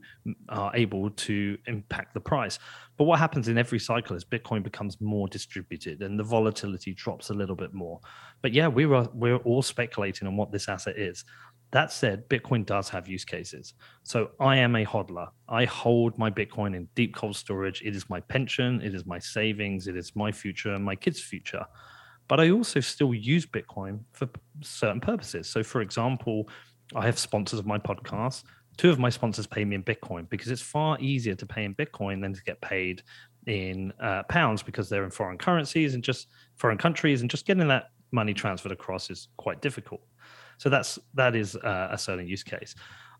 are 0.47 0.71
able 0.75 1.09
to 1.09 1.57
impact 1.67 2.13
the 2.13 2.19
price. 2.19 2.59
But 2.97 3.05
what 3.05 3.19
happens 3.19 3.47
in 3.47 3.57
every 3.57 3.79
cycle 3.79 4.15
is 4.15 4.23
Bitcoin 4.23 4.63
becomes 4.63 4.99
more 5.01 5.27
distributed 5.27 6.01
and 6.01 6.17
the 6.17 6.23
volatility 6.23 6.93
drops 6.93 7.29
a 7.29 7.33
little 7.33 7.55
bit 7.55 7.73
more. 7.73 7.99
But 8.41 8.53
yeah, 8.53 8.67
we 8.67 8.85
were 8.85 9.07
we're 9.13 9.37
all 9.37 9.61
speculating 9.61 10.27
on 10.27 10.37
what 10.37 10.51
this 10.51 10.69
asset 10.69 10.97
is. 10.97 11.25
That 11.71 11.91
said, 11.91 12.27
Bitcoin 12.29 12.65
does 12.65 12.89
have 12.89 13.07
use 13.07 13.23
cases. 13.23 13.75
So 14.03 14.31
I 14.39 14.57
am 14.57 14.75
a 14.75 14.85
hodler. 14.85 15.29
I 15.47 15.65
hold 15.65 16.17
my 16.17 16.31
Bitcoin 16.31 16.75
in 16.75 16.87
deep 16.95 17.15
cold 17.15 17.35
storage. 17.35 17.81
It 17.83 17.95
is 17.95 18.09
my 18.09 18.19
pension, 18.21 18.81
it 18.81 18.95
is 18.95 19.05
my 19.05 19.19
savings, 19.19 19.87
it 19.87 19.95
is 19.95 20.15
my 20.15 20.31
future 20.31 20.73
and 20.73 20.83
my 20.83 20.95
kids' 20.95 21.21
future. 21.21 21.65
But 22.27 22.39
I 22.39 22.51
also 22.51 22.79
still 22.79 23.13
use 23.13 23.45
Bitcoin 23.45 23.99
for 24.13 24.29
certain 24.61 24.99
purposes. 24.99 25.47
So, 25.47 25.63
for 25.63 25.81
example, 25.81 26.49
I 26.95 27.05
have 27.05 27.19
sponsors 27.19 27.59
of 27.59 27.65
my 27.65 27.77
podcast. 27.77 28.43
Two 28.77 28.89
of 28.89 28.97
my 28.97 29.09
sponsors 29.09 29.45
pay 29.45 29.65
me 29.65 29.75
in 29.75 29.83
Bitcoin 29.83 30.29
because 30.29 30.49
it's 30.49 30.61
far 30.61 30.97
easier 30.99 31.35
to 31.35 31.45
pay 31.45 31.65
in 31.65 31.75
Bitcoin 31.75 32.21
than 32.21 32.33
to 32.33 32.43
get 32.43 32.61
paid 32.61 33.03
in 33.45 33.91
uh, 34.01 34.23
pounds 34.23 34.63
because 34.63 34.89
they're 34.89 35.03
in 35.03 35.11
foreign 35.11 35.37
currencies 35.37 35.95
and 35.95 36.03
just 36.03 36.27
foreign 36.55 36.77
countries, 36.77 37.21
and 37.21 37.29
just 37.29 37.45
getting 37.45 37.67
that 37.67 37.89
money 38.11 38.33
transferred 38.33 38.71
across 38.71 39.09
is 39.09 39.27
quite 39.37 39.61
difficult. 39.61 40.01
So 40.59 40.69
that's 40.69 40.99
that 41.15 41.33
is 41.35 41.55
uh, 41.55 41.87
a 41.91 41.97
certain 41.97 42.27
use 42.27 42.43
case. 42.43 42.75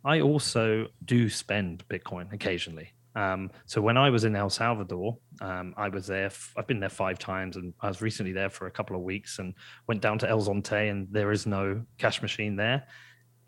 I 0.05 0.21
also 0.21 0.87
do 1.03 1.29
spend 1.29 1.83
Bitcoin 1.89 2.31
occasionally. 2.31 2.89
Um, 3.15 3.49
so 3.65 3.81
when 3.81 3.97
I 3.97 4.09
was 4.11 4.23
in 4.23 4.35
El 4.35 4.49
Salvador, 4.49 5.17
um, 5.41 5.73
I 5.75 5.89
was 5.89 6.05
there. 6.05 6.27
F- 6.27 6.53
I've 6.55 6.67
been 6.67 6.79
there 6.79 6.95
five 7.03 7.17
times, 7.17 7.57
and 7.57 7.73
I 7.81 7.87
was 7.87 8.01
recently 8.01 8.33
there 8.33 8.51
for 8.51 8.67
a 8.67 8.71
couple 8.71 8.95
of 8.95 9.01
weeks, 9.01 9.39
and 9.39 9.55
went 9.87 10.01
down 10.01 10.19
to 10.19 10.29
El 10.29 10.41
Zonte, 10.41 10.91
and 10.91 11.07
there 11.11 11.31
is 11.31 11.45
no 11.45 11.81
cash 11.97 12.21
machine 12.21 12.55
there. 12.55 12.85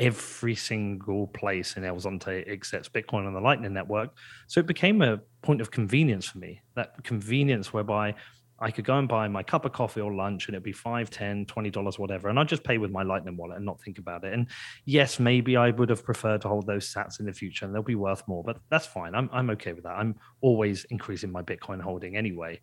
every 0.02 0.56
single 0.56 1.28
place 1.28 1.78
in 1.78 1.86
El 1.86 1.98
Zonte 1.98 2.52
accepts 2.52 2.90
Bitcoin 2.90 3.28
on 3.28 3.34
the 3.34 3.40
Lightning 3.40 3.74
Network. 3.74 4.10
So 4.48 4.60
it 4.60 4.66
became 4.66 5.02
a 5.02 5.22
point 5.44 5.62
of 5.62 5.70
convenience 5.70 6.26
for 6.26 6.40
me. 6.40 6.62
That 6.76 7.04
convenience 7.04 7.72
whereby 7.72 8.16
I 8.62 8.70
could 8.70 8.86
go 8.86 9.00
and 9.00 9.08
buy 9.08 9.28
my 9.28 9.42
cup 9.42 9.66
of 9.66 9.74
coffee 9.74 10.02
or 10.02 10.14
lunch 10.14 10.48
and 10.48 10.54
it'd 10.54 10.64
be 10.64 10.72
five, 10.72 11.10
ten, 11.10 11.46
twenty 11.48 11.72
dollars, 11.72 11.98
whatever. 11.98 12.30
And 12.30 12.40
I'd 12.40 12.48
just 12.48 12.64
pay 12.64 12.78
with 12.78 12.92
my 12.92 13.02
Lightning 13.02 13.36
wallet 13.36 13.58
and 13.58 13.66
not 13.66 13.82
think 13.82 13.98
about 13.98 14.24
it. 14.24 14.34
And 14.34 14.48
yes, 14.86 15.20
maybe 15.20 15.58
I 15.58 15.72
would 15.72 15.90
have 15.90 16.04
preferred 16.04 16.42
to 16.42 16.48
hold 16.48 16.68
those 16.68 16.94
sats 16.94 17.20
in 17.20 17.26
the 17.26 17.34
future 17.34 17.66
and 17.66 17.74
they'll 17.74 17.82
be 17.82 17.96
worth 17.96 18.26
more, 18.28 18.44
but 18.44 18.58
that's 18.70 18.86
fine. 18.86 19.16
I'm 19.16 19.30
I'm 19.34 19.50
okay 19.52 19.74
with 19.74 19.84
that. 19.86 19.96
I'm 19.98 20.16
always 20.42 20.86
increasing 20.92 21.32
my 21.32 21.42
Bitcoin 21.42 21.82
holding 21.82 22.16
anyway. 22.16 22.60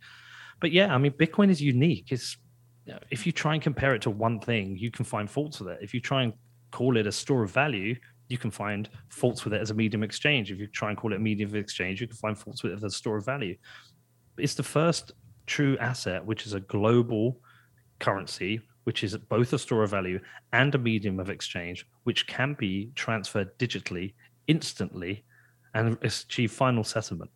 But 0.61 0.73
yeah, 0.73 0.95
I 0.95 0.99
mean, 0.99 1.13
Bitcoin 1.13 1.51
is 1.51 1.61
unique. 1.61 2.13
It's 2.13 2.37
if 3.11 3.27
you 3.27 3.33
try 3.33 3.55
and 3.55 3.63
compare 3.63 3.95
it 3.95 4.03
to 4.03 4.11
one 4.11 4.41
thing, 4.41 4.77
you 4.77 4.91
can 4.91 5.05
find 5.05 5.29
faults 5.29 5.61
with 5.61 5.69
it. 5.69 5.79
If 5.83 5.93
you 5.93 6.01
try 6.01 6.23
and 6.23 6.33
call 6.71 6.97
it 6.97 7.07
a 7.07 7.13
store 7.13 7.43
of 7.43 7.51
value, 7.51 7.97
you 8.29 8.39
can 8.39 8.51
find 8.51 8.89
faults 9.09 9.45
with 9.45 9.53
it 9.53 9.61
as 9.61 9.71
a 9.71 9.75
medium 9.75 10.03
exchange. 10.03 10.53
If 10.53 10.59
you 10.59 10.69
try 10.69 10.91
and 10.91 10.97
call 10.97 11.13
it 11.13 11.17
a 11.17 11.19
medium 11.19 11.51
of 11.51 11.57
exchange, 11.57 12.01
you 12.01 12.07
can 12.07 12.17
find 12.17 12.39
faults 12.39 12.63
with 12.63 12.73
it 12.73 12.77
as 12.77 12.85
a 12.85 12.91
store 12.91 13.17
of 13.17 13.25
value. 13.25 13.57
It's 14.37 14.55
the 14.55 14.63
first 14.63 15.13
true 15.49 15.77
asset, 15.79 16.25
which 16.25 16.47
is 16.47 16.53
a 16.53 16.61
global 16.61 17.41
currency, 17.99 18.61
which 18.85 19.03
is 19.03 19.17
both 19.17 19.53
a 19.53 19.59
store 19.59 19.83
of 19.83 19.91
value 19.91 20.21
and 20.53 20.75
a 20.75 20.79
medium 20.79 21.19
of 21.19 21.31
exchange, 21.31 21.87
which 22.05 22.27
can 22.27 22.55
be 22.55 22.91
transferred 22.95 23.59
digitally 23.59 24.15
instantly 24.47 25.25
and 25.75 25.99
achieve 26.03 26.53
final 26.53 26.85
settlement. 26.85 27.31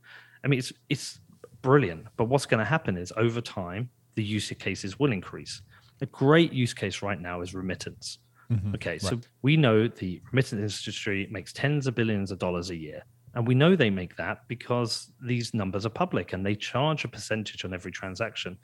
I 0.45 0.49
mean, 0.49 0.59
it's 0.59 0.73
it's 0.89 1.21
brilliant. 1.63 2.07
But 2.17 2.25
what's 2.25 2.47
going 2.47 2.59
to 2.59 2.65
happen 2.65 2.97
is 2.97 3.13
over 3.17 3.41
time, 3.41 3.91
the 4.15 4.25
use 4.25 4.51
cases 4.59 4.99
will 4.99 5.13
increase. 5.13 5.63
A 6.01 6.07
great 6.07 6.53
use 6.53 6.75
case 6.75 7.03
right 7.03 7.21
now 7.21 7.41
is 7.41 7.55
remittance. 7.55 8.19
Mm-hmm. 8.51 8.75
Okay, 8.75 8.93
right. 8.93 9.01
so 9.03 9.21
we 9.43 9.57
know 9.57 9.89
the 9.89 10.21
remittance 10.31 10.81
industry 10.87 11.29
makes 11.31 11.53
tens 11.53 11.87
of 11.87 11.95
billions 11.95 12.31
of 12.31 12.39
dollars 12.39 12.71
a 12.71 12.77
year. 12.77 13.03
And 13.35 13.47
we 13.47 13.55
know 13.55 13.75
they 13.75 13.91
make 13.91 14.17
that 14.17 14.47
because 14.49 15.13
these 15.27 15.55
numbers 15.55 15.87
are 15.87 15.91
public 15.91 16.33
and 16.33 16.45
they 16.45 16.55
charge 16.55 17.05
a 17.05 17.09
percentage 17.09 17.65
on 17.65 17.73
every 17.73 17.91
transaction. 17.91 18.59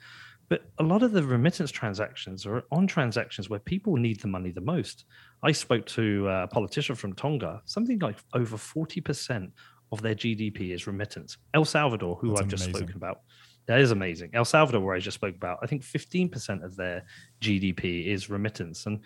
But 0.47 0.63
a 0.79 0.83
lot 0.83 1.03
of 1.03 1.11
the 1.11 1.23
remittance 1.23 1.71
transactions 1.71 2.45
are 2.45 2.63
on 2.71 2.87
transactions 2.87 3.49
where 3.49 3.59
people 3.59 3.95
need 3.97 4.19
the 4.19 4.27
money 4.27 4.51
the 4.51 4.61
most. 4.61 5.05
I 5.43 5.51
spoke 5.51 5.85
to 5.87 6.27
a 6.27 6.47
politician 6.47 6.95
from 6.95 7.13
Tonga, 7.13 7.61
something 7.65 7.99
like 7.99 8.17
over 8.33 8.57
40% 8.57 9.51
of 9.91 10.01
their 10.01 10.15
GDP 10.15 10.73
is 10.73 10.87
remittance. 10.87 11.37
El 11.53 11.65
Salvador, 11.65 12.15
who 12.15 12.29
That's 12.29 12.41
I've 12.41 12.47
just 12.47 12.65
spoken 12.65 12.95
about, 12.95 13.21
that 13.67 13.79
is 13.79 13.91
amazing. 13.91 14.31
El 14.33 14.45
Salvador, 14.45 14.81
where 14.81 14.95
I 14.95 14.99
just 14.99 15.15
spoke 15.15 15.35
about, 15.35 15.59
I 15.61 15.67
think 15.67 15.83
15% 15.83 16.63
of 16.63 16.75
their 16.75 17.03
GDP 17.41 18.07
is 18.07 18.29
remittance. 18.29 18.87
And 18.87 18.99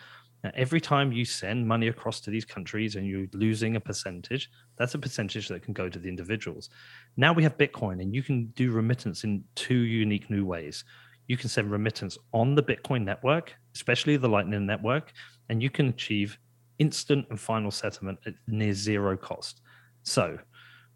uh, 0.46 0.52
every 0.56 0.80
time 0.80 1.12
you 1.12 1.26
send 1.26 1.68
money 1.68 1.90
across 1.90 2.22
to 2.22 2.30
these 2.30 2.46
countries 2.46 2.96
and 2.96 3.06
you're 3.06 3.28
losing 3.34 3.76
a 3.76 3.80
percentage, 3.82 4.50
that's 4.78 4.96
a 4.96 5.00
percentage 5.00 5.48
that 5.50 5.64
can 5.64 5.74
go 5.74 5.90
to 5.90 6.00
the 6.00 6.10
individuals. 6.10 6.70
Now 7.18 7.34
we 7.34 7.44
have 7.44 7.58
Bitcoin, 7.58 8.02
and 8.02 8.14
you 8.14 8.24
can 8.24 8.48
do 8.56 8.72
remittance 8.72 9.24
in 9.24 9.44
two 9.56 9.76
unique 9.76 10.30
new 10.30 10.46
ways. 10.46 10.84
You 11.28 11.38
can 11.38 11.50
send 11.50 11.72
remittance 11.72 12.18
on 12.34 12.56
the 12.56 12.64
Bitcoin 12.64 13.04
network, 13.04 13.54
especially 13.76 14.18
the 14.18 14.28
Lightning 14.28 14.66
network, 14.66 15.14
and 15.50 15.62
you 15.62 15.70
can 15.70 15.90
achieve 15.90 16.38
instant 16.80 17.26
and 17.30 17.40
final 17.40 17.72
settlement 17.72 18.20
at 18.26 18.34
near 18.48 18.74
zero 18.74 19.16
cost. 19.16 19.62
So, 20.04 20.38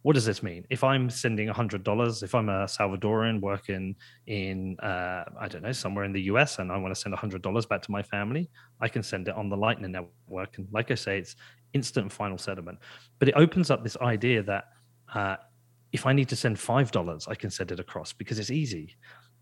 what 0.04 0.14
does 0.14 0.26
this 0.26 0.42
mean? 0.42 0.66
If 0.70 0.84
I'm 0.84 1.10
sending 1.10 1.50
$100, 1.50 2.24
if 2.24 2.34
I'm 2.34 2.50
a 2.50 2.66
Salvadoran 2.66 3.42
working 3.42 3.96
in, 4.28 4.78
uh, 4.80 5.26
I 5.40 5.48
don't 5.50 5.64
know, 5.64 5.72
somewhere 5.72 6.06
in 6.06 6.14
the 6.14 6.22
US 6.34 6.60
and 6.60 6.72
I 6.72 6.78
want 6.78 6.94
to 6.94 7.00
send 7.00 7.14
$100 7.14 7.68
back 7.68 7.82
to 7.82 7.92
my 7.92 8.02
family, 8.02 8.50
I 8.80 8.88
can 8.88 9.04
send 9.04 9.28
it 9.28 9.36
on 9.36 9.50
the 9.50 9.58
Lightning 9.58 9.92
Network. 9.92 10.58
And 10.58 10.68
like 10.72 10.92
I 10.92 10.96
say, 10.96 11.18
it's 11.18 11.36
instant 11.74 12.12
final 12.12 12.38
settlement. 12.38 12.80
But 13.20 13.30
it 13.30 13.36
opens 13.36 13.72
up 13.72 13.84
this 13.84 13.98
idea 13.98 14.44
that 14.44 14.66
uh, 15.14 15.38
if 15.92 16.06
I 16.06 16.14
need 16.14 16.30
to 16.30 16.36
send 16.36 16.58
$5, 16.58 17.28
I 17.28 17.36
can 17.36 17.50
send 17.50 17.72
it 17.72 17.80
across 17.80 18.14
because 18.14 18.40
it's 18.40 18.52
easy. 18.52 18.96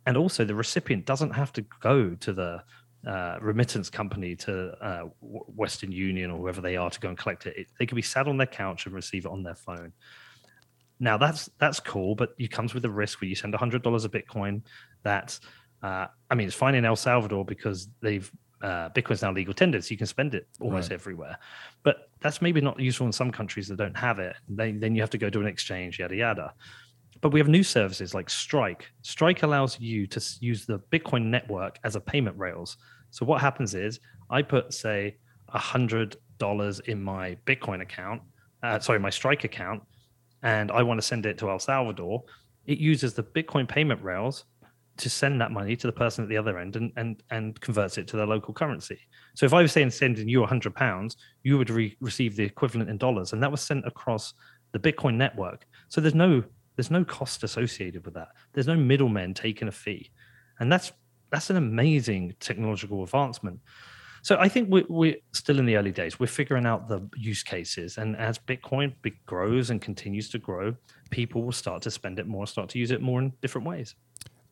And 0.05 0.17
also, 0.17 0.45
the 0.45 0.55
recipient 0.55 1.05
doesn't 1.05 1.31
have 1.31 1.51
to 1.53 1.65
go 1.81 2.15
to 2.15 2.33
the 2.33 2.63
uh, 3.07 3.37
remittance 3.41 3.89
company 3.89 4.35
to 4.35 4.69
uh, 4.83 5.03
Western 5.21 5.91
Union 5.91 6.31
or 6.31 6.39
whoever 6.39 6.61
they 6.61 6.75
are 6.75 6.89
to 6.89 6.99
go 6.99 7.09
and 7.09 7.17
collect 7.17 7.45
it. 7.45 7.55
it. 7.57 7.67
They 7.79 7.85
can 7.85 7.95
be 7.95 8.01
sat 8.01 8.27
on 8.27 8.37
their 8.37 8.47
couch 8.47 8.85
and 8.85 8.95
receive 8.95 9.25
it 9.25 9.31
on 9.31 9.43
their 9.43 9.55
phone. 9.55 9.93
Now 10.99 11.17
that's 11.17 11.49
that's 11.59 11.79
cool, 11.79 12.15
but 12.15 12.29
it 12.39 12.51
comes 12.51 12.73
with 12.73 12.85
a 12.85 12.89
risk 12.89 13.19
where 13.19 13.27
you 13.27 13.35
send 13.35 13.53
hundred 13.53 13.83
dollars 13.83 14.05
of 14.05 14.11
Bitcoin. 14.11 14.61
That 15.03 15.37
uh, 15.83 16.07
I 16.31 16.35
mean, 16.35 16.47
it's 16.47 16.55
fine 16.55 16.73
in 16.73 16.85
El 16.85 16.95
Salvador 16.95 17.43
because 17.43 17.89
they've 18.01 18.31
uh, 18.61 18.89
Bitcoin's 18.89 19.21
now 19.21 19.31
legal 19.31 19.53
tender, 19.53 19.81
so 19.81 19.91
you 19.91 19.97
can 19.97 20.07
spend 20.07 20.33
it 20.33 20.47
almost 20.59 20.89
right. 20.89 20.95
everywhere. 20.95 21.37
But 21.83 22.09
that's 22.25 22.41
maybe 22.41 22.59
not 22.59 22.79
useful 22.79 23.05
in 23.05 23.13
some 23.13 23.31
countries 23.31 23.67
that 23.67 23.75
don't 23.75 23.95
have 23.95 24.17
it. 24.17 24.35
Then, 24.49 24.79
then 24.79 24.95
you 24.95 25.01
have 25.03 25.11
to 25.11 25.17
go 25.19 25.29
to 25.29 25.39
an 25.41 25.45
exchange, 25.45 25.99
yada 25.99 26.15
yada. 26.15 26.55
But 27.21 27.31
we 27.31 27.39
have 27.39 27.47
new 27.47 27.61
services 27.61 28.15
like 28.15 28.31
Strike. 28.31 28.89
Strike 29.03 29.43
allows 29.43 29.79
you 29.79 30.07
to 30.07 30.19
use 30.39 30.65
the 30.65 30.79
Bitcoin 30.91 31.25
network 31.25 31.77
as 31.83 31.95
a 31.95 32.01
payment 32.01 32.35
rails. 32.35 32.77
So 33.11 33.27
what 33.27 33.41
happens 33.41 33.75
is 33.75 33.99
I 34.31 34.41
put 34.41 34.73
say 34.73 35.17
a 35.49 35.59
hundred 35.59 36.15
dollars 36.39 36.79
in 36.79 36.99
my 36.99 37.37
Bitcoin 37.45 37.83
account, 37.83 38.23
uh, 38.63 38.79
sorry, 38.79 38.97
my 38.97 39.11
Strike 39.11 39.43
account, 39.43 39.83
and 40.41 40.71
I 40.71 40.81
want 40.81 40.97
to 40.99 41.05
send 41.05 41.27
it 41.27 41.37
to 41.37 41.51
El 41.51 41.59
Salvador, 41.59 42.23
it 42.65 42.79
uses 42.79 43.13
the 43.13 43.23
Bitcoin 43.23 43.67
payment 43.67 44.01
rails 44.01 44.45
to 44.97 45.09
send 45.09 45.41
that 45.41 45.51
money 45.51 45.75
to 45.75 45.87
the 45.87 45.93
person 45.93 46.23
at 46.23 46.29
the 46.29 46.37
other 46.37 46.57
end 46.57 46.75
and 46.75 46.91
and 46.95 47.21
and 47.29 47.59
converts 47.59 47.97
it 47.97 48.07
to 48.07 48.17
their 48.17 48.25
local 48.25 48.53
currency. 48.53 48.99
So 49.33 49.45
if 49.45 49.53
I 49.53 49.61
was 49.61 49.71
saying 49.71 49.91
sending 49.91 50.27
you 50.29 50.45
hundred 50.45 50.75
pounds, 50.75 51.17
you 51.43 51.57
would 51.57 51.69
re- 51.69 51.97
receive 51.99 52.35
the 52.35 52.43
equivalent 52.43 52.89
in 52.89 52.97
dollars, 52.97 53.33
and 53.33 53.43
that 53.43 53.51
was 53.51 53.61
sent 53.61 53.85
across 53.85 54.33
the 54.71 54.79
Bitcoin 54.79 55.15
network. 55.15 55.65
So 55.89 56.01
there's 56.01 56.15
no 56.15 56.43
there's 56.75 56.91
no 56.91 57.03
cost 57.05 57.43
associated 57.43 58.05
with 58.05 58.13
that. 58.15 58.29
There's 58.53 58.67
no 58.67 58.75
middlemen 58.75 59.33
taking 59.33 59.67
a 59.67 59.71
fee, 59.71 60.11
and 60.59 60.71
that's 60.71 60.91
that's 61.31 61.49
an 61.49 61.57
amazing 61.57 62.35
technological 62.39 63.03
advancement. 63.03 63.59
So 64.21 64.37
I 64.39 64.49
think 64.49 64.69
we're, 64.69 64.85
we're 64.89 65.17
still 65.33 65.59
in 65.59 65.67
the 65.67 65.75
early 65.75 65.91
days. 65.91 66.19
We're 66.19 66.25
figuring 66.25 66.65
out 66.65 66.87
the 66.87 67.07
use 67.15 67.43
cases, 67.43 67.97
and 67.97 68.15
as 68.17 68.39
Bitcoin 68.39 68.93
grows 69.27 69.69
and 69.69 69.79
continues 69.79 70.29
to 70.29 70.39
grow, 70.39 70.75
people 71.11 71.43
will 71.43 71.51
start 71.51 71.83
to 71.83 71.91
spend 71.91 72.17
it 72.17 72.25
more, 72.25 72.47
start 72.47 72.69
to 72.69 72.79
use 72.79 72.91
it 72.91 73.01
more 73.01 73.21
in 73.21 73.33
different 73.41 73.67
ways. 73.67 73.93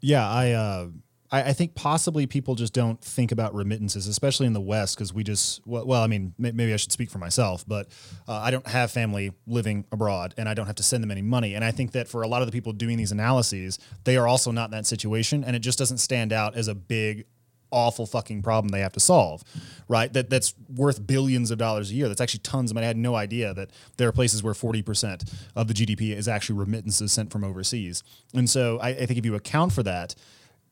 Yeah, 0.03 0.29
I. 0.29 0.51
Uh... 0.51 0.87
I, 1.35 1.53
think 1.53 1.73
possibly 1.73 2.27
people 2.27 2.53
just 2.53 2.73
don't 2.73 3.01
think 3.01 3.31
about 3.31 3.55
remittances, 3.55 4.05
especially 4.05 4.45
in 4.45 4.53
the 4.53 4.61
West, 4.61 4.95
because 4.95 5.15
we 5.15 5.23
just 5.23 5.65
well, 5.65 5.83
well, 5.83 6.03
I 6.03 6.05
mean, 6.05 6.35
maybe 6.37 6.71
I 6.71 6.75
should 6.75 6.91
speak 6.91 7.09
for 7.09 7.17
myself, 7.17 7.65
but 7.67 7.87
uh, 8.27 8.33
I 8.37 8.51
don't 8.51 8.67
have 8.67 8.91
family 8.91 9.33
living 9.47 9.83
abroad, 9.91 10.35
and 10.37 10.47
I 10.47 10.53
don't 10.53 10.67
have 10.67 10.75
to 10.75 10.83
send 10.83 11.01
them 11.01 11.09
any 11.09 11.23
money. 11.23 11.55
And 11.55 11.65
I 11.65 11.71
think 11.71 11.93
that 11.93 12.07
for 12.07 12.21
a 12.21 12.27
lot 12.27 12.43
of 12.43 12.47
the 12.47 12.51
people 12.51 12.71
doing 12.71 12.97
these 12.97 13.11
analyses, 13.11 13.79
they 14.03 14.15
are 14.15 14.27
also 14.27 14.51
not 14.51 14.65
in 14.65 14.71
that 14.73 14.85
situation, 14.85 15.43
and 15.43 15.55
it 15.55 15.61
just 15.61 15.79
doesn't 15.79 15.97
stand 15.97 16.31
out 16.31 16.55
as 16.55 16.67
a 16.67 16.75
big 16.75 17.25
awful 17.73 18.05
fucking 18.05 18.41
problem 18.41 18.69
they 18.69 18.79
have 18.79 18.93
to 18.93 18.99
solve, 18.99 19.43
right? 19.87 20.13
That 20.13 20.29
that's 20.29 20.53
worth 20.73 21.05
billions 21.05 21.51
of 21.51 21.57
dollars 21.57 21.91
a 21.91 21.95
year. 21.95 22.07
That's 22.07 22.21
actually 22.21 22.41
tons 22.41 22.71
of 22.71 22.75
money. 22.75 22.85
I 22.85 22.87
had 22.87 22.97
no 22.97 23.15
idea 23.15 23.53
that 23.53 23.71
there 23.97 24.07
are 24.07 24.11
places 24.11 24.43
where 24.43 24.53
40% 24.53 25.33
of 25.55 25.67
the 25.67 25.73
GDP 25.73 26.15
is 26.15 26.27
actually 26.27 26.59
remittances 26.59 27.11
sent 27.11 27.31
from 27.31 27.43
overseas. 27.43 28.03
And 28.33 28.49
so 28.49 28.79
I, 28.79 28.89
I 28.89 29.05
think 29.05 29.17
if 29.17 29.25
you 29.25 29.35
account 29.35 29.73
for 29.73 29.83
that, 29.83 30.15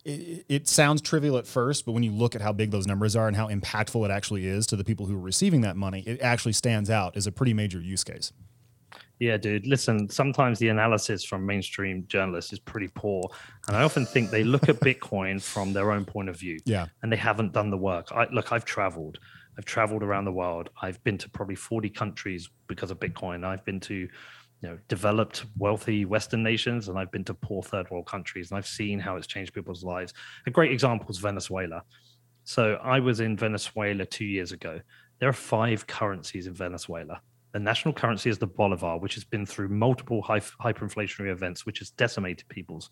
it, 0.04 0.46
it, 0.50 0.68
sounds 0.68 1.02
trivial 1.02 1.38
at 1.38 1.46
first, 1.46 1.86
but 1.86 1.92
when 1.92 2.04
you 2.04 2.12
look 2.12 2.36
at 2.36 2.42
how 2.42 2.54
big 2.54 2.72
those 2.72 2.88
numbers 2.88 3.16
are 3.16 3.28
and 3.28 3.38
how 3.38 3.50
impactful 3.50 4.04
it 4.04 4.12
actually 4.12 4.48
is 4.48 4.66
to 4.68 4.76
the 4.76 4.84
people 4.84 5.06
who 5.06 5.16
are 5.16 5.22
receiving 5.22 5.62
that 5.62 5.76
money, 5.76 6.02
it 6.08 6.20
actually 6.22 6.54
stands 6.54 6.90
out 6.90 7.16
as 7.16 7.28
a 7.28 7.32
pretty 7.32 7.54
major 7.54 7.80
use 7.80 8.04
case. 8.04 8.32
Yeah, 9.22 9.38
dude. 9.38 9.68
Listen, 9.68 10.10
sometimes 10.10 10.58
the 10.58 10.70
analysis 10.70 11.24
from 11.24 11.46
mainstream 11.46 12.06
journalists 12.08 12.54
is 12.54 12.58
pretty 12.58 12.88
poor. 12.88 13.30
And 13.68 13.78
I 13.78 13.84
often 13.84 14.04
think 14.04 14.32
they 14.32 14.44
look 14.44 14.68
at 14.68 14.80
Bitcoin 14.80 15.40
from 15.40 15.74
their 15.74 15.92
own 15.92 16.06
point 16.06 16.28
of 16.28 16.40
view. 16.40 16.58
Yeah. 16.66 16.88
And 17.04 17.12
they 17.12 17.18
haven't 17.18 17.54
done 17.54 17.70
the 17.70 17.78
work. 17.78 18.12
I 18.12 18.26
look, 18.32 18.52
I've 18.52 18.66
traveled. 18.66 19.20
I've 19.60 19.66
traveled 19.66 20.02
around 20.02 20.26
the 20.26 20.32
world. 20.32 20.72
I've 20.82 21.04
been 21.04 21.20
to 21.20 21.30
probably 21.30 21.54
40 21.54 21.88
countries 21.92 22.50
because 22.66 22.90
of 22.90 23.00
Bitcoin. 23.00 23.46
I've 23.46 23.64
been 23.64 23.80
to, 23.82 23.94
you 23.94 24.10
know, 24.64 24.80
developed, 24.88 25.46
wealthy 25.56 26.04
Western 26.04 26.42
nations, 26.42 26.90
and 26.90 26.98
I've 26.98 27.12
been 27.12 27.26
to 27.26 27.36
poor 27.36 27.62
third 27.62 27.92
world 27.92 28.08
countries, 28.08 28.50
and 28.50 28.58
I've 28.58 28.66
seen 28.66 28.98
how 28.98 29.18
it's 29.18 29.28
changed 29.28 29.54
people's 29.54 29.84
lives. 29.84 30.16
A 30.48 30.50
great 30.50 30.72
example 30.72 31.12
is 31.12 31.20
Venezuela. 31.20 31.84
So 32.44 32.80
I 32.82 33.00
was 33.00 33.20
in 33.20 33.38
Venezuela 33.38 34.04
two 34.04 34.26
years 34.26 34.52
ago. 34.52 34.82
There 35.20 35.30
are 35.30 35.34
five 35.34 35.86
currencies 35.86 36.48
in 36.48 36.56
Venezuela 36.56 37.22
the 37.54 37.60
national 37.60 37.94
currency 37.94 38.30
is 38.30 38.38
the 38.38 38.48
bolivar, 38.48 38.98
which 38.98 39.16
has 39.16 39.24
been 39.24 39.46
through 39.46 39.70
multiple 39.70 40.24
hyperinflationary 40.24 41.32
events, 41.32 41.66
which 41.66 41.80
has 41.80 41.90
decimated 41.90 42.48
people's 42.50 42.90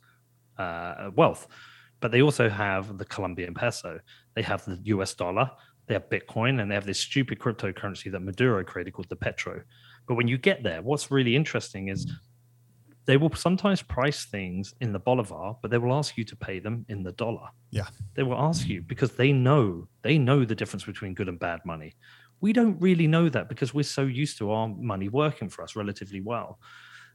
uh, 0.57 1.12
wealth. 1.16 1.47
But 2.01 2.12
they 2.12 2.22
also 2.22 2.49
have 2.49 2.97
the 2.97 3.05
Colombian 3.05 3.53
peso, 3.53 3.99
they 4.36 4.41
have 4.41 4.64
the 4.66 4.80
US 4.84 5.14
dollar, 5.14 5.51
they 5.88 5.93
have 5.93 6.10
Bitcoin, 6.10 6.62
and 6.62 6.70
they 6.70 6.76
have 6.76 6.86
this 6.86 6.99
stupid 6.99 7.39
cryptocurrency 7.39 8.12
that 8.12 8.22
Maduro 8.22 8.64
created 8.64 8.93
called 8.93 9.10
the 9.10 9.16
Petro. 9.16 9.62
But 10.07 10.16
when 10.16 10.28
you 10.28 10.38
get 10.38 10.64
there, 10.64 10.82
what's 10.82 11.12
really 11.12 11.36
interesting 11.36 11.89
is 11.89 12.12
they 13.05 13.18
will 13.18 13.34
sometimes 13.34 13.82
price 13.82 14.26
things 14.26 14.74
in 14.82 14.93
the 14.93 14.99
bolivar, 14.99 15.55
but 15.62 15.72
they 15.72 15.78
will 15.78 15.93
ask 15.93 16.16
you 16.16 16.24
to 16.26 16.36
pay 16.36 16.60
them 16.60 16.86
in 16.89 17.01
the 17.01 17.12
dollar. 17.14 17.47
Yeah. 17.72 17.88
They 18.14 18.24
will 18.24 18.38
ask 18.38 18.68
you 18.68 18.82
because 18.82 19.14
they 19.14 19.32
know 19.32 19.88
they 20.03 20.18
know 20.18 20.45
the 20.45 20.55
difference 20.55 20.84
between 20.84 21.16
good 21.16 21.28
and 21.28 21.39
bad 21.39 21.62
money 21.66 21.95
We 22.42 22.54
don't 22.54 22.80
really 22.80 23.08
know 23.08 23.30
that 23.30 23.50
because 23.50 23.74
we're 23.74 23.84
so 23.84 24.04
used 24.04 24.38
to 24.38 24.52
our 24.52 24.68
money 24.68 25.10
working 25.10 25.50
for 25.50 25.64
us 25.64 25.76
relatively 25.76 26.22
well. 26.22 26.60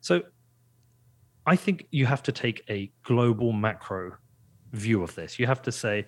So 0.01 0.23
I 1.47 1.57
think 1.57 1.87
you 1.91 2.07
have 2.07 2.23
to 2.25 2.33
take 2.33 2.63
a 2.69 2.91
global 3.03 3.53
macro 3.53 4.17
view 4.73 5.03
of 5.03 5.15
this. 5.15 5.39
You 5.39 5.47
have 5.47 5.63
to 5.63 5.73
say, 5.73 6.07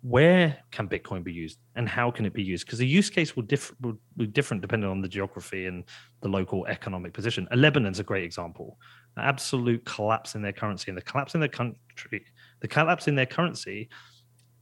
where 0.00 0.56
can 0.70 0.88
Bitcoin 0.88 1.22
be 1.22 1.32
used 1.32 1.58
and 1.74 1.88
how 1.88 2.10
can 2.10 2.24
it 2.24 2.32
be 2.32 2.42
used? 2.42 2.64
Because 2.64 2.78
the 2.78 2.86
use 2.86 3.10
case 3.10 3.36
will, 3.36 3.44
will 3.82 3.98
be 4.16 4.26
different 4.26 4.62
depending 4.62 4.88
on 4.88 5.02
the 5.02 5.08
geography 5.08 5.66
and 5.66 5.84
the 6.22 6.28
local 6.28 6.66
economic 6.66 7.12
position. 7.12 7.46
And 7.50 7.60
Lebanon's 7.60 7.98
a 7.98 8.04
great 8.04 8.24
example. 8.24 8.78
An 9.16 9.24
absolute 9.24 9.84
collapse 9.84 10.34
in 10.34 10.42
their 10.42 10.52
currency 10.52 10.90
and 10.90 10.96
the 10.96 11.02
collapse 11.02 11.34
in 11.34 11.40
their 11.40 11.48
country, 11.48 12.24
the 12.60 12.68
collapse 12.68 13.08
in 13.08 13.14
their 13.14 13.26
currency, 13.26 13.90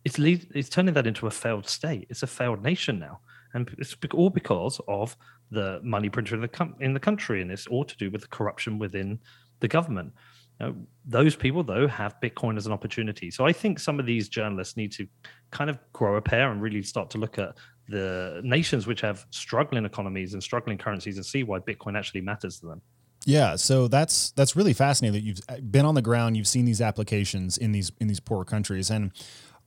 it's, 0.07 0.19
lead- 0.19 0.47
it's 0.55 0.69
turning 0.69 0.95
that 0.95 1.07
into 1.07 1.27
a 1.27 1.31
failed 1.33 1.69
state. 1.69 2.07
It's 2.11 2.23
a 2.23 2.29
failed 2.29 2.63
nation 2.63 3.01
now. 3.01 3.19
And 3.55 3.69
it's 3.77 3.97
all 4.15 4.31
because 4.31 4.81
of 4.87 5.17
the 5.51 5.81
money 5.83 6.09
printer 6.09 6.37
in 6.37 6.43
the, 6.43 6.49
com- 6.49 6.77
in 6.79 6.95
the 6.95 7.01
country. 7.01 7.43
And 7.43 7.51
it's 7.51 7.67
all 7.67 7.85
to 7.85 7.97
do 7.97 8.09
with 8.13 8.21
the 8.21 8.29
corruption 8.29 8.79
within 8.79 9.19
the 9.59 9.67
government. 9.67 10.13
Know, 10.61 10.77
those 11.05 11.35
people, 11.35 11.65
though, 11.65 11.89
have 11.89 12.15
Bitcoin 12.23 12.57
as 12.57 12.67
an 12.67 12.73
opportunity. 12.73 13.33
So 13.33 13.45
I 13.45 13.53
think 13.53 13.81
some 13.81 13.99
of 13.99 14.07
these 14.07 14.29
journalists 14.29 14.77
need 14.77 14.93
to 14.93 15.09
kind 15.51 15.69
of 15.69 15.79
grow 15.93 16.17
a 16.17 16.23
pair 16.23 16.53
and 16.53 16.63
really 16.63 16.83
start 16.83 17.11
to 17.11 17.19
look 17.19 17.39
at 17.39 17.57
the 17.89 18.41
nations 18.45 18.87
which 18.87 19.01
have 19.01 19.27
struggling 19.31 19.85
economies 19.85 20.35
and 20.35 20.43
struggling 20.43 20.79
currencies 20.79 21.17
and 21.17 21.27
see 21.27 21.43
why 21.43 21.59
Bitcoin 21.59 21.99
actually 21.99 22.21
matters 22.21 22.61
to 22.61 22.67
them. 22.67 22.81
Yeah, 23.25 23.57
so 23.57 23.89
that's 23.89 24.31
that's 24.33 24.55
really 24.55 24.73
fascinating 24.73 25.21
that 25.21 25.27
you've 25.27 25.41
uh, 25.49 25.61
been 25.69 25.85
on 25.85 25.97
the 25.97 26.03
ground, 26.03 26.37
you've 26.37 26.47
seen 26.47 26.65
these 26.65 26.81
applications 26.81 27.59
in 27.59 27.73
these 27.73 27.91
in 28.01 28.07
these 28.07 28.21
poor 28.21 28.45
countries, 28.45 28.89
and 28.89 29.11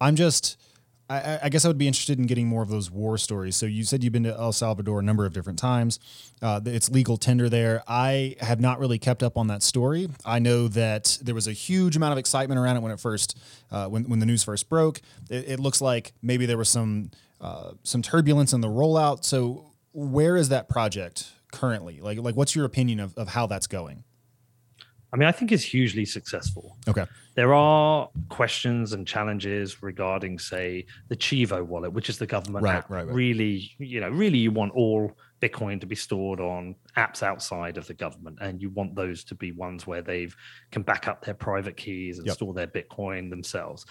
I'm 0.02 0.16
just 0.16 0.58
I, 1.10 1.40
I, 1.44 1.50
guess 1.50 1.66
I 1.66 1.68
would 1.70 1.78
be 1.78 1.88
interested 1.88 2.20
in 2.20 2.28
getting 2.28 2.48
more 2.48 2.62
of 2.62 2.70
those 2.70 2.92
war 2.92 3.18
stories. 3.18 3.56
So 3.56 3.66
you 3.66 3.84
said 3.84 4.04
you've 4.04 4.14
been 4.14 4.24
to 4.24 4.34
El 4.36 4.52
Salvador 4.52 5.00
a 5.00 5.04
number 5.04 5.26
of 5.26 5.34
different 5.34 5.58
times. 5.58 6.00
Uh, 6.40 6.62
it's 6.66 6.92
legal 6.92 7.18
tender 7.18 7.50
there. 7.50 7.84
I 7.88 8.36
have 8.42 8.60
not 8.60 8.80
really 8.80 9.00
kept 9.00 9.24
up 9.24 9.36
on 9.36 9.48
that 9.48 9.64
story. 9.64 10.08
I 10.24 10.38
know 10.38 10.68
that 10.68 11.18
there 11.22 11.34
was 11.34 11.48
a 11.48 11.52
huge 11.52 11.96
amount 11.96 12.12
of 12.12 12.20
excitement 12.20 12.60
around 12.60 12.78
it 12.78 12.82
when 12.82 12.92
it 12.92 13.00
first, 13.00 13.38
uh, 13.72 13.88
when 13.88 14.04
when 14.04 14.20
the 14.20 14.28
news 14.28 14.44
first 14.44 14.70
broke. 14.70 15.02
It, 15.30 15.50
it 15.50 15.60
looks 15.60 15.82
like 15.82 16.14
maybe 16.22 16.46
there 16.46 16.58
was 16.58 16.70
some 16.70 17.10
uh, 17.42 17.72
some 17.82 18.04
turbulence 18.04 18.54
in 18.54 18.62
the 18.62 18.68
rollout. 18.68 19.26
So 19.26 19.72
where 19.94 20.38
is 20.38 20.50
that 20.50 20.70
project 20.70 21.32
currently? 21.52 22.02
Like 22.02 22.20
like 22.20 22.36
what's 22.36 22.56
your 22.56 22.66
opinion 22.66 23.00
of, 23.00 23.18
of 23.18 23.30
how 23.30 23.48
that's 23.48 23.66
going? 23.66 24.04
I 25.12 25.18
mean, 25.18 25.28
I 25.28 25.32
think 25.32 25.52
it's 25.52 25.64
hugely 25.64 26.06
successful. 26.06 26.78
Okay. 26.88 27.06
There 27.34 27.54
are 27.54 28.10
questions 28.30 28.94
and 28.94 29.08
challenges 29.08 29.82
regarding, 29.82 30.38
say, 30.38 30.86
the 31.08 31.16
Chivo 31.16 31.66
wallet, 31.66 31.94
which 31.94 32.10
is 32.10 32.20
the 32.20 32.28
government 32.28 32.64
right, 32.64 32.76
app. 32.76 32.90
Right, 32.90 33.08
right. 33.08 33.16
Really, 33.16 33.72
you 33.80 34.02
know, 34.02 34.10
really, 34.10 34.38
you 34.38 34.52
want 34.52 34.74
all 34.74 35.12
Bitcoin 35.42 35.80
to 35.80 35.88
be 35.88 35.96
stored 35.96 36.40
on 36.40 36.76
apps 36.98 37.24
outside 37.24 37.78
of 37.78 37.88
the 37.88 37.94
government, 37.94 38.38
and 38.42 38.62
you 38.62 38.70
want 38.70 38.94
those 38.94 39.24
to 39.26 39.36
be 39.36 39.52
ones 39.52 39.88
where 39.88 40.02
they 40.02 40.30
can 40.72 40.84
back 40.84 41.08
up 41.08 41.26
their 41.26 41.34
private 41.34 41.78
keys 41.78 42.20
and 42.20 42.28
yep. 42.28 42.36
store 42.36 42.54
their 42.54 42.68
Bitcoin 42.68 43.30
themselves. 43.30 43.86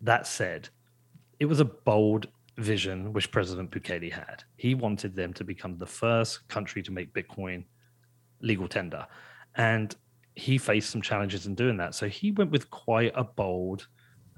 That 0.00 0.26
said, 0.26 0.68
it 1.38 1.46
was 1.46 1.60
a 1.60 1.64
bold 1.64 2.28
vision 2.56 3.12
which 3.12 3.30
President 3.30 3.70
Bukele 3.70 4.10
had. 4.10 4.44
He 4.56 4.74
wanted 4.74 5.14
them 5.14 5.34
to 5.34 5.44
become 5.44 5.76
the 5.76 5.86
first 5.86 6.48
country 6.48 6.82
to 6.82 6.92
make 6.92 7.12
Bitcoin 7.12 7.64
legal 8.40 8.68
tender, 8.68 9.06
and 9.56 9.94
he 10.36 10.58
faced 10.58 10.90
some 10.90 11.02
challenges 11.02 11.46
in 11.46 11.54
doing 11.54 11.78
that. 11.78 11.94
So 11.94 12.08
he 12.08 12.30
went 12.30 12.50
with 12.50 12.70
quite 12.70 13.12
a 13.14 13.24
bold 13.24 13.88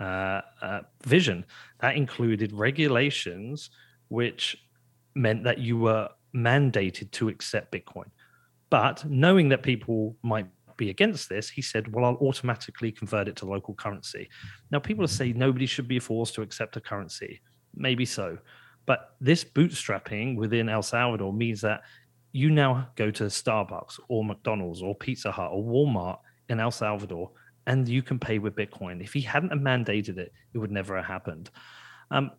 uh, 0.01 0.40
uh, 0.62 0.80
vision 1.05 1.44
that 1.80 1.96
included 1.96 2.53
regulations 2.53 3.70
which 4.09 4.57
meant 5.14 5.44
that 5.44 5.59
you 5.59 5.76
were 5.76 6.09
mandated 6.34 7.11
to 7.11 7.28
accept 7.28 7.72
Bitcoin. 7.72 8.07
But 8.70 9.05
knowing 9.05 9.49
that 9.51 9.62
people 9.62 10.16
might 10.22 10.46
be 10.76 10.90
against 10.90 11.28
this, 11.28 11.51
he 11.51 11.62
said, 11.62 11.92
Well, 11.92 12.05
I'll 12.05 12.26
automatically 12.26 12.92
convert 12.92 13.28
it 13.28 13.36
to 13.36 13.46
local 13.46 13.74
currency. 13.74 14.28
Now, 14.70 14.78
people 14.78 15.07
say 15.09 15.32
nobody 15.32 15.66
should 15.66 15.88
be 15.88 15.99
forced 15.99 16.34
to 16.36 16.42
accept 16.42 16.76
a 16.76 16.80
currency. 16.80 17.40
Maybe 17.74 18.05
so. 18.05 18.38
But 18.86 19.16
this 19.20 19.44
bootstrapping 19.44 20.36
within 20.36 20.68
El 20.68 20.82
Salvador 20.82 21.32
means 21.32 21.61
that 21.62 21.82
you 22.33 22.51
now 22.51 22.89
go 22.97 23.11
to 23.11 23.24
Starbucks 23.24 24.01
or 24.09 24.24
McDonald's 24.24 24.83
or 24.83 24.95
Pizza 24.95 25.31
Hut 25.33 25.51
or 25.53 25.62
Walmart 25.62 26.18
in 26.49 26.61
El 26.61 26.70
Salvador 26.70 27.31
and 27.66 27.87
you 27.87 28.03
can 28.03 28.18
pay 28.18 28.39
with 28.39 28.57
Bitcoin. 28.57 29.03
If 29.03 29.12
he 29.12 29.20
hadn't 29.20 29.53
mandated 29.53 30.16
it, 30.16 30.33
it 30.55 30.59
would 30.59 30.70
never 30.70 30.97
have 30.97 31.05
happened. 31.05 31.51
Um, 32.11 32.31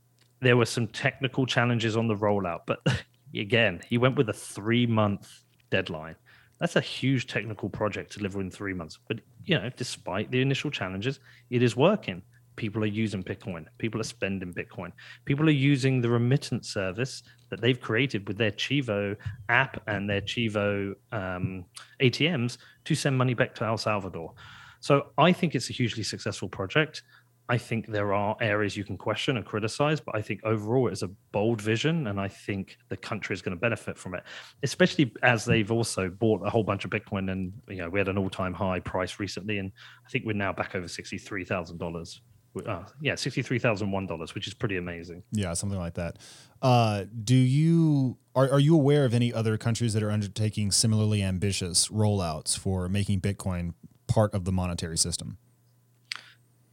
there 0.42 0.58
were 0.58 0.66
some 0.66 0.88
technical 0.88 1.46
challenges 1.46 1.96
on 1.96 2.08
the 2.08 2.16
rollout, 2.16 2.62
but 2.66 2.80
again, 3.36 3.82
he 3.88 4.00
went 4.00 4.16
with 4.16 4.30
a 4.30 4.34
three 4.34 4.88
month 4.88 5.44
deadline. 5.70 6.16
That's 6.60 6.76
a 6.76 6.82
huge 6.82 7.28
technical 7.28 7.70
project 7.70 8.12
to 8.14 8.18
deliver 8.18 8.42
in 8.42 8.50
three 8.50 8.74
months. 8.74 8.98
But 9.08 9.20
you 9.46 9.56
know, 9.56 9.70
despite 9.78 10.32
the 10.32 10.42
initial 10.42 10.72
challenges, 10.72 11.20
it 11.50 11.62
is 11.62 11.76
working 11.76 12.24
people 12.60 12.84
are 12.84 12.88
using 12.88 13.24
Bitcoin. 13.24 13.66
People 13.78 14.02
are 14.02 14.04
spending 14.04 14.54
Bitcoin. 14.54 14.92
People 15.24 15.48
are 15.48 15.62
using 15.74 16.02
the 16.02 16.10
remittance 16.10 16.74
service 16.74 17.24
that 17.50 17.62
they've 17.62 17.80
created 17.80 18.28
with 18.28 18.38
their 18.38 18.52
Chivo 18.52 19.16
app 19.48 19.82
and 19.88 20.10
their 20.10 20.22
Chivo 20.22 20.94
um, 21.14 21.66
ATMs 22.02 22.58
to 22.84 22.96
send 22.96 23.18
money 23.18 23.34
back 23.34 23.56
to 23.56 23.64
El 23.64 23.78
Salvador. 23.78 24.34
So 24.82 25.08
I 25.18 25.32
think 25.32 25.56
it's 25.56 25.70
a 25.70 25.74
hugely 25.74 26.04
successful 26.04 26.50
project. 26.50 27.02
I 27.48 27.58
think 27.58 27.88
there 27.88 28.14
are 28.14 28.36
areas 28.42 28.76
you 28.78 28.84
can 28.84 28.98
question 28.98 29.38
and 29.38 29.46
criticize, 29.46 30.02
but 30.02 30.16
I 30.16 30.22
think 30.22 30.42
overall 30.44 30.90
it's 30.90 31.02
a 31.02 31.10
bold 31.32 31.62
vision, 31.62 32.08
and 32.08 32.20
I 32.20 32.28
think 32.28 32.78
the 32.90 32.98
country 32.98 33.34
is 33.34 33.42
going 33.42 33.56
to 33.56 33.60
benefit 33.60 33.98
from 33.98 34.14
it, 34.14 34.24
especially 34.62 35.12
as 35.24 35.46
they've 35.46 35.72
also 35.72 36.10
bought 36.10 36.46
a 36.46 36.50
whole 36.50 36.64
bunch 36.64 36.86
of 36.86 36.92
Bitcoin, 36.92 37.32
and 37.32 37.52
you 37.68 37.78
know 37.78 37.90
we 37.90 38.00
had 38.00 38.08
an 38.08 38.20
all-time 38.20 38.54
high 38.54 38.80
price 38.80 39.20
recently, 39.20 39.58
and 39.58 39.72
I 40.06 40.10
think 40.10 40.26
we're 40.26 40.34
now 40.34 40.54
back 40.54 40.76
over 40.76 40.88
sixty-three 40.88 41.46
thousand 41.46 41.80
dollars 41.80 42.22
uh, 42.66 42.84
yeah, 43.02 43.16
sixty 43.16 43.42
three 43.42 43.60
thousand 43.60 43.92
one 43.92 44.08
dollars, 44.08 44.36
which 44.36 44.48
is 44.48 44.54
pretty 44.54 44.78
amazing. 44.78 45.24
Yeah, 45.32 45.54
something 45.54 45.80
like 45.80 45.96
that. 45.96 46.18
Uh, 46.62 47.06
do 47.24 47.36
you 47.36 48.18
are 48.36 48.52
are 48.52 48.60
you 48.60 48.76
aware 48.76 49.06
of 49.06 49.14
any 49.14 49.34
other 49.34 49.58
countries 49.58 49.94
that 49.94 50.04
are 50.04 50.12
undertaking 50.12 50.72
similarly 50.72 51.24
ambitious 51.24 51.88
rollouts 51.90 52.58
for 52.58 52.90
making 52.90 53.22
Bitcoin 53.22 53.74
part 54.08 54.34
of 54.34 54.46
the 54.46 54.52
monetary 54.52 54.98
system? 54.98 55.38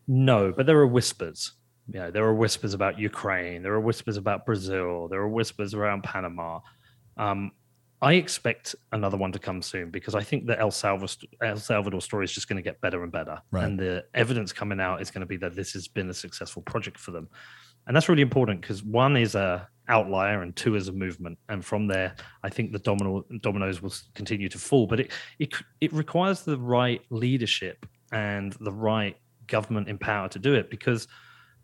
No, 0.08 0.52
but 0.56 0.66
there 0.66 0.78
are 0.78 0.86
whispers. 0.86 1.52
Yeah, 1.88 2.10
there 2.10 2.24
are 2.24 2.34
whispers 2.34 2.74
about 2.74 2.98
Ukraine. 2.98 3.62
There 3.62 3.72
are 3.72 3.80
whispers 3.80 4.16
about 4.16 4.44
Brazil. 4.44 5.08
There 5.08 5.20
are 5.20 5.28
whispers 5.28 5.74
around 5.74 6.02
Panama. 6.02 6.60
Um, 7.16 7.52
I 8.02 8.14
expect 8.14 8.74
another 8.92 9.16
one 9.16 9.32
to 9.32 9.38
come 9.38 9.62
soon 9.62 9.90
because 9.90 10.14
I 10.14 10.22
think 10.22 10.46
the 10.46 10.58
El 10.58 10.70
Salvador, 10.70 11.28
El 11.42 11.56
Salvador 11.56 12.00
story 12.00 12.24
is 12.24 12.32
just 12.32 12.48
going 12.48 12.56
to 12.56 12.62
get 12.62 12.80
better 12.80 13.02
and 13.02 13.10
better. 13.10 13.40
Right. 13.50 13.64
And 13.64 13.78
the 13.78 14.04
evidence 14.14 14.52
coming 14.52 14.80
out 14.80 15.00
is 15.00 15.10
going 15.10 15.20
to 15.20 15.26
be 15.26 15.38
that 15.38 15.54
this 15.54 15.72
has 15.72 15.88
been 15.88 16.10
a 16.10 16.14
successful 16.14 16.62
project 16.62 16.98
for 16.98 17.10
them. 17.12 17.28
And 17.86 17.96
that's 17.96 18.08
really 18.08 18.22
important 18.22 18.60
because 18.60 18.82
one 18.82 19.16
is 19.16 19.34
a 19.34 19.68
outlier 19.88 20.42
and 20.42 20.54
two 20.54 20.74
is 20.74 20.88
a 20.88 20.92
movement. 20.92 21.38
And 21.48 21.64
from 21.64 21.86
there, 21.86 22.14
I 22.42 22.50
think 22.50 22.72
the 22.72 22.80
domino, 22.80 23.24
dominoes 23.40 23.80
will 23.80 23.94
continue 24.14 24.48
to 24.50 24.58
fall. 24.58 24.86
But 24.86 25.00
it, 25.00 25.12
it, 25.38 25.54
it 25.80 25.92
requires 25.92 26.42
the 26.42 26.58
right 26.58 27.00
leadership 27.10 27.86
and 28.12 28.52
the 28.60 28.72
right 28.72 29.16
government 29.46 29.88
in 29.88 29.96
power 29.96 30.28
to 30.28 30.38
do 30.38 30.54
it 30.54 30.70
because 30.70 31.06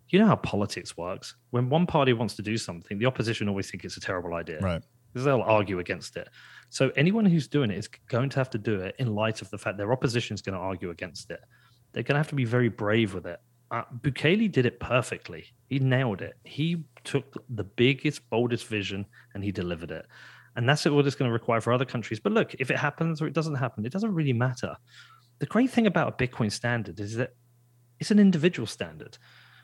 you 0.09 0.19
know 0.19 0.27
how 0.27 0.37
politics 0.37 0.97
works. 0.97 1.35
When 1.51 1.69
one 1.69 1.87
party 1.87 2.13
wants 2.13 2.37
to 2.37 2.43
do 2.43 2.57
something, 2.57 2.99
the 2.99 3.07
opposition 3.07 3.49
always 3.49 3.71
think 3.71 3.85
it's 3.85 3.97
a 3.97 4.01
terrible 4.01 4.35
idea. 4.35 4.61
Right 4.61 4.83
because 5.13 5.25
they'll 5.25 5.43
argue 5.43 5.79
against 5.79 6.17
it. 6.17 6.29
So 6.71 6.91
anyone 6.97 7.27
who's 7.27 7.49
doing 7.49 7.71
it 7.71 7.79
is 7.79 7.89
going 8.09 8.31
to 8.31 8.39
have 8.39 8.51
to 8.51 8.59
do 8.59 8.81
it 8.81 8.95
in 8.99 9.15
light 9.15 9.43
of 9.43 9.51
the 9.51 9.59
fact 9.59 9.77
their 9.77 9.93
opposition 9.93 10.35
is 10.35 10.43
going 10.43 10.55
to 10.55 10.61
argue 10.61 10.91
against 10.91 11.31
it. 11.31 11.41
They're 11.93 12.03
going 12.03 12.15
to 12.15 12.21
have 12.21 12.29
to 12.29 12.35
be 12.35 12.47
very 12.47 12.69
brave 12.69 13.13
with 13.13 13.27
it. 13.27 13.41
Uh, 13.71 13.83
Bukele 14.01 14.51
did 14.51 14.67
it 14.67 14.81
perfectly. 14.81 15.47
He 15.69 15.79
nailed 15.79 16.23
it. 16.23 16.35
He 16.45 16.85
took 17.05 17.43
the 17.51 17.65
biggest, 17.65 18.29
boldest 18.31 18.67
vision 18.67 19.07
and 19.35 19.45
he 19.45 19.53
delivered 19.53 19.91
it. 19.91 20.07
And 20.57 20.69
that's 20.69 20.85
what 20.85 21.07
it's 21.07 21.17
going 21.17 21.29
to 21.29 21.33
require 21.33 21.61
for 21.61 21.73
other 21.73 21.85
countries. 21.85 22.21
But 22.21 22.33
look, 22.33 22.55
if 22.59 22.71
it 22.71 22.79
happens 22.79 23.23
or 23.23 23.27
it 23.27 23.33
doesn't 23.33 23.55
happen, 23.55 23.87
it 23.87 23.93
doesn't 23.93 24.15
really 24.15 24.35
matter. 24.35 24.77
The 25.39 25.47
great 25.47 25.71
thing 25.71 25.87
about 25.87 26.09
a 26.09 26.27
Bitcoin 26.27 26.53
standard 26.53 27.01
is 27.01 27.17
that 27.17 27.35
it's 27.99 28.11
an 28.11 28.19
individual 28.19 28.67
standard. 28.67 29.17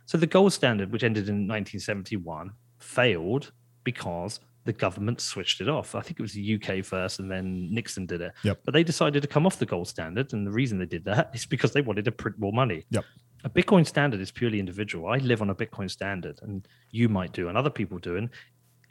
So 0.06 0.16
the 0.16 0.26
gold 0.26 0.52
standard, 0.52 0.90
which 0.90 1.04
ended 1.04 1.28
in 1.28 1.46
1971, 1.46 2.52
failed 2.78 3.52
because 3.84 4.40
the 4.64 4.72
government 4.72 5.20
switched 5.20 5.60
it 5.60 5.68
off. 5.68 5.94
I 5.94 6.00
think 6.00 6.18
it 6.18 6.22
was 6.22 6.32
the 6.32 6.60
UK 6.60 6.84
first, 6.84 7.20
and 7.20 7.30
then 7.30 7.72
Nixon 7.72 8.06
did 8.06 8.20
it. 8.20 8.32
Yep. 8.42 8.60
But 8.64 8.74
they 8.74 8.84
decided 8.84 9.22
to 9.22 9.28
come 9.28 9.46
off 9.46 9.58
the 9.58 9.66
gold 9.66 9.88
standard, 9.88 10.32
and 10.32 10.46
the 10.46 10.50
reason 10.50 10.78
they 10.78 10.86
did 10.86 11.04
that 11.06 11.30
is 11.34 11.46
because 11.46 11.72
they 11.72 11.80
wanted 11.80 12.04
to 12.04 12.12
print 12.12 12.38
more 12.38 12.52
money. 12.52 12.84
Yep. 12.90 13.04
A 13.44 13.50
Bitcoin 13.50 13.86
standard 13.86 14.20
is 14.20 14.30
purely 14.30 14.58
individual. 14.58 15.08
I 15.08 15.18
live 15.18 15.40
on 15.40 15.50
a 15.50 15.54
Bitcoin 15.54 15.90
standard, 15.90 16.40
and 16.42 16.66
you 16.90 17.08
might 17.08 17.32
do, 17.32 17.48
and 17.48 17.56
other 17.56 17.70
people 17.70 17.98
do, 17.98 18.16
and 18.16 18.30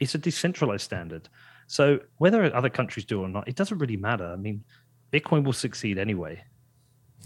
it's 0.00 0.14
a 0.14 0.18
decentralized 0.18 0.82
standard. 0.84 1.28
So 1.66 2.00
whether 2.16 2.42
other 2.54 2.70
countries 2.70 3.04
do 3.04 3.20
or 3.20 3.28
not, 3.28 3.46
it 3.46 3.54
doesn't 3.54 3.78
really 3.78 3.96
matter. 3.96 4.26
I 4.26 4.36
mean, 4.36 4.64
Bitcoin 5.12 5.44
will 5.44 5.52
succeed 5.52 5.98
anyway. 5.98 6.42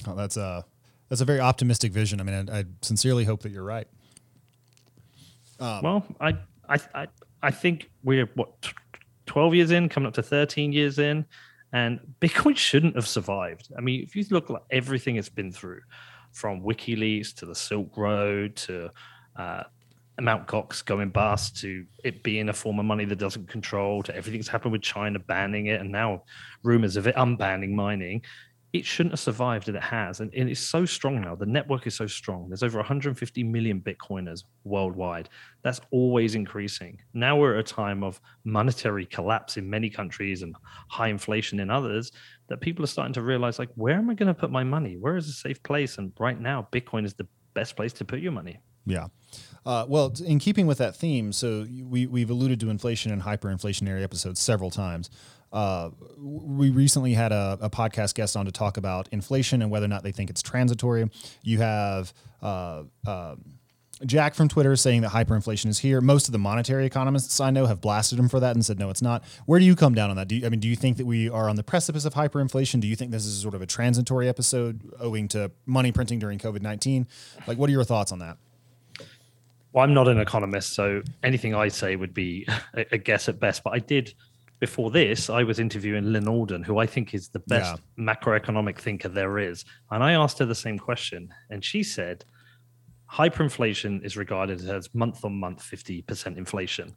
Oh, 0.07 0.15
that's 0.15 0.37
a 0.37 0.65
that's 1.09 1.21
a 1.21 1.25
very 1.25 1.41
optimistic 1.41 1.93
vision. 1.93 2.21
I 2.21 2.25
mean, 2.25 2.51
I, 2.51 2.61
I 2.61 2.65
sincerely 2.81 3.25
hope 3.25 3.43
that 3.43 3.53
you're 3.53 3.63
right. 3.63 3.87
Um, 5.61 5.83
well, 5.83 6.07
I 6.21 6.37
I, 6.69 6.79
I, 6.95 7.07
I 7.43 7.51
think 7.51 7.91
we're 8.05 8.27
what 8.35 8.73
12 9.27 9.55
years 9.55 9.71
in, 9.71 9.89
coming 9.89 10.07
up 10.07 10.15
to 10.15 10.23
13 10.23 10.73
years 10.73 10.99
in, 10.99 11.25
and 11.73 12.01
Bitcoin 12.21 12.57
shouldn't 12.57 12.97
have 12.97 13.09
survived. 13.09 13.69
I 13.77 13.81
mean, 13.81 14.03
if 14.03 14.15
you 14.15 14.25
look 14.31 14.51
at 14.51 14.63
everything 14.71 15.17
it's 15.17 15.29
been 15.29 15.53
through, 15.53 15.81
from 16.33 16.63
WikiLeaks 16.63 17.35
to 17.37 17.47
the 17.47 17.55
Silk 17.55 17.97
Road 17.97 18.57
to 18.57 18.91
uh, 19.37 19.63
Mount 20.21 20.47
Gox 20.47 20.85
going 20.85 21.11
bust 21.11 21.59
to 21.61 21.87
it 22.05 22.23
being 22.23 22.49
a 22.49 22.53
form 22.53 22.79
of 22.79 22.85
money 22.85 23.05
that 23.05 23.17
doesn't 23.17 23.49
control 23.49 24.03
to 24.03 24.17
everything 24.17 24.41
that's 24.41 24.49
happened 24.49 24.73
with 24.73 24.83
China 24.83 25.19
banning 25.19 25.67
it 25.67 25.81
and 25.81 25.91
now 25.91 26.23
rumors 26.63 26.97
of 26.97 27.07
it 27.07 27.15
unbanning 27.17 27.71
mining 27.71 28.23
it 28.73 28.87
shouldn't 28.87 29.13
have 29.13 29.21
survived 29.21 29.69
and 29.69 29.77
it 29.77 29.83
has. 29.83 30.21
And, 30.21 30.33
and, 30.35 30.49
it's 30.49 30.61
so 30.61 30.87
strong 30.87 31.21
now. 31.21 31.35
The 31.35 31.45
network 31.45 31.87
is 31.87 31.95
so 31.95 32.07
strong. 32.07 32.49
There's 32.49 32.63
over 32.63 32.79
150 32.79 33.45
million 33.45 33.81
bitcoiners 33.81 34.45
worldwide. 34.65 35.29
That's 35.63 35.81
always 35.91 36.35
increasing. 36.35 36.99
Now 37.13 37.37
we're 37.37 37.55
at 37.55 37.61
a 37.61 37.75
time 37.75 38.03
of 38.03 38.21
monetary 38.45 39.05
collapse 39.05 39.59
in 39.59 39.69
many 39.69 39.91
countries 39.91 40.43
and 40.43 40.57
high 40.89 41.09
inflation 41.09 41.61
in 41.61 41.69
others 41.69 42.13
that 42.49 42.61
people 42.61 42.83
are 42.83 42.89
starting 42.89 43.13
to 43.15 43.23
realize 43.23 43.59
like 43.59 43.71
where 43.75 43.97
am 43.97 44.09
i 44.11 44.15
going 44.15 44.29
to 44.29 44.35
put 44.35 44.51
my 44.51 44.65
money? 44.65 44.97
Where 44.97 45.17
is 45.17 45.29
a 45.29 45.33
safe 45.33 45.63
place? 45.63 45.99
And 45.99 46.13
right 46.19 46.41
now 46.41 46.67
bitcoin 46.73 47.05
is 47.05 47.15
the 47.15 47.27
best 47.53 47.77
place 47.77 47.93
to 47.95 48.05
put 48.07 48.21
your 48.21 48.33
money. 48.33 48.59
Yeah. 48.87 49.09
Uh, 49.65 49.85
well, 49.89 50.13
in 50.25 50.39
keeping 50.39 50.67
with 50.67 50.79
that 50.79 50.97
theme, 50.97 51.33
so 51.33 51.67
we, 51.85 52.07
we've 52.07 52.31
alluded 52.31 52.59
to 52.61 52.71
inflation 52.71 53.13
and 53.13 53.23
hyperinflationary 53.23 54.03
episodes 54.03 54.41
several 54.41 54.71
times. 54.71 55.09
Uh, 55.53 55.91
we 56.19 56.71
recently 56.71 57.13
had 57.13 57.31
a, 57.31 57.59
a, 57.61 57.69
podcast 57.69 58.15
guest 58.15 58.37
on 58.37 58.47
to 58.47 58.53
talk 58.53 58.79
about 58.79 59.07
inflation 59.13 59.61
and 59.61 59.71
whether 59.71 59.85
or 59.85 59.89
not 59.89 60.03
they 60.03 60.13
think 60.13 60.31
it's 60.31 60.41
transitory. 60.41 61.11
You 61.43 61.59
have 61.59 62.15
uh, 62.41 62.85
uh, 63.07 63.37
Jack 64.07 64.35
from 64.35 64.49
Twitter 64.49 64.75
saying 64.77 65.03
that 65.03 65.11
hyperinflation 65.11 65.67
is 65.67 65.79
here. 65.79 66.01
Most 66.01 66.27
of 66.27 66.33
the 66.33 66.39
monetary 66.39 66.87
economists 66.87 67.39
I 67.39 67.51
know 67.51 67.67
have 67.67 67.81
blasted 67.81 68.19
him 68.19 68.29
for 68.29 68.41
that 68.41 68.57
and 68.57 68.65
said 68.65 68.79
no, 68.79 68.89
it's 68.89 69.03
not. 69.03 69.25
Where 69.47 69.61
do 69.61 69.67
you 69.67 69.77
come 69.77 69.95
down 69.95 70.11
on 70.11 70.17
that? 70.17 70.29
Do 70.29 70.37
you, 70.37 70.47
I 70.47 70.49
mean, 70.49 70.61
do 70.61 70.69
you 70.69 70.77
think 70.77 70.97
that 70.97 71.07
we 71.07 71.29
are 71.29 71.49
on 71.49 71.57
the 71.57 71.63
precipice 71.63 72.05
of 72.05 72.15
hyperinflation? 72.15 72.81
Do 72.81 72.89
you 72.89 72.97
think 72.97 73.11
this 73.11 73.27
is 73.27 73.41
sort 73.41 73.55
of 73.55 73.63
a 73.63 73.67
transitory 73.67 74.29
episode 74.29 74.81
owing 74.99 75.29
to 75.29 75.53
money 75.67 75.93
printing 75.93 76.19
during 76.19 76.39
COVID 76.39 76.63
nineteen? 76.63 77.07
Like, 77.47 77.59
what 77.59 77.69
are 77.69 77.73
your 77.73 77.85
thoughts 77.85 78.11
on 78.11 78.21
that? 78.21 78.39
Well, 79.73 79.85
I'm 79.85 79.95
not 79.95 80.09
an 80.09 80.19
economist, 80.19 80.75
so 80.75 81.03
anything 81.23 81.55
I 81.55 81.69
say 81.69 81.97
would 81.97 82.13
be 82.13 82.47
a 82.75 82.99
guess 82.99 83.29
at 83.29 83.39
best. 83.39 83.63
But 83.63 83.75
I 83.75 83.79
did 83.79 84.15
before 84.63 84.93
this, 84.93 85.29
I 85.29 85.43
was 85.43 85.59
interviewing 85.59 86.13
Lyn 86.13 86.29
Alden, 86.29 86.63
who 86.63 86.79
I 86.79 86.87
think 86.87 87.15
is 87.15 87.29
the 87.31 87.41
best 87.41 87.83
yeah. 87.99 88.15
macroeconomic 88.15 88.79
thinker 88.79 89.09
there 89.09 89.41
is. 89.41 89.65
And 89.91 90.05
I 90.05 90.13
asked 90.13 90.39
her 90.39 90.45
the 90.45 90.55
same 90.55 90.79
question. 90.79 91.35
And 91.51 91.65
she 91.65 91.83
said, 91.83 92.25
hyperinflation 93.11 94.05
is 94.05 94.17
regarded 94.17 94.65
as 94.69 94.89
month 94.95 95.25
on 95.25 95.33
month 95.35 95.69
50% 95.69 96.37
inflation. 96.37 96.95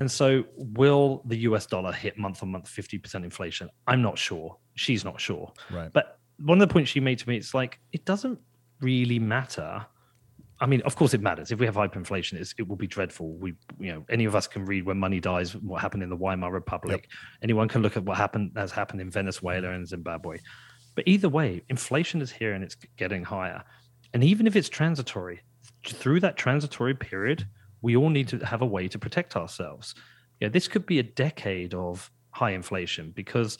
And 0.00 0.10
so, 0.10 0.42
will 0.56 1.22
the 1.26 1.36
US 1.50 1.64
dollar 1.64 1.92
hit 1.92 2.18
month 2.18 2.42
on 2.42 2.50
month 2.50 2.66
50% 2.66 3.22
inflation? 3.22 3.70
I'm 3.86 4.02
not 4.02 4.18
sure. 4.18 4.56
She's 4.74 5.04
not 5.04 5.20
sure. 5.20 5.52
Right. 5.70 5.92
But 5.92 6.18
one 6.40 6.60
of 6.60 6.68
the 6.68 6.72
points 6.72 6.90
she 6.90 6.98
made 6.98 7.20
to 7.20 7.28
me, 7.28 7.36
it's 7.36 7.54
like, 7.54 7.78
it 7.92 8.04
doesn't 8.04 8.40
really 8.80 9.20
matter 9.20 9.86
I 10.60 10.66
mean, 10.66 10.82
of 10.82 10.94
course, 10.94 11.14
it 11.14 11.22
matters. 11.22 11.50
If 11.50 11.58
we 11.58 11.66
have 11.66 11.74
hyperinflation, 11.74 12.38
it 12.58 12.68
will 12.68 12.76
be 12.76 12.86
dreadful. 12.86 13.32
We, 13.34 13.54
you 13.78 13.92
know, 13.92 14.04
any 14.10 14.26
of 14.26 14.34
us 14.36 14.46
can 14.46 14.66
read 14.66 14.84
when 14.84 14.98
money 14.98 15.18
dies, 15.18 15.56
what 15.56 15.80
happened 15.80 16.02
in 16.02 16.10
the 16.10 16.16
Weimar 16.16 16.52
Republic. 16.52 17.08
Yep. 17.08 17.18
Anyone 17.42 17.68
can 17.68 17.80
look 17.80 17.96
at 17.96 18.04
what 18.04 18.18
happened 18.18 18.52
has 18.56 18.70
happened 18.70 19.00
in 19.00 19.10
Venezuela 19.10 19.70
and 19.70 19.88
Zimbabwe. 19.88 20.38
But 20.94 21.04
either 21.06 21.28
way, 21.28 21.62
inflation 21.70 22.20
is 22.20 22.30
here 22.30 22.52
and 22.52 22.62
it's 22.62 22.76
getting 22.98 23.24
higher. 23.24 23.64
And 24.12 24.22
even 24.22 24.46
if 24.46 24.54
it's 24.54 24.68
transitory, 24.68 25.40
through 25.86 26.20
that 26.20 26.36
transitory 26.36 26.94
period, 26.94 27.46
we 27.80 27.96
all 27.96 28.10
need 28.10 28.28
to 28.28 28.38
have 28.38 28.60
a 28.60 28.66
way 28.66 28.86
to 28.88 28.98
protect 28.98 29.36
ourselves. 29.36 29.94
Yeah, 30.40 30.48
this 30.48 30.68
could 30.68 30.84
be 30.84 30.98
a 30.98 31.02
decade 31.02 31.74
of 31.74 32.10
high 32.32 32.50
inflation 32.50 33.12
because 33.12 33.56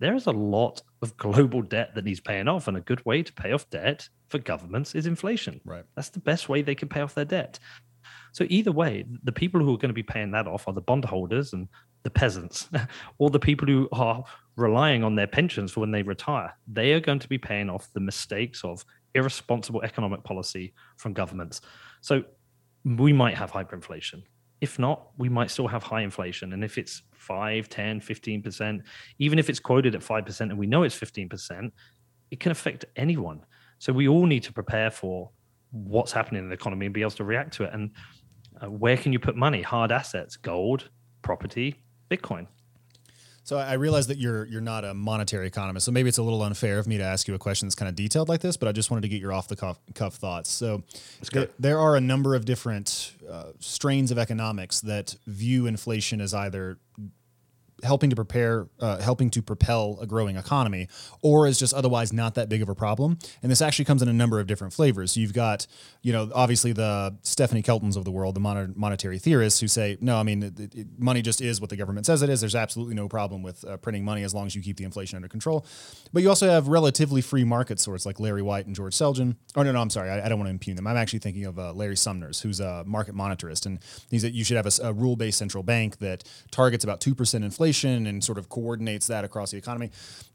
there 0.00 0.14
is 0.14 0.26
a 0.26 0.32
lot 0.32 0.82
of 1.00 1.16
global 1.16 1.62
debt 1.62 1.94
that 1.94 2.04
needs 2.04 2.20
paying 2.20 2.48
off, 2.48 2.68
and 2.68 2.76
a 2.76 2.80
good 2.80 3.04
way 3.06 3.22
to 3.22 3.32
pay 3.32 3.52
off 3.52 3.70
debt 3.70 4.08
for 4.32 4.38
governments 4.38 4.96
is 4.96 5.06
inflation. 5.06 5.60
Right. 5.64 5.84
That's 5.94 6.08
the 6.08 6.18
best 6.18 6.48
way 6.48 6.62
they 6.62 6.74
can 6.74 6.88
pay 6.88 7.02
off 7.02 7.14
their 7.14 7.24
debt. 7.24 7.60
So 8.32 8.46
either 8.48 8.72
way, 8.72 9.04
the 9.22 9.30
people 9.30 9.60
who 9.60 9.72
are 9.74 9.78
going 9.78 9.90
to 9.90 9.94
be 9.94 10.02
paying 10.02 10.32
that 10.32 10.48
off 10.48 10.66
are 10.66 10.72
the 10.72 10.80
bondholders 10.80 11.52
and 11.52 11.68
the 12.02 12.10
peasants, 12.10 12.68
or 13.18 13.30
the 13.30 13.38
people 13.38 13.68
who 13.68 13.88
are 13.92 14.24
relying 14.56 15.04
on 15.04 15.14
their 15.14 15.26
pensions 15.26 15.70
for 15.70 15.80
when 15.80 15.92
they 15.92 16.02
retire. 16.02 16.52
They 16.66 16.94
are 16.94 17.00
going 17.00 17.20
to 17.20 17.28
be 17.28 17.38
paying 17.38 17.70
off 17.70 17.92
the 17.92 18.00
mistakes 18.00 18.64
of 18.64 18.84
irresponsible 19.14 19.82
economic 19.82 20.24
policy 20.24 20.74
from 20.96 21.12
governments. 21.12 21.60
So 22.00 22.24
we 22.84 23.12
might 23.12 23.36
have 23.36 23.52
hyperinflation. 23.52 24.22
If 24.62 24.78
not, 24.78 25.08
we 25.18 25.28
might 25.28 25.50
still 25.50 25.68
have 25.68 25.82
high 25.82 26.02
inflation. 26.02 26.54
And 26.54 26.64
if 26.64 26.78
it's 26.78 27.02
5, 27.14 27.68
10, 27.68 28.00
15%, 28.00 28.80
even 29.18 29.38
if 29.38 29.50
it's 29.50 29.60
quoted 29.60 29.94
at 29.94 30.00
5% 30.00 30.40
and 30.40 30.58
we 30.58 30.66
know 30.66 30.84
it's 30.84 30.98
15%, 30.98 31.70
it 32.30 32.40
can 32.40 32.50
affect 32.50 32.86
anyone. 32.96 33.44
So 33.82 33.92
we 33.92 34.06
all 34.06 34.26
need 34.26 34.44
to 34.44 34.52
prepare 34.52 34.92
for 34.92 35.28
what's 35.72 36.12
happening 36.12 36.44
in 36.44 36.48
the 36.48 36.54
economy 36.54 36.86
and 36.86 36.94
be 36.94 37.00
able 37.00 37.10
to 37.10 37.24
react 37.24 37.52
to 37.54 37.64
it. 37.64 37.70
And 37.72 37.90
uh, 38.62 38.70
where 38.70 38.96
can 38.96 39.12
you 39.12 39.18
put 39.18 39.34
money? 39.34 39.60
Hard 39.60 39.90
assets, 39.90 40.36
gold, 40.36 40.88
property, 41.22 41.82
Bitcoin. 42.08 42.46
So 43.42 43.58
I 43.58 43.72
realize 43.72 44.06
that 44.06 44.18
you're 44.18 44.44
you're 44.44 44.60
not 44.60 44.84
a 44.84 44.94
monetary 44.94 45.48
economist, 45.48 45.84
so 45.84 45.90
maybe 45.90 46.08
it's 46.08 46.18
a 46.18 46.22
little 46.22 46.44
unfair 46.44 46.78
of 46.78 46.86
me 46.86 46.96
to 46.98 47.02
ask 47.02 47.26
you 47.26 47.34
a 47.34 47.40
question 47.40 47.66
that's 47.66 47.74
kind 47.74 47.88
of 47.88 47.96
detailed 47.96 48.28
like 48.28 48.40
this. 48.40 48.56
But 48.56 48.68
I 48.68 48.72
just 48.72 48.88
wanted 48.88 49.02
to 49.02 49.08
get 49.08 49.20
your 49.20 49.32
off 49.32 49.48
the 49.48 49.56
cuff, 49.56 49.80
cuff 49.96 50.14
thoughts. 50.14 50.48
So 50.48 50.84
there, 51.32 51.48
there, 51.58 51.80
are 51.80 51.96
a 51.96 52.00
number 52.00 52.36
of 52.36 52.44
different 52.44 53.14
uh, 53.28 53.50
strains 53.58 54.12
of 54.12 54.18
economics 54.18 54.80
that 54.82 55.16
view 55.26 55.66
inflation 55.66 56.20
as 56.20 56.34
either 56.34 56.78
helping 57.82 58.10
to 58.10 58.16
prepare, 58.16 58.68
uh, 58.78 58.98
helping 58.98 59.28
to 59.30 59.42
propel 59.42 59.98
a 60.00 60.06
growing 60.06 60.36
economy, 60.36 60.88
or 61.20 61.48
is 61.48 61.58
just 61.58 61.74
otherwise 61.74 62.12
not 62.12 62.34
that 62.34 62.48
big 62.48 62.62
of 62.62 62.68
a 62.68 62.74
problem. 62.74 63.18
And 63.42 63.50
this 63.50 63.60
actually 63.60 63.86
comes 63.86 64.02
in 64.02 64.08
a 64.08 64.12
number 64.12 64.38
of 64.38 64.46
different 64.46 64.72
flavors. 64.72 65.12
So 65.12 65.20
you've 65.20 65.32
got, 65.32 65.66
you 66.00 66.12
know, 66.12 66.30
obviously 66.32 66.72
the 66.72 67.16
Stephanie 67.22 67.62
Keltons 67.62 67.96
of 67.96 68.04
the 68.04 68.12
world, 68.12 68.36
the 68.36 68.40
mon- 68.40 68.74
monetary 68.76 69.18
theorists 69.18 69.58
who 69.58 69.66
say, 69.66 69.98
no, 70.00 70.16
I 70.16 70.22
mean, 70.22 70.44
it, 70.44 70.74
it, 70.74 70.86
money 70.96 71.22
just 71.22 71.40
is 71.40 71.60
what 71.60 71.70
the 71.70 71.76
government 71.76 72.06
says 72.06 72.22
it 72.22 72.30
is. 72.30 72.40
There's 72.40 72.54
absolutely 72.54 72.94
no 72.94 73.08
problem 73.08 73.42
with 73.42 73.64
uh, 73.64 73.78
printing 73.78 74.04
money 74.04 74.22
as 74.22 74.32
long 74.32 74.46
as 74.46 74.54
you 74.54 74.62
keep 74.62 74.76
the 74.76 74.84
inflation 74.84 75.16
under 75.16 75.28
control. 75.28 75.66
But 76.12 76.22
you 76.22 76.28
also 76.28 76.48
have 76.48 76.68
relatively 76.68 77.20
free 77.20 77.44
market 77.44 77.80
sorts 77.80 78.06
like 78.06 78.20
Larry 78.20 78.42
White 78.42 78.66
and 78.66 78.76
George 78.76 78.94
Selgin. 78.94 79.34
Oh 79.56 79.64
no, 79.64 79.72
no, 79.72 79.80
I'm 79.80 79.90
sorry, 79.90 80.08
I, 80.08 80.26
I 80.26 80.28
don't 80.28 80.38
want 80.38 80.46
to 80.46 80.52
impugn 80.52 80.76
them. 80.76 80.86
I'm 80.86 80.96
actually 80.96 81.18
thinking 81.18 81.46
of 81.46 81.58
uh, 81.58 81.72
Larry 81.72 81.96
Sumners, 81.96 82.40
who's 82.40 82.60
a 82.60 82.84
market 82.86 83.16
monetarist, 83.16 83.66
and 83.66 83.80
he's 84.08 84.22
that 84.22 84.34
you 84.34 84.44
should 84.44 84.56
have 84.56 84.66
a, 84.66 84.72
a 84.84 84.92
rule-based 84.92 85.36
central 85.36 85.64
bank 85.64 85.98
that 85.98 86.22
targets 86.52 86.84
about 86.84 87.00
two 87.00 87.16
percent 87.16 87.42
inflation 87.42 87.71
inflation 87.72 88.06
and 88.06 88.22
sort 88.22 88.38
of 88.38 88.48
coordinates 88.48 89.06
that 89.06 89.24
across 89.24 89.50
the 89.50 89.56
economy. 89.56 89.90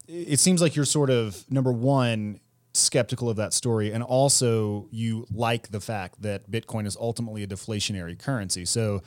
It 0.08 0.40
seems 0.40 0.62
like 0.62 0.76
you're 0.76 0.86
sort 0.86 1.10
of 1.10 1.44
number 1.50 1.72
one 1.72 2.40
skeptical 2.74 3.28
of 3.28 3.38
that 3.38 3.54
story 3.54 3.92
and 3.92 4.04
also 4.04 4.88
you 4.92 5.26
like 5.34 5.70
the 5.72 5.80
fact 5.80 6.22
that 6.22 6.50
bitcoin 6.52 6.86
is 6.86 6.96
ultimately 6.98 7.42
a 7.42 7.48
deflationary 7.48 8.20
currency 8.20 8.66
so 8.66 9.02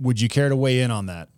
would 0.00 0.20
you 0.20 0.28
care 0.28 0.48
to 0.48 0.56
weigh 0.56 0.80
in 0.80 0.90
on 0.90 1.06
that 1.06 1.28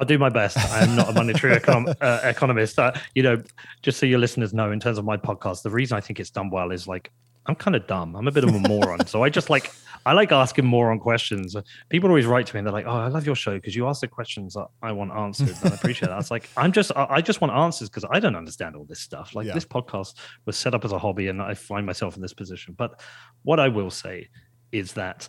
I'll 0.00 0.06
do 0.06 0.18
my 0.18 0.30
best. 0.30 0.56
I'm 0.58 0.96
not 0.96 1.10
a 1.10 1.12
monetary 1.12 1.56
econ- 1.60 1.94
uh, 2.00 2.20
economist. 2.24 2.76
Uh, 2.76 2.90
you 3.14 3.22
know, 3.22 3.40
just 3.80 4.00
so 4.00 4.06
your 4.06 4.18
listeners 4.18 4.52
know, 4.52 4.72
in 4.72 4.80
terms 4.80 4.98
of 4.98 5.04
my 5.04 5.16
podcast, 5.16 5.62
the 5.62 5.70
reason 5.70 5.96
I 5.96 6.00
think 6.00 6.18
it's 6.18 6.30
done 6.30 6.50
well 6.50 6.72
is 6.72 6.88
like 6.88 7.12
I'm 7.46 7.54
kind 7.54 7.76
of 7.76 7.86
dumb. 7.86 8.16
I'm 8.16 8.26
a 8.26 8.32
bit 8.32 8.44
of 8.44 8.54
a 8.54 8.68
moron. 8.68 9.06
So 9.06 9.22
I 9.22 9.28
just 9.28 9.50
like 9.50 9.72
I 10.06 10.12
like 10.12 10.32
asking 10.32 10.66
moron 10.66 10.98
questions. 10.98 11.56
People 11.88 12.08
always 12.10 12.26
write 12.26 12.46
to 12.46 12.54
me 12.54 12.58
and 12.58 12.66
they're 12.66 12.72
like, 12.72 12.86
"Oh, 12.86 12.90
I 12.90 13.08
love 13.08 13.26
your 13.26 13.34
show 13.34 13.54
because 13.54 13.74
you 13.74 13.86
ask 13.86 14.00
the 14.00 14.08
questions 14.08 14.54
that 14.54 14.66
I 14.82 14.92
want 14.92 15.12
answered." 15.12 15.56
And 15.62 15.72
I 15.72 15.76
appreciate 15.76 16.08
that. 16.08 16.18
It's 16.18 16.30
like 16.30 16.48
I'm 16.56 16.72
just 16.72 16.92
I 16.94 17.20
just 17.20 17.40
want 17.40 17.52
answers 17.52 17.88
because 17.88 18.04
I 18.10 18.20
don't 18.20 18.36
understand 18.36 18.76
all 18.76 18.84
this 18.84 19.00
stuff. 19.00 19.34
Like 19.34 19.46
yeah. 19.46 19.54
this 19.54 19.64
podcast 19.64 20.14
was 20.46 20.56
set 20.56 20.74
up 20.74 20.84
as 20.84 20.92
a 20.92 20.98
hobby, 20.98 21.28
and 21.28 21.40
I 21.40 21.54
find 21.54 21.86
myself 21.86 22.16
in 22.16 22.22
this 22.22 22.34
position. 22.34 22.74
But 22.76 23.00
what 23.42 23.60
I 23.60 23.68
will 23.68 23.90
say 23.90 24.28
is 24.72 24.92
that 24.94 25.28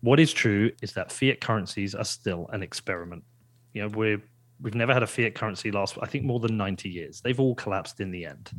what 0.00 0.20
is 0.20 0.32
true 0.32 0.70
is 0.80 0.92
that 0.92 1.10
fiat 1.10 1.40
currencies 1.40 1.94
are 1.94 2.04
still 2.04 2.48
an 2.52 2.62
experiment. 2.62 3.24
You 3.72 3.82
know, 3.82 3.88
we're 3.88 4.22
we've 4.60 4.74
never 4.74 4.92
had 4.92 5.02
a 5.02 5.06
fiat 5.06 5.34
currency 5.34 5.70
last 5.70 5.98
I 6.02 6.06
think 6.06 6.24
more 6.24 6.40
than 6.40 6.56
90 6.56 6.88
years. 6.88 7.20
They've 7.20 7.38
all 7.38 7.54
collapsed 7.54 8.00
in 8.00 8.10
the 8.10 8.24
end. 8.24 8.50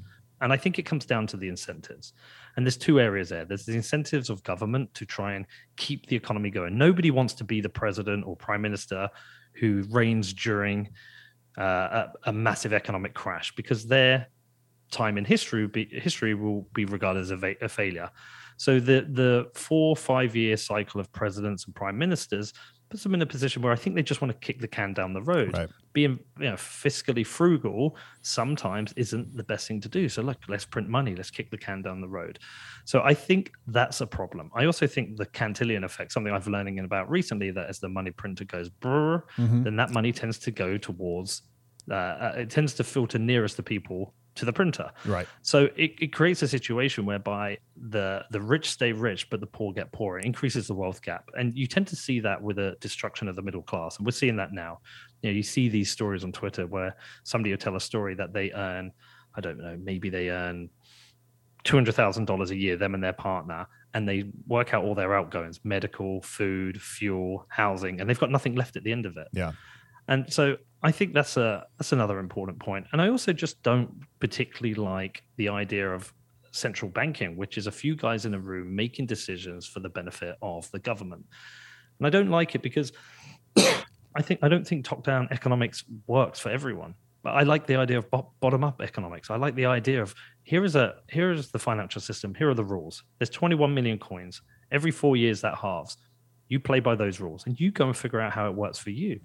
And 0.41 0.53
I 0.53 0.57
think 0.57 0.79
it 0.79 0.83
comes 0.83 1.05
down 1.05 1.27
to 1.27 1.37
the 1.37 1.49
incentives. 1.49 2.13
And 2.55 2.65
there's 2.65 2.77
two 2.77 2.99
areas 2.99 3.29
there. 3.29 3.45
There's 3.45 3.65
the 3.65 3.75
incentives 3.75 4.29
of 4.29 4.43
government 4.43 4.93
to 4.95 5.05
try 5.05 5.33
and 5.33 5.45
keep 5.75 6.07
the 6.07 6.15
economy 6.15 6.49
going. 6.49 6.77
Nobody 6.77 7.11
wants 7.11 7.33
to 7.35 7.43
be 7.43 7.61
the 7.61 7.69
president 7.69 8.25
or 8.25 8.35
prime 8.35 8.61
minister 8.61 9.09
who 9.53 9.83
reigns 9.89 10.33
during 10.33 10.89
uh, 11.57 12.07
a, 12.23 12.29
a, 12.29 12.33
massive 12.33 12.73
economic 12.73 13.13
crash 13.13 13.53
because 13.55 13.85
their 13.85 14.27
time 14.91 15.17
in 15.17 15.25
history 15.25 15.67
be, 15.67 15.85
history 15.91 16.33
will 16.33 16.67
be 16.73 16.85
regarded 16.85 17.21
as 17.21 17.31
a, 17.31 17.37
va- 17.37 17.55
a 17.61 17.67
failure. 17.67 18.09
So 18.57 18.79
the 18.79 19.07
the 19.09 19.49
four 19.55 19.95
five 19.95 20.35
year 20.35 20.57
cycle 20.57 20.99
of 20.99 21.11
presidents 21.11 21.65
and 21.65 21.73
prime 21.73 21.97
ministers 21.97 22.53
puts 22.89 23.03
them 23.03 23.13
in 23.13 23.21
a 23.21 23.25
position 23.25 23.61
where 23.61 23.71
I 23.71 23.75
think 23.75 23.95
they 23.95 24.03
just 24.03 24.21
want 24.21 24.31
to 24.33 24.39
kick 24.45 24.59
the 24.59 24.67
can 24.67 24.93
down 24.93 25.13
the 25.13 25.21
road. 25.21 25.53
Right. 25.53 25.69
Being 25.93 26.19
you 26.39 26.45
know 26.49 26.55
fiscally 26.55 27.25
frugal 27.25 27.97
sometimes 28.21 28.93
isn't 28.93 29.35
the 29.35 29.43
best 29.43 29.67
thing 29.67 29.81
to 29.81 29.89
do. 29.89 30.09
So 30.09 30.21
look, 30.21 30.37
let's 30.47 30.65
print 30.65 30.89
money, 30.89 31.15
let's 31.15 31.31
kick 31.31 31.51
the 31.51 31.57
can 31.57 31.81
down 31.81 32.01
the 32.01 32.07
road. 32.09 32.39
So 32.85 33.01
I 33.03 33.13
think 33.13 33.51
that's 33.67 34.01
a 34.01 34.07
problem. 34.07 34.49
I 34.55 34.65
also 34.65 34.87
think 34.87 35.17
the 35.17 35.25
Cantillon 35.25 35.83
effect, 35.83 36.11
something 36.11 36.33
I've 36.33 36.47
learning 36.47 36.79
about 36.79 37.09
recently, 37.09 37.51
that 37.51 37.67
as 37.69 37.79
the 37.79 37.89
money 37.89 38.11
printer 38.11 38.45
goes 38.45 38.69
brr, 38.69 39.23
Mhm. 39.37 39.63
then 39.63 39.75
that 39.77 39.91
money 39.91 40.11
tends 40.11 40.39
to 40.39 40.51
go 40.51 40.77
towards 40.77 41.43
uh, 41.89 41.93
uh, 41.95 42.33
it 42.37 42.49
tends 42.51 42.73
to 42.75 42.83
filter 42.83 43.17
nearest 43.17 43.57
the 43.57 43.63
people 43.63 44.13
to 44.39 44.45
the 44.45 44.53
printer. 44.53 44.91
Right. 45.05 45.27
So 45.41 45.69
it, 45.75 45.91
it 45.99 46.13
creates 46.13 46.41
a 46.41 46.47
situation 46.47 47.05
whereby 47.05 47.59
the 47.89 48.23
the 48.31 48.41
rich 48.41 48.69
stay 48.69 48.91
rich, 48.91 49.29
but 49.29 49.39
the 49.39 49.47
poor 49.47 49.71
get 49.73 49.91
poorer. 49.91 50.19
It 50.19 50.25
increases 50.25 50.67
the 50.67 50.73
wealth 50.73 51.01
gap, 51.01 51.29
and 51.37 51.55
you 51.55 51.67
tend 51.67 51.87
to 51.87 51.95
see 51.95 52.19
that 52.21 52.41
with 52.41 52.57
a 52.59 52.75
destruction 52.79 53.27
of 53.27 53.35
the 53.35 53.41
middle 53.41 53.61
class, 53.61 53.97
and 53.97 54.05
we're 54.05 54.11
seeing 54.11 54.37
that 54.37 54.51
now. 54.51 54.79
You 55.21 55.29
know, 55.29 55.35
you 55.35 55.43
see 55.43 55.69
these 55.69 55.91
stories 55.91 56.23
on 56.23 56.31
Twitter 56.31 56.65
where 56.65 56.95
somebody 57.23 57.51
will 57.51 57.57
tell 57.57 57.75
a 57.75 57.81
story 57.81 58.15
that 58.15 58.33
they 58.33 58.51
earn, 58.51 58.91
I 59.35 59.41
don't 59.41 59.59
know, 59.59 59.77
maybe 59.81 60.09
they 60.09 60.29
earn 60.29 60.69
two 61.63 61.75
hundred 61.75 61.95
thousand 61.95 62.25
dollars 62.25 62.51
a 62.51 62.55
year, 62.55 62.77
them 62.77 62.93
and 62.93 63.03
their 63.03 63.13
partner, 63.13 63.67
and 63.93 64.07
they 64.07 64.31
work 64.47 64.73
out 64.73 64.83
all 64.85 64.95
their 64.95 65.13
outgoings: 65.13 65.59
medical, 65.63 66.21
food, 66.21 66.81
fuel, 66.81 67.45
housing, 67.49 67.99
and 67.99 68.09
they've 68.09 68.19
got 68.19 68.31
nothing 68.31 68.55
left 68.55 68.77
at 68.77 68.83
the 68.83 68.91
end 68.91 69.05
of 69.05 69.17
it. 69.17 69.27
Yeah. 69.33 69.51
And 70.09 70.31
so 70.33 70.57
I 70.81 70.91
think 70.91 71.13
that's 71.13 71.37
a 71.37 71.67
that's 71.77 71.93
another 71.93 72.19
important 72.19 72.59
point. 72.59 72.87
And 72.91 73.01
I 73.01 73.09
also 73.09 73.31
just 73.31 73.61
don't 73.63 74.01
particularly 74.19 74.73
like 74.73 75.23
the 75.37 75.49
idea 75.49 75.87
of 75.87 76.11
central 76.51 76.89
banking, 76.89 77.37
which 77.37 77.57
is 77.59 77.67
a 77.67 77.71
few 77.71 77.95
guys 77.95 78.25
in 78.25 78.33
a 78.33 78.39
room 78.39 78.75
making 78.75 79.05
decisions 79.05 79.67
for 79.67 79.81
the 79.81 79.89
benefit 79.89 80.35
of 80.41 80.69
the 80.71 80.79
government. 80.79 81.25
And 81.99 82.07
I 82.07 82.09
don't 82.09 82.31
like 82.31 82.55
it 82.55 82.63
because 82.63 82.91
I 83.57 84.21
think 84.21 84.39
I 84.41 84.49
don't 84.49 84.67
think 84.67 84.83
top-down 84.83 85.27
economics 85.29 85.85
works 86.07 86.39
for 86.39 86.49
everyone. 86.49 86.95
But 87.21 87.31
I 87.31 87.43
like 87.43 87.67
the 87.67 87.75
idea 87.75 87.99
of 87.99 88.09
bottom-up 88.39 88.81
economics. 88.81 89.29
I 89.29 89.35
like 89.35 89.53
the 89.53 89.65
idea 89.65 90.01
of 90.01 90.15
here 90.41 90.63
is 90.63 90.75
a 90.75 90.95
here 91.09 91.31
is 91.31 91.51
the 91.51 91.59
financial 91.59 92.01
system. 92.01 92.33
Here 92.33 92.49
are 92.49 92.55
the 92.55 92.63
rules. 92.63 93.03
There's 93.19 93.29
21 93.29 93.75
million 93.75 93.99
coins. 93.99 94.41
Every 94.71 94.91
four 94.91 95.17
years 95.17 95.41
that 95.41 95.55
halves. 95.55 95.97
You 96.47 96.59
play 96.59 96.79
by 96.79 96.95
those 96.95 97.19
rules, 97.19 97.45
and 97.45 97.59
you 97.59 97.69
go 97.69 97.85
and 97.85 97.95
figure 97.95 98.19
out 98.19 98.31
how 98.31 98.47
it 98.49 98.55
works 98.55 98.79
for 98.79 98.89
you 98.89 99.19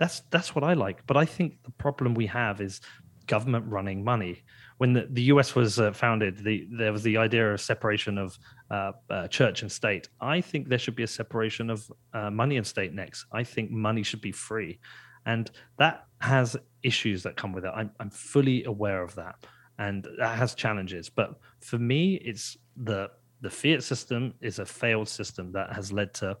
that's 0.00 0.20
that's 0.30 0.54
what 0.54 0.64
I 0.64 0.72
like. 0.72 1.06
But 1.06 1.16
I 1.18 1.26
think 1.26 1.62
the 1.62 1.70
problem 1.72 2.14
we 2.14 2.26
have 2.26 2.60
is 2.60 2.80
government 3.26 3.66
running 3.68 4.02
money. 4.02 4.42
When 4.78 4.94
the, 4.94 5.06
the 5.10 5.22
U.S. 5.34 5.54
was 5.54 5.78
uh, 5.78 5.92
founded, 5.92 6.38
the, 6.42 6.66
there 6.72 6.90
was 6.90 7.02
the 7.02 7.18
idea 7.18 7.52
of 7.52 7.60
separation 7.60 8.16
of 8.16 8.38
uh, 8.70 8.92
uh, 9.10 9.28
church 9.28 9.60
and 9.60 9.70
state. 9.70 10.08
I 10.20 10.40
think 10.40 10.68
there 10.68 10.78
should 10.78 10.96
be 10.96 11.02
a 11.02 11.06
separation 11.20 11.68
of 11.68 11.88
uh, 12.14 12.30
money 12.30 12.56
and 12.56 12.66
state 12.66 12.94
next. 12.94 13.26
I 13.30 13.44
think 13.44 13.70
money 13.70 14.02
should 14.02 14.22
be 14.22 14.32
free, 14.32 14.80
and 15.26 15.50
that 15.78 16.06
has 16.22 16.56
issues 16.82 17.22
that 17.24 17.36
come 17.36 17.52
with 17.52 17.66
it. 17.66 17.72
I'm, 17.76 17.90
I'm 18.00 18.10
fully 18.10 18.64
aware 18.64 19.02
of 19.02 19.14
that, 19.16 19.34
and 19.78 20.08
that 20.18 20.38
has 20.38 20.54
challenges. 20.54 21.10
But 21.10 21.38
for 21.60 21.78
me, 21.78 22.14
it's 22.24 22.56
the 22.74 23.10
the 23.42 23.50
fiat 23.50 23.82
system 23.82 24.32
is 24.40 24.58
a 24.58 24.66
failed 24.66 25.08
system 25.08 25.52
that 25.52 25.74
has 25.74 25.92
led 25.92 26.14
to 26.14 26.38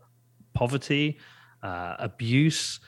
poverty, 0.54 1.18
uh, 1.62 1.96
abuse 1.98 2.80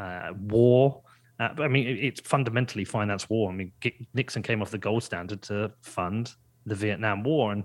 uh, 0.00 0.32
war. 0.38 1.02
Uh, 1.38 1.50
I 1.58 1.68
mean, 1.68 1.86
it's 1.86 2.20
fundamentally 2.20 2.84
finance 2.84 3.28
war. 3.28 3.50
I 3.50 3.54
mean, 3.54 3.72
Nixon 4.14 4.42
came 4.42 4.62
off 4.62 4.70
the 4.70 4.78
gold 4.78 5.02
standard 5.02 5.42
to 5.42 5.72
fund 5.82 6.34
the 6.66 6.74
Vietnam 6.74 7.22
War, 7.22 7.52
and 7.52 7.64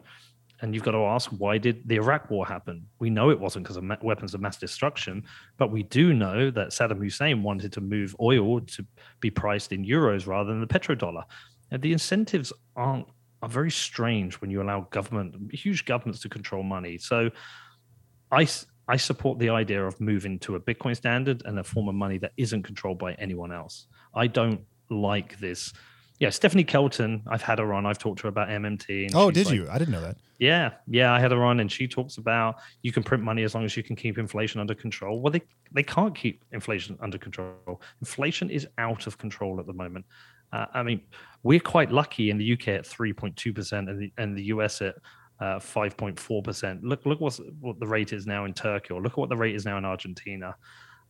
and 0.61 0.73
you've 0.73 0.83
got 0.83 0.91
to 0.91 1.05
ask 1.05 1.29
why 1.31 1.57
did 1.57 1.87
the 1.87 1.95
Iraq 1.95 2.29
War 2.29 2.45
happen? 2.45 2.85
We 2.99 3.09
know 3.09 3.29
it 3.29 3.39
wasn't 3.39 3.65
because 3.65 3.77
of 3.77 3.83
ma- 3.83 3.97
weapons 4.01 4.33
of 4.33 4.41
mass 4.41 4.57
destruction, 4.57 5.23
but 5.57 5.69
we 5.71 5.83
do 5.83 6.13
know 6.13 6.49
that 6.51 6.69
Saddam 6.69 6.99
Hussein 6.99 7.43
wanted 7.43 7.73
to 7.73 7.81
move 7.81 8.15
oil 8.21 8.61
to 8.61 8.85
be 9.19 9.29
priced 9.29 9.73
in 9.73 9.85
euros 9.85 10.27
rather 10.27 10.49
than 10.49 10.61
the 10.61 10.67
petrodollar. 10.67 11.23
And 11.71 11.81
the 11.81 11.91
incentives 11.91 12.53
aren't 12.75 13.07
are 13.41 13.49
very 13.49 13.71
strange 13.71 14.35
when 14.35 14.49
you 14.49 14.61
allow 14.61 14.87
government, 14.91 15.53
huge 15.53 15.85
governments, 15.85 16.21
to 16.21 16.29
control 16.29 16.63
money. 16.63 16.97
So, 16.97 17.29
I 18.31 18.47
I 18.87 18.97
support 18.97 19.39
the 19.39 19.49
idea 19.49 19.83
of 19.85 19.99
moving 19.99 20.37
to 20.39 20.55
a 20.55 20.59
Bitcoin 20.59 20.95
standard 20.95 21.41
and 21.45 21.59
a 21.59 21.63
form 21.63 21.87
of 21.89 21.95
money 21.95 22.17
that 22.19 22.33
isn't 22.37 22.63
controlled 22.63 22.99
by 22.99 23.13
anyone 23.13 23.51
else. 23.51 23.87
I 24.13 24.27
don't 24.27 24.61
like 24.89 25.39
this. 25.39 25.73
Yeah, 26.19 26.29
Stephanie 26.29 26.63
Kelton, 26.63 27.23
I've 27.27 27.41
had 27.41 27.59
her 27.59 27.73
on. 27.73 27.85
I've 27.85 27.97
talked 27.97 28.19
to 28.19 28.23
her 28.23 28.29
about 28.29 28.47
MMT. 28.49 29.07
and 29.07 29.15
Oh, 29.15 29.31
did 29.31 29.47
like- 29.47 29.55
you? 29.55 29.67
I 29.69 29.77
didn't 29.77 29.91
know 29.91 30.01
that. 30.01 30.17
Yeah, 30.37 30.71
yeah, 30.87 31.13
I 31.13 31.19
had 31.19 31.31
her 31.31 31.43
on, 31.43 31.59
and 31.61 31.71
she 31.71 31.87
talks 31.87 32.17
about 32.17 32.55
you 32.83 32.91
can 32.91 33.03
print 33.03 33.23
money 33.23 33.43
as 33.43 33.55
long 33.55 33.63
as 33.65 33.75
you 33.77 33.83
can 33.83 33.95
keep 33.95 34.17
inflation 34.17 34.59
under 34.61 34.75
control. 34.75 35.21
Well, 35.21 35.31
they 35.31 35.41
they 35.71 35.83
can't 35.83 36.13
keep 36.15 36.43
inflation 36.51 36.97
under 37.01 37.17
control. 37.17 37.81
Inflation 38.01 38.49
is 38.49 38.67
out 38.77 39.07
of 39.07 39.17
control 39.17 39.59
at 39.61 39.65
the 39.65 39.73
moment. 39.73 40.05
Uh, 40.53 40.65
I 40.73 40.83
mean, 40.83 41.01
we're 41.43 41.59
quite 41.61 41.89
lucky 41.91 42.29
in 42.29 42.37
the 42.37 42.53
UK 42.53 42.69
at 42.69 42.85
three 42.85 43.13
point 43.13 43.35
two 43.37 43.53
percent, 43.53 43.89
and 43.89 43.99
the 44.01 44.11
and 44.17 44.37
the 44.37 44.43
US 44.55 44.81
at 44.81 44.95
uh, 45.39 45.59
five 45.59 45.95
point 45.97 46.19
four 46.19 46.41
percent. 46.41 46.83
Look, 46.83 47.05
look 47.05 47.19
what's, 47.19 47.39
what 47.59 47.79
the 47.79 47.87
rate 47.87 48.13
is 48.13 48.25
now 48.25 48.45
in 48.45 48.53
Turkey, 48.53 48.93
or 48.93 49.01
look 49.01 49.13
at 49.13 49.17
what 49.17 49.29
the 49.29 49.37
rate 49.37 49.55
is 49.55 49.65
now 49.65 49.77
in 49.77 49.85
Argentina. 49.85 50.55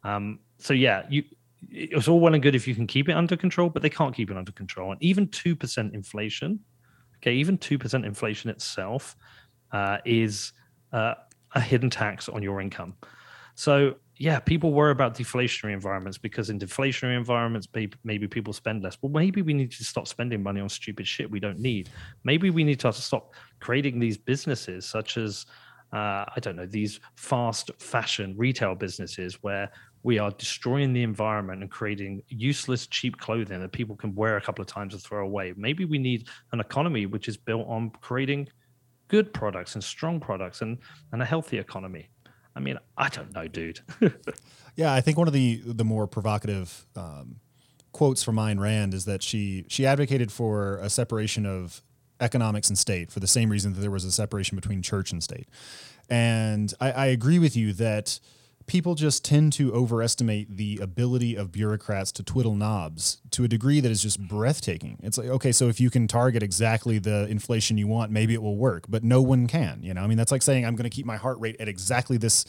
Um, 0.04 0.40
so 0.58 0.74
yeah, 0.74 1.06
you 1.10 1.24
it's 1.70 2.08
all 2.08 2.20
well 2.20 2.34
and 2.34 2.44
good 2.44 2.56
if 2.56 2.68
you 2.68 2.76
can 2.76 2.86
keep 2.86 3.10
it 3.10 3.14
under 3.14 3.36
control, 3.36 3.70
but 3.70 3.82
they 3.82 3.90
can't 3.90 4.16
keep 4.16 4.30
it 4.30 4.38
under 4.38 4.52
control. 4.52 4.92
And 4.92 5.02
even 5.02 5.28
two 5.30 5.56
percent 5.56 5.96
inflation, 5.96 6.60
okay, 7.18 7.34
even 7.34 7.58
two 7.58 7.78
percent 7.78 8.06
inflation 8.06 8.50
itself 8.50 9.16
uh, 9.72 9.98
is 10.06 10.54
uh, 10.94 11.16
a 11.54 11.62
hidden 11.62 11.90
tax 11.90 12.30
on 12.30 12.44
your 12.44 12.62
income. 12.62 12.96
So 13.56 13.96
yeah, 14.18 14.40
people 14.40 14.72
worry 14.72 14.92
about 14.92 15.16
deflationary 15.16 15.74
environments 15.74 16.18
because 16.18 16.50
in 16.50 16.58
deflationary 16.58 17.18
environments, 17.18 17.68
maybe, 18.04 18.28
people 18.28 18.54
spend 18.54 18.82
less. 18.82 18.98
Well, 19.02 19.12
maybe 19.12 19.42
we 19.42 19.54
need 19.54 19.72
to 19.74 19.84
stop 19.84 20.08
spending 20.08 20.42
money 20.42 20.62
on 20.62 20.70
stupid 20.70 21.06
shit 21.06 21.30
we 21.30 21.40
don't 21.40 21.60
need. 21.60 21.90
Maybe 22.24 22.50
we 22.50 22.64
need 22.64 22.80
to 22.82 22.94
stop 22.94 23.34
creating 23.60 24.00
these 24.00 24.18
businesses 24.18 24.86
such 24.86 25.18
as 25.18 25.46
uh, 25.94 26.26
I 26.36 26.40
don't 26.42 26.56
know 26.56 26.66
these 26.66 27.00
fast 27.16 27.72
fashion 27.78 28.36
retail 28.38 28.74
businesses 28.74 29.38
where 29.42 29.70
we 30.04 30.18
are 30.20 30.32
destroying 30.32 30.94
the 30.94 31.04
environment 31.04 31.62
and 31.62 31.72
creating 31.72 32.22
useless 32.28 32.88
cheap 32.88 33.18
clothing 33.18 33.60
that 33.60 33.72
people 33.72 33.96
can 33.96 34.14
wear 34.16 34.38
a 34.38 34.42
couple 34.42 34.62
of 34.62 34.68
times 34.68 34.94
and 34.94 35.04
throw 35.04 35.26
away. 35.26 35.54
Maybe 35.58 35.86
we 35.86 35.98
need 35.98 36.28
an 36.52 36.60
economy 36.60 37.06
which 37.06 37.28
is 37.28 37.38
built 37.38 37.68
on 37.68 37.92
creating 38.02 38.48
good 39.08 39.34
products 39.34 39.76
and 39.76 39.84
strong 39.84 40.20
products 40.20 40.62
and 40.62 40.78
and 41.12 41.22
a 41.22 41.26
healthy 41.26 41.58
economy. 41.58 42.10
I 42.56 42.60
mean, 42.60 42.80
I 42.98 43.10
don't 43.10 43.34
know, 43.34 43.48
dude. 43.48 43.82
Yeah, 44.78 44.94
I 44.94 45.00
think 45.00 45.18
one 45.18 45.28
of 45.28 45.34
the 45.34 45.62
the 45.64 45.86
more 45.86 46.06
provocative 46.06 46.86
um, 46.98 47.38
quotes 47.94 48.24
from 48.24 48.36
Ayn 48.36 48.60
Rand 48.60 48.94
is 48.94 49.06
that 49.06 49.24
she 49.24 49.64
she 49.70 49.86
advocated 49.86 50.32
for 50.34 50.80
a 50.80 50.90
separation 50.90 51.46
of 51.46 51.82
economics 52.20 52.68
and 52.68 52.78
state 52.78 53.10
for 53.12 53.22
the 53.22 53.28
same 53.28 53.50
reason 53.50 53.74
that 53.74 53.80
there 53.80 53.92
was 53.92 54.04
a 54.04 54.12
separation 54.12 54.56
between 54.56 54.82
church 54.82 55.12
and 55.14 55.24
state. 55.24 55.48
And 56.10 56.74
I, 56.82 56.92
I 56.92 57.06
agree 57.08 57.40
with 57.40 57.56
you 57.56 57.74
that 57.74 58.20
people 58.68 58.96
just 58.96 59.24
tend 59.24 59.54
to 59.54 59.74
overestimate 59.74 60.58
the 60.58 60.80
ability 60.82 61.36
of 61.36 61.52
bureaucrats 61.52 62.12
to 62.14 62.24
twiddle 62.24 62.56
knobs 62.56 63.22
to 63.32 63.44
a 63.44 63.48
degree 63.48 63.80
that 63.80 63.92
is 63.92 64.02
just 64.02 64.20
breathtaking. 64.28 64.98
It's 65.04 65.18
like, 65.18 65.28
okay, 65.28 65.52
so 65.52 65.68
if 65.68 65.80
you 65.80 65.90
can 65.90 66.08
target 66.08 66.42
exactly 66.42 66.98
the 66.98 67.28
inflation 67.28 67.78
you 67.78 67.88
want, 67.88 68.12
maybe 68.12 68.34
it 68.34 68.42
will 68.42 68.58
work, 68.58 68.86
but 68.90 69.04
no 69.04 69.22
one 69.22 69.48
can. 69.48 69.82
You 69.84 69.94
know, 69.94 70.02
I 70.02 70.08
mean, 70.08 70.18
that's 70.18 70.32
like 70.32 70.42
saying 70.42 70.66
I'm 70.66 70.76
going 70.76 70.90
to 70.90 70.96
keep 70.96 71.06
my 71.06 71.18
heart 71.18 71.40
rate 71.40 71.58
at 71.60 71.68
exactly 71.68 72.18
this 72.18 72.46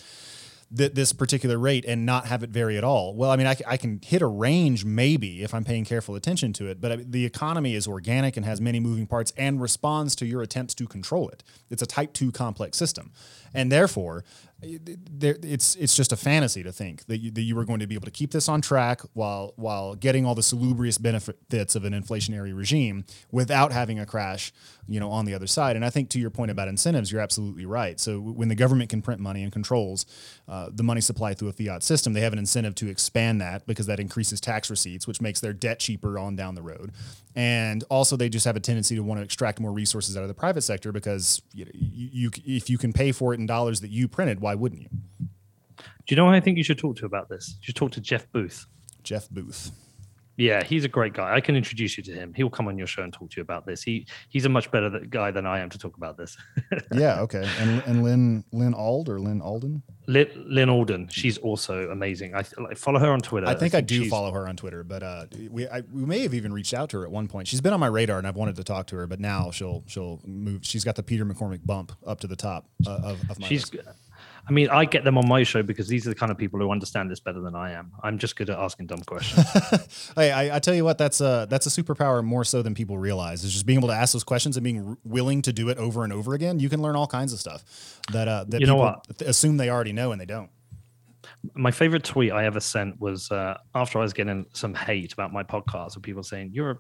th- 0.75 0.93
this 0.95 1.13
particular 1.13 1.59
rate 1.59 1.85
and 1.87 2.07
not 2.07 2.27
have 2.27 2.43
it 2.43 2.51
vary 2.51 2.77
at 2.77 2.85
all. 2.85 3.15
Well, 3.15 3.31
I 3.31 3.37
mean, 3.37 3.47
I 3.47 3.77
can 3.77 4.01
hit 4.05 4.23
a 4.23 4.27
range 4.27 4.85
maybe 4.85 5.43
if 5.43 5.55
I'm 5.55 5.65
paying 5.65 5.85
careful 5.85 6.15
attention 6.15 6.53
to 6.55 6.67
it, 6.67 6.81
but 6.81 7.13
the 7.13 7.25
economy 7.25 7.75
is 7.75 7.87
organic 7.87 8.37
and 8.37 8.45
has 8.47 8.61
many 8.61 8.81
moving 8.81 9.07
parts 9.07 9.33
and 9.37 9.61
responds 9.61 10.17
to 10.17 10.27
your 10.27 10.43
attempts 10.43 10.75
to 10.77 10.87
control 10.87 11.29
it. 11.29 11.43
It's 11.71 11.83
a 11.83 11.87
type 11.87 12.13
2 12.13 12.33
complex 12.33 12.77
system. 12.77 13.13
And 13.55 13.71
therefore, 13.71 14.25
there, 14.46 14.46
it's 14.63 15.77
it's 15.77 15.95
just 15.95 16.13
a 16.13 16.17
fantasy 16.17 16.63
to 16.63 16.73
think 16.73 17.05
that 17.07 17.19
you, 17.19 17.31
that 17.31 17.43
you 17.43 17.55
were 17.55 17.65
going 17.65 17.81
to 17.81 17.87
be 17.87 17.95
able 17.95 18.07
to 18.07 18.11
keep 18.11 18.31
this 18.31 18.49
on 18.49 18.63
track 18.63 19.03
while 19.13 19.53
while 19.57 19.95
getting 19.95 20.25
all 20.25 20.35
the 20.35 20.43
salubrious 20.43 20.97
benefits 20.97 21.77
of 21.77 21.85
an 21.85 21.93
inflationary 21.93 22.57
regime 22.57 23.05
without 23.31 23.71
having 23.73 23.99
a 24.01 24.07
crash, 24.07 24.53
you 24.89 24.99
know, 24.99 25.11
on 25.11 25.27
the 25.27 25.35
other 25.35 25.47
side. 25.47 25.77
And 25.77 25.85
I 25.85 25.91
think 25.91 26.09
to 26.11 26.19
your 26.19 26.31
point 26.31 26.51
about 26.51 26.69
incentives, 26.69 27.13
you're 27.13 27.21
absolutely 27.21 27.67
right. 27.67 28.01
So 28.01 28.19
when 28.19 28.49
the 28.49 28.55
government 28.55 28.89
can 28.89 29.03
print 29.03 29.21
money 29.21 29.43
and 29.43 29.53
controls 29.53 30.07
uh, 30.49 30.71
the 30.73 30.83
money 30.83 31.03
supply 31.03 31.35
through 31.35 31.49
a 31.49 31.53
fiat 31.53 31.83
system, 31.83 32.15
they 32.15 32.23
have 32.23 32.33
an 32.33 32.39
incentive 32.39 32.75
to 32.77 32.89
expand 32.89 33.43
that 33.43 33.67
because 33.67 33.87
that 33.87 34.01
increases 34.01 34.41
tax 34.41 34.71
receipts, 34.71 35.07
which 35.07 35.21
makes 35.21 35.41
their 35.41 35.53
debt 35.53 35.81
cheaper 35.81 36.19
on 36.19 36.35
down 36.35 36.55
the 36.55 36.63
road. 36.63 36.93
And 37.35 37.85
also, 37.91 38.17
they 38.17 38.31
just 38.31 38.47
have 38.47 38.57
a 38.57 38.61
tendency 38.61 38.97
to 38.97 39.03
want 39.03 39.21
to 39.21 39.25
extract 39.25 39.61
more 39.61 39.71
resources 39.71 40.17
out 40.17 40.23
of 40.23 40.29
the 40.29 40.35
private 40.35 40.63
sector 40.63 40.91
because 40.91 41.43
you, 41.53 41.67
you, 41.75 42.31
if 42.47 42.71
you 42.71 42.79
can 42.79 42.95
pay 42.95 43.13
for 43.13 43.35
it 43.35 43.41
in 43.41 43.45
dollars 43.45 43.83
that 43.83 43.91
you 43.91 44.09
printed, 44.09 44.41
why 44.47 44.55
wouldn't 44.55 44.81
you? 44.81 44.89
Do 45.79 46.15
you 46.15 46.17
know 46.17 46.29
who 46.29 46.33
I 46.33 46.39
think 46.39 46.57
you 46.57 46.63
should 46.63 46.79
talk 46.79 46.95
to 46.99 47.05
about 47.05 47.29
this? 47.29 47.57
You 47.61 47.67
should 47.67 47.75
talk 47.75 47.91
to 47.93 48.01
Jeff 48.01 48.31
Booth. 48.31 48.65
Jeff 49.03 49.29
Booth. 49.29 49.73
Yeah, 50.37 50.63
he's 50.63 50.85
a 50.85 50.89
great 50.89 51.15
guy. 51.15 51.35
I 51.35 51.41
can 51.41 51.57
introduce 51.57 51.97
you 51.97 52.05
to 52.05 52.13
him. 52.13 52.33
He'll 52.37 52.51
come 52.51 52.69
on 52.69 52.79
your 52.79 52.87
show 52.87 53.03
and 53.03 53.13
talk 53.13 53.31
to 53.31 53.37
you 53.39 53.43
about 53.43 53.67
this. 53.67 53.83
He 53.83 54.07
he's 54.29 54.45
a 54.45 54.49
much 54.49 54.71
better 54.71 55.01
guy 55.11 55.33
than 55.33 55.47
I 55.47 55.59
am 55.59 55.69
to 55.71 55.79
talk 55.79 55.97
about 55.97 56.17
this. 56.17 56.37
yeah. 56.95 57.23
Okay. 57.23 57.49
And 57.59 57.83
and 57.87 58.05
Lynn 58.05 58.45
Lynn 58.53 58.73
Ald 58.73 59.09
or 59.09 59.19
Lyn 59.19 59.41
Alden. 59.41 59.83
Lynn, 60.07 60.29
Lyn 60.37 60.69
Alden. 60.69 61.09
She's 61.09 61.39
also 61.39 61.91
amazing. 61.91 62.37
I 62.37 62.45
like, 62.59 62.77
follow 62.77 63.01
her 63.01 63.11
on 63.11 63.21
Twitter. 63.21 63.47
I 63.49 63.55
think 63.55 63.75
I, 63.75 63.79
think 63.79 63.85
I 63.85 64.05
do 64.05 64.09
follow 64.09 64.31
her 64.31 64.47
on 64.47 64.57
Twitter, 64.57 64.85
but 64.85 65.03
uh, 65.03 65.25
we 65.51 65.67
I, 65.67 65.81
we 65.91 66.05
may 66.05 66.21
have 66.21 66.35
even 66.35 66.53
reached 66.53 66.75
out 66.75 66.91
to 66.91 66.99
her 66.99 67.05
at 67.05 67.11
one 67.11 67.27
point. 67.27 67.49
She's 67.49 67.63
been 67.63 67.73
on 67.73 67.81
my 67.81 67.89
radar, 67.89 68.19
and 68.19 68.29
I've 68.29 68.37
wanted 68.37 68.57
to 68.57 68.65
talk 68.65 68.87
to 68.89 68.97
her, 68.97 69.09
but 69.09 69.19
now 69.19 69.51
she'll 69.51 69.83
she'll 69.89 70.21
move. 70.25 70.61
She's 70.65 70.85
got 70.85 70.95
the 70.95 71.03
Peter 71.03 71.25
McCormack 71.25 71.65
bump 71.65 71.93
up 72.07 72.21
to 72.21 72.27
the 72.27 72.37
top 72.37 72.69
uh, 72.87 73.01
of, 73.03 73.31
of 73.31 73.41
my. 73.41 73.49
She's. 73.49 73.73
List. 73.73 73.89
I 74.49 74.53
mean, 74.53 74.69
I 74.69 74.85
get 74.85 75.03
them 75.03 75.19
on 75.19 75.27
my 75.27 75.43
show 75.43 75.63
because 75.65 75.89
these 75.89 76.07
are 76.07 76.11
the 76.11 76.15
kind 76.15 76.31
of 76.31 76.39
people 76.39 76.61
who 76.61 76.71
understand 76.71 77.11
this 77.11 77.19
better 77.19 77.41
than 77.41 77.57
I 77.57 77.73
am. 77.73 77.91
I'm 78.03 78.17
just 78.17 78.37
good 78.37 78.49
at 78.49 78.57
asking 78.57 78.87
dumb 78.87 79.01
questions. 79.01 80.13
hey, 80.17 80.31
I, 80.31 80.57
I, 80.57 80.59
tell 80.61 80.75
you 80.75 80.85
what, 80.85 80.99
that's 80.99 81.21
a 81.21 81.49
that's 81.51 81.67
a 81.67 81.83
superpower 81.83 82.23
more 82.23 82.45
so 82.45 82.63
than 82.63 82.73
people 82.73 82.97
realize. 82.97 83.43
Is 83.43 83.53
just 83.53 83.67
being 83.67 83.81
able 83.81 83.89
to 83.89 83.95
ask 83.95 84.13
those 84.13 84.23
questions 84.23 84.57
and 84.57 84.63
being 84.63 84.87
r- 84.87 84.99
willing 85.05 85.43
to 85.43 85.53
do 85.53 85.69
it 85.69 85.79
over 85.79 86.05
and 86.05 86.13
over 86.13 86.35
again. 86.35 86.61
You 86.61 86.69
can 86.69 86.81
learn 86.81 86.95
all 86.95 87.09
kinds 87.09 87.33
of 87.33 87.41
stuff 87.41 88.01
that 88.13 88.29
uh, 88.29 88.45
that 88.49 88.61
you 88.61 88.67
people 88.67 89.03
assume 89.21 89.57
they 89.57 89.69
already 89.69 89.93
know 89.93 90.13
and 90.13 90.21
they 90.21 90.27
don't. 90.27 90.51
My 91.55 91.73
favorite 91.73 92.05
tweet 92.05 92.31
I 92.31 92.45
ever 92.45 92.61
sent 92.61 93.01
was 93.01 93.31
uh, 93.33 93.59
after 93.75 93.99
I 93.99 94.03
was 94.03 94.13
getting 94.13 94.47
some 94.53 94.75
hate 94.75 95.13
about 95.13 95.33
my 95.33 95.43
podcast 95.43 95.97
of 95.97 96.03
people 96.03 96.23
saying 96.23 96.51
you're 96.53 96.71
a 96.71 96.79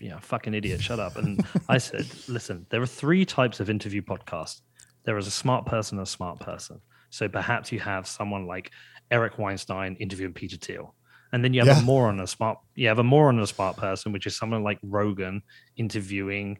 you 0.00 0.10
know 0.10 0.18
fucking 0.20 0.52
idiot, 0.52 0.82
shut 0.82 1.00
up. 1.00 1.16
And 1.16 1.46
I 1.66 1.78
said, 1.78 2.06
listen, 2.28 2.66
there 2.68 2.82
are 2.82 2.86
three 2.86 3.24
types 3.24 3.58
of 3.58 3.70
interview 3.70 4.02
podcasts. 4.02 4.60
There 5.04 5.16
is 5.16 5.26
a 5.26 5.30
smart 5.30 5.64
person 5.64 5.96
and 5.96 6.06
a 6.06 6.10
smart 6.10 6.40
person. 6.40 6.82
So 7.10 7.28
perhaps 7.28 7.70
you 7.72 7.80
have 7.80 8.06
someone 8.06 8.46
like 8.46 8.70
Eric 9.10 9.38
Weinstein 9.38 9.96
interviewing 9.96 10.32
Peter 10.32 10.56
Thiel. 10.56 10.94
And 11.32 11.44
then 11.44 11.54
you 11.54 11.60
have 11.60 11.76
yeah. 11.76 11.82
a 11.82 11.84
moron, 11.84 12.20
a 12.20 12.26
smart, 12.26 12.58
you 12.74 12.88
have 12.88 12.98
a 12.98 13.04
moron 13.04 13.36
and 13.36 13.44
a 13.44 13.46
smart 13.46 13.76
person, 13.76 14.12
which 14.12 14.26
is 14.26 14.36
someone 14.36 14.64
like 14.64 14.78
Rogan 14.82 15.42
interviewing 15.76 16.58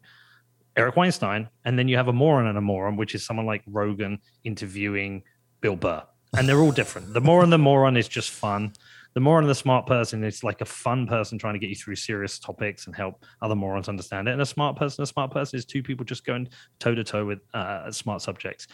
Eric 0.77 0.97
Weinstein. 0.97 1.49
And 1.65 1.79
then 1.79 1.89
you 1.89 1.97
have 1.97 2.09
a 2.09 2.13
moron 2.13 2.47
and 2.47 2.57
a 2.57 2.61
moron, 2.61 2.97
which 2.97 3.15
is 3.15 3.25
someone 3.25 3.47
like 3.47 3.63
Rogan 3.67 4.19
interviewing 4.45 5.23
Bill 5.61 5.77
Burr. 5.77 6.03
And 6.37 6.49
they're 6.49 6.61
all 6.61 6.71
different. 6.71 7.13
The 7.13 7.21
moron, 7.21 7.51
the 7.51 7.59
moron 7.59 7.97
is 7.97 8.07
just 8.07 8.31
fun. 8.31 8.73
The 9.15 9.21
moron 9.21 9.47
the 9.49 9.55
smart 9.57 9.87
person 9.87 10.23
is 10.23 10.45
like 10.45 10.61
a 10.61 10.65
fun 10.65 11.09
person 11.09 11.37
trying 11.37 11.55
to 11.55 11.59
get 11.59 11.69
you 11.69 11.75
through 11.75 11.97
serious 11.97 12.39
topics 12.39 12.87
and 12.87 12.95
help 12.95 13.25
other 13.43 13.57
morons 13.57 13.89
understand 13.89 14.29
it. 14.29 14.33
And 14.33 14.41
a 14.41 14.47
smart 14.47 14.77
person, 14.77 15.03
a 15.03 15.07
smart 15.07 15.33
person 15.33 15.59
is 15.59 15.65
two 15.65 15.83
people 15.83 16.05
just 16.05 16.25
going 16.25 16.49
toe 16.79 16.95
to 16.95 17.03
toe 17.03 17.27
with 17.27 17.41
uh, 17.53 17.91
smart 17.91 18.23
subjects. 18.23 18.69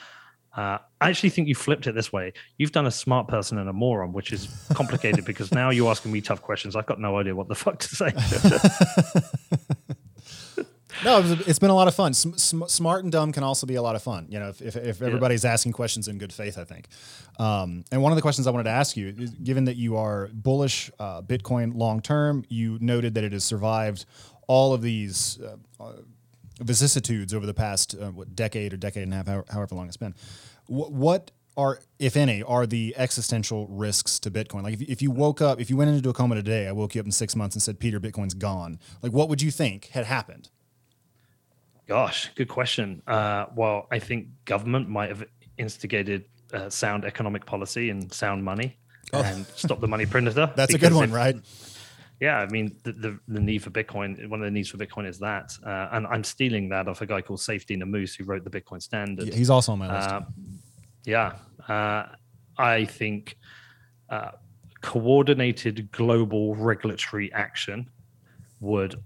Uh, 0.57 0.79
I 1.01 1.11
actually 1.11 1.29
think 1.31 1.49
you 1.49 1.55
flipped 1.55 1.87
it 1.87 1.95
this 1.95 2.13
way. 2.13 2.33
You've 2.57 2.73
done 2.73 2.87
a 2.87 2.91
smart 2.91 3.29
person 3.29 3.59
and 3.59 3.69
a 3.69 3.73
moron, 3.73 4.13
which 4.13 4.33
is 4.33 4.49
complicated 4.73 5.25
because 5.27 5.53
now 5.53 5.71
you're 5.71 5.91
asking 5.91 6.13
me 6.13 6.23
tough 6.23 6.41
questions. 6.41 6.75
I've 6.75 6.87
got 6.87 6.99
no 6.99 7.19
idea 7.19 7.35
what 7.35 7.49
the 7.49 7.55
fuck 7.55 7.79
to 7.79 7.95
say. 7.95 8.07
no, 11.05 11.23
it's 11.47 11.59
been 11.59 11.69
a 11.69 11.75
lot 11.75 11.89
of 11.89 11.95
fun. 11.95 12.15
Smart 12.15 13.03
and 13.03 13.13
dumb 13.13 13.33
can 13.33 13.43
also 13.43 13.67
be 13.67 13.75
a 13.75 13.83
lot 13.83 13.97
of 13.97 14.03
fun. 14.03 14.29
You 14.31 14.41
know, 14.41 14.49
if, 14.49 14.63
if, 14.63 14.77
if 14.77 15.03
everybody's 15.03 15.45
yeah. 15.45 15.53
asking 15.53 15.73
questions 15.73 16.09
in 16.09 16.17
good 16.17 16.33
faith, 16.33 16.57
I 16.57 16.65
think. 16.65 16.89
Um, 17.39 17.85
and 17.93 18.03
one 18.03 18.13
of 18.13 18.17
the 18.17 18.23
questions 18.23 18.47
I 18.47 18.51
wanted 18.51 18.65
to 18.65 18.71
ask 18.71 18.97
you, 18.97 19.15
is, 19.19 19.31
given 19.33 19.67
that 19.67 19.77
you 19.77 19.99
are 19.99 20.31
bullish 20.33 20.91
uh, 20.99 21.21
Bitcoin 21.21 21.75
long 21.75 22.01
term, 22.01 22.47
you 22.49 22.79
noted 22.81 23.13
that 23.15 23.25
it 23.25 23.33
has 23.33 23.45
survived 23.45 24.07
all 24.47 24.73
of 24.73 24.81
these. 24.81 25.39
Uh, 25.39 25.57
uh 25.83 25.93
vicissitudes 26.61 27.35
over 27.35 27.47
the 27.47 27.55
past 27.55 27.95
uh, 28.01 28.11
what, 28.11 28.35
decade 28.35 28.73
or 28.73 28.77
decade 28.77 29.03
and 29.03 29.13
a 29.13 29.17
half, 29.17 29.27
however, 29.27 29.45
however 29.51 29.75
long 29.75 29.89
it's 29.89 29.97
been. 29.97 30.15
W- 30.69 30.91
what 30.91 31.31
are, 31.57 31.81
if 31.99 32.17
any, 32.17 32.43
are 32.43 32.67
the 32.67 32.95
existential 32.97 33.67
risks 33.69 34.19
to 34.21 34.31
Bitcoin? 34.31 34.63
Like, 34.63 34.75
if, 34.75 34.83
if 34.83 35.03
you 35.03 35.11
woke 35.11 35.41
up, 35.41 35.61
if 35.61 35.71
you 35.71 35.77
went 35.77 35.91
into 35.91 36.09
a 36.09 36.13
coma 36.13 36.35
today, 36.35 36.69
I 36.69 36.73
woke 36.73 36.95
you 36.95 37.01
up 37.01 37.07
in 37.07 37.13
six 37.13 37.35
months 37.35 37.57
and 37.57 37.63
said, 37.63 37.79
Peter, 37.79 37.99
Bitcoin's 37.99 38.35
gone. 38.35 38.79
Like, 39.03 39.13
what 39.13 39.29
would 39.29 39.41
you 39.41 39.51
think 39.51 39.87
had 39.87 40.05
happened? 40.05 40.51
Gosh, 41.87 42.31
good 42.35 42.49
question. 42.49 43.03
Uh, 43.07 43.47
well, 43.55 43.87
I 43.91 44.01
think 44.01 44.29
government 44.45 44.89
might 44.89 45.09
have 45.09 45.25
instigated 45.57 46.25
uh, 46.53 46.69
sound 46.69 47.05
economic 47.05 47.47
policy 47.47 47.91
and 47.91 48.13
sound 48.13 48.45
money 48.45 48.77
oh. 49.13 49.23
and 49.23 49.47
stop 49.47 49.81
the 49.81 49.89
money 49.89 50.07
printer. 50.07 50.53
That's 50.57 50.75
a 50.75 50.79
good 50.79 50.93
one, 50.93 51.11
if, 51.11 51.15
right? 51.15 51.37
yeah, 52.21 52.39
I 52.39 52.47
mean 52.47 52.77
the, 52.83 52.93
the, 52.93 53.21
the 53.29 53.41
need 53.41 53.63
for 53.63 53.71
Bitcoin. 53.71 54.29
One 54.29 54.41
of 54.41 54.47
the 54.47 54.51
needs 54.51 54.69
for 54.69 54.79
Bitcoin 54.79 55.07
is 55.07 55.19
that, 55.19 55.53
uh, 55.65 55.89
and 55.93 56.07
I'm 56.07 56.25
stealing 56.25 56.69
that 56.71 56.89
off 56.89 57.03
a 57.03 57.07
guy 57.07 57.21
called 57.21 57.41
Saifedean 57.41 57.83
Ammous 57.83 58.17
who 58.17 58.25
wrote 58.25 58.45
the 58.45 58.51
Bitcoin 58.51 58.83
Standard. 58.83 59.33
He's 59.33 59.51
also 59.51 59.73
on 59.73 59.79
my 59.79 59.95
list. 59.95 60.29
Yeah, 61.07 61.37
uh, 61.69 62.09
I 62.59 62.85
think 62.85 63.39
uh, 64.11 64.33
coordinated 64.83 65.91
global 65.93 66.55
regulatory 66.55 67.33
action 67.33 67.89
would 68.61 68.97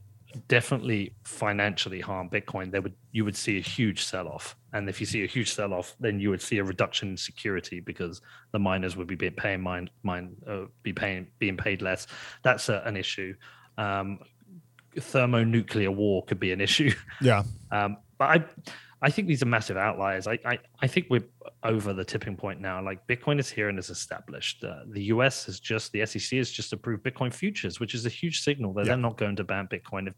definitely 0.49 1.13
financially 1.25 2.01
harm 2.01 2.29
Bitcoin, 2.29 2.71
there 2.71 2.83
would 2.83 2.95
you 3.13 3.25
would 3.25 3.37
see 3.37 3.59
a 3.59 3.61
huge 3.61 4.05
sell 4.05 4.29
off. 4.29 4.57
And 4.73 4.89
if 4.89 5.01
you 5.01 5.07
see 5.07 5.25
a 5.25 5.27
huge 5.27 5.53
sell 5.53 5.73
off, 5.73 5.97
then 5.99 6.21
you 6.21 6.31
would 6.31 6.43
see 6.43 6.59
a 6.59 6.65
reduction 6.65 7.11
in 7.11 7.17
security 7.17 7.81
because 7.81 8.21
the 8.53 8.59
miners 8.59 8.97
would 8.97 9.07
be 9.07 9.17
paying 9.17 9.61
mine 9.61 9.91
mine 10.03 10.37
uh, 10.47 10.63
be 10.83 10.93
paying 10.93 11.27
being 11.39 11.57
paid 11.57 11.83
less. 11.83 12.07
That's 12.43 12.69
a, 12.69 12.83
an 12.85 12.97
issue. 12.97 13.35
Um, 13.79 14.21
thermonuclear 14.99 15.91
war 15.91 16.25
could 16.25 16.41
be 16.41 16.53
an 16.53 16.61
issue. 16.61 16.93
Yeah. 17.21 17.45
Um, 17.73 17.99
but 18.19 18.25
I 18.25 18.45
I 19.03 19.11
think 19.11 19.29
these 19.29 19.43
are 19.43 19.47
massive 19.47 19.79
outliers. 19.79 20.27
I, 20.27 20.39
I, 20.45 20.59
I 20.81 20.87
think 20.87 21.07
we're 21.09 21.25
over 21.63 21.95
the 21.95 22.05
tipping 22.05 22.37
point 22.37 22.61
now. 22.61 22.83
Like 22.83 23.07
Bitcoin 23.07 23.41
is 23.41 23.49
here 23.49 23.71
and 23.71 23.79
is 23.79 23.89
established. 23.89 24.63
Uh, 24.63 24.81
the 24.89 25.05
US 25.05 25.47
has 25.47 25.59
just, 25.59 25.93
the 25.93 26.05
SEC 26.05 26.37
has 26.37 26.51
just 26.51 26.73
approved 26.73 27.03
Bitcoin 27.03 27.33
futures, 27.33 27.81
which 27.81 27.95
is 27.95 28.05
a 28.05 28.11
huge 28.11 28.43
signal 28.43 28.75
that 28.75 28.83
yeah. 28.83 28.89
they're 28.89 28.97
not 28.99 29.17
going 29.17 29.37
to 29.37 29.45
ban 29.45 29.69
Bitcoin. 29.69 30.09
If, 30.09 30.15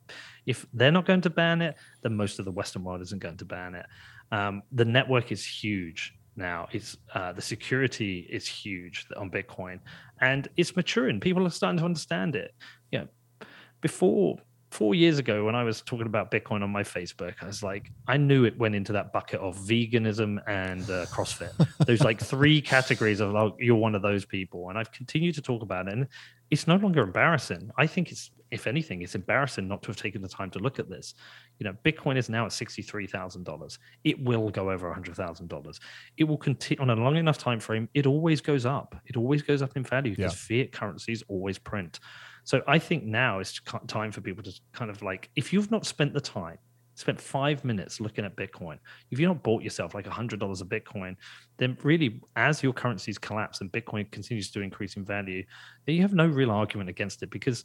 if 0.47 0.67
they're 0.73 0.91
not 0.91 1.07
going 1.07 1.21
to 1.21 1.31
ban 1.31 1.63
it, 1.63 1.77
then 2.03 2.17
most 2.17 2.41
of 2.41 2.45
the 2.45 2.51
Western 2.51 2.83
world 2.83 3.03
isn't 3.03 3.23
going 3.23 3.37
to 3.37 3.45
ban 3.45 3.77
it. 3.77 3.87
Um, 4.33 4.63
the 4.73 4.85
network 4.85 5.31
is 5.31 5.47
huge 5.47 6.15
now. 6.37 6.67
It's 6.73 6.97
uh, 7.15 7.33
the 7.33 7.43
security 7.43 8.27
is 8.31 8.47
huge 8.47 9.07
on 9.17 9.31
Bitcoin, 9.31 9.79
and 10.21 10.49
it's 10.57 10.75
maturing. 10.75 11.21
People 11.21 11.47
are 11.47 11.51
starting 11.51 11.79
to 11.79 11.85
understand 11.85 12.35
it. 12.35 12.55
Yeah, 12.91 13.01
you 13.01 13.05
know, 13.05 13.47
before 13.81 14.39
four 14.73 14.95
years 14.95 15.19
ago 15.19 15.45
when 15.45 15.55
I 15.55 15.65
was 15.65 15.83
talking 15.83 16.07
about 16.07 16.31
Bitcoin 16.31 16.63
on 16.63 16.71
my 16.71 16.83
Facebook, 16.83 17.35
I 17.43 17.47
was 17.47 17.63
like, 17.63 17.93
I 18.09 18.17
knew 18.17 18.45
it 18.45 18.57
went 18.59 18.75
into 18.75 18.93
that 18.95 19.13
bucket 19.13 19.39
of 19.41 19.57
veganism 19.59 20.43
and 20.49 20.83
uh, 20.85 21.05
CrossFit. 21.07 21.53
There's 21.87 22.03
like 22.03 22.19
three 22.19 22.61
categories 22.75 23.21
of 23.21 23.33
like, 23.33 23.53
you're 23.59 23.77
one 23.77 23.95
of 23.95 24.01
those 24.01 24.25
people. 24.25 24.71
And 24.71 24.79
I've 24.79 24.91
continued 24.91 25.35
to 25.35 25.43
talk 25.43 25.63
about 25.63 25.89
it. 25.89 25.93
And 25.93 26.09
it's 26.51 26.67
no 26.67 26.77
longer 26.77 27.03
embarrassing. 27.03 27.71
I 27.77 27.87
think 27.87 28.11
it's, 28.11 28.31
if 28.51 28.67
anything, 28.67 29.03
it's 29.03 29.15
embarrassing 29.15 29.69
not 29.69 29.83
to 29.83 29.89
have 29.89 29.97
taken 29.97 30.23
the 30.23 30.29
time 30.29 30.51
to 30.51 30.59
look 30.59 30.79
at 30.79 30.89
this. 30.89 31.15
You 31.59 31.65
know, 31.65 31.75
Bitcoin 31.85 32.17
is 32.17 32.31
now 32.31 32.47
at 32.47 32.53
$63,000. 32.53 33.79
It 34.05 34.25
will 34.25 34.49
go 34.49 34.71
over 34.71 34.91
$100,000. 34.91 35.81
It 36.17 36.25
will 36.25 36.39
continue 36.39 36.81
on 36.83 36.89
a 36.89 36.97
long 36.97 37.17
enough 37.17 37.37
time 37.37 37.61
frame. 37.61 37.91
It 37.93 38.07
always 38.07 38.41
goes 38.41 38.65
up. 38.65 38.97
It 39.07 39.19
always 39.19 39.43
goes 39.43 39.61
up 39.61 39.77
in 39.77 39.85
value 39.85 40.17
because 40.17 40.49
yeah. 40.51 40.63
fiat 40.63 40.73
currencies 40.73 41.23
always 41.29 41.59
print. 41.59 42.01
So 42.45 42.63
I 42.67 42.79
think 42.79 43.05
now 43.05 43.39
is 43.39 43.61
time 43.87 44.11
for 44.11 44.21
people 44.21 44.43
to 44.43 44.53
kind 44.73 44.91
of 44.91 45.03
like, 45.03 45.31
if 45.37 45.53
you've 45.53 45.71
not 45.71 45.87
spent 45.87 46.13
the 46.13 46.21
time, 46.21 46.59
spent 46.95 47.21
five 47.21 47.65
minutes 47.65 48.01
looking 48.01 48.25
at 48.25 48.37
Bitcoin, 48.37 48.79
if 49.11 49.19
you've 49.19 49.29
not 49.29 49.43
bought 49.43 49.63
yourself 49.63 49.95
like 49.95 50.07
$100 50.07 50.61
of 50.61 50.69
Bitcoin, 50.69 51.17
then 51.57 51.77
really, 51.83 52.21
as 52.37 52.63
your 52.63 52.73
currencies 52.73 53.19
collapse 53.19 53.61
and 53.61 53.71
Bitcoin 53.73 54.11
continues 54.11 54.51
to 54.51 54.61
increase 54.61 54.97
in 54.97 55.05
value, 55.05 55.45
you 55.87 56.03
have 56.03 56.15
no 56.15 56.27
real 56.27 56.51
argument 56.51 56.91
against 56.91 57.23
it 57.23 57.31
because 57.31 57.65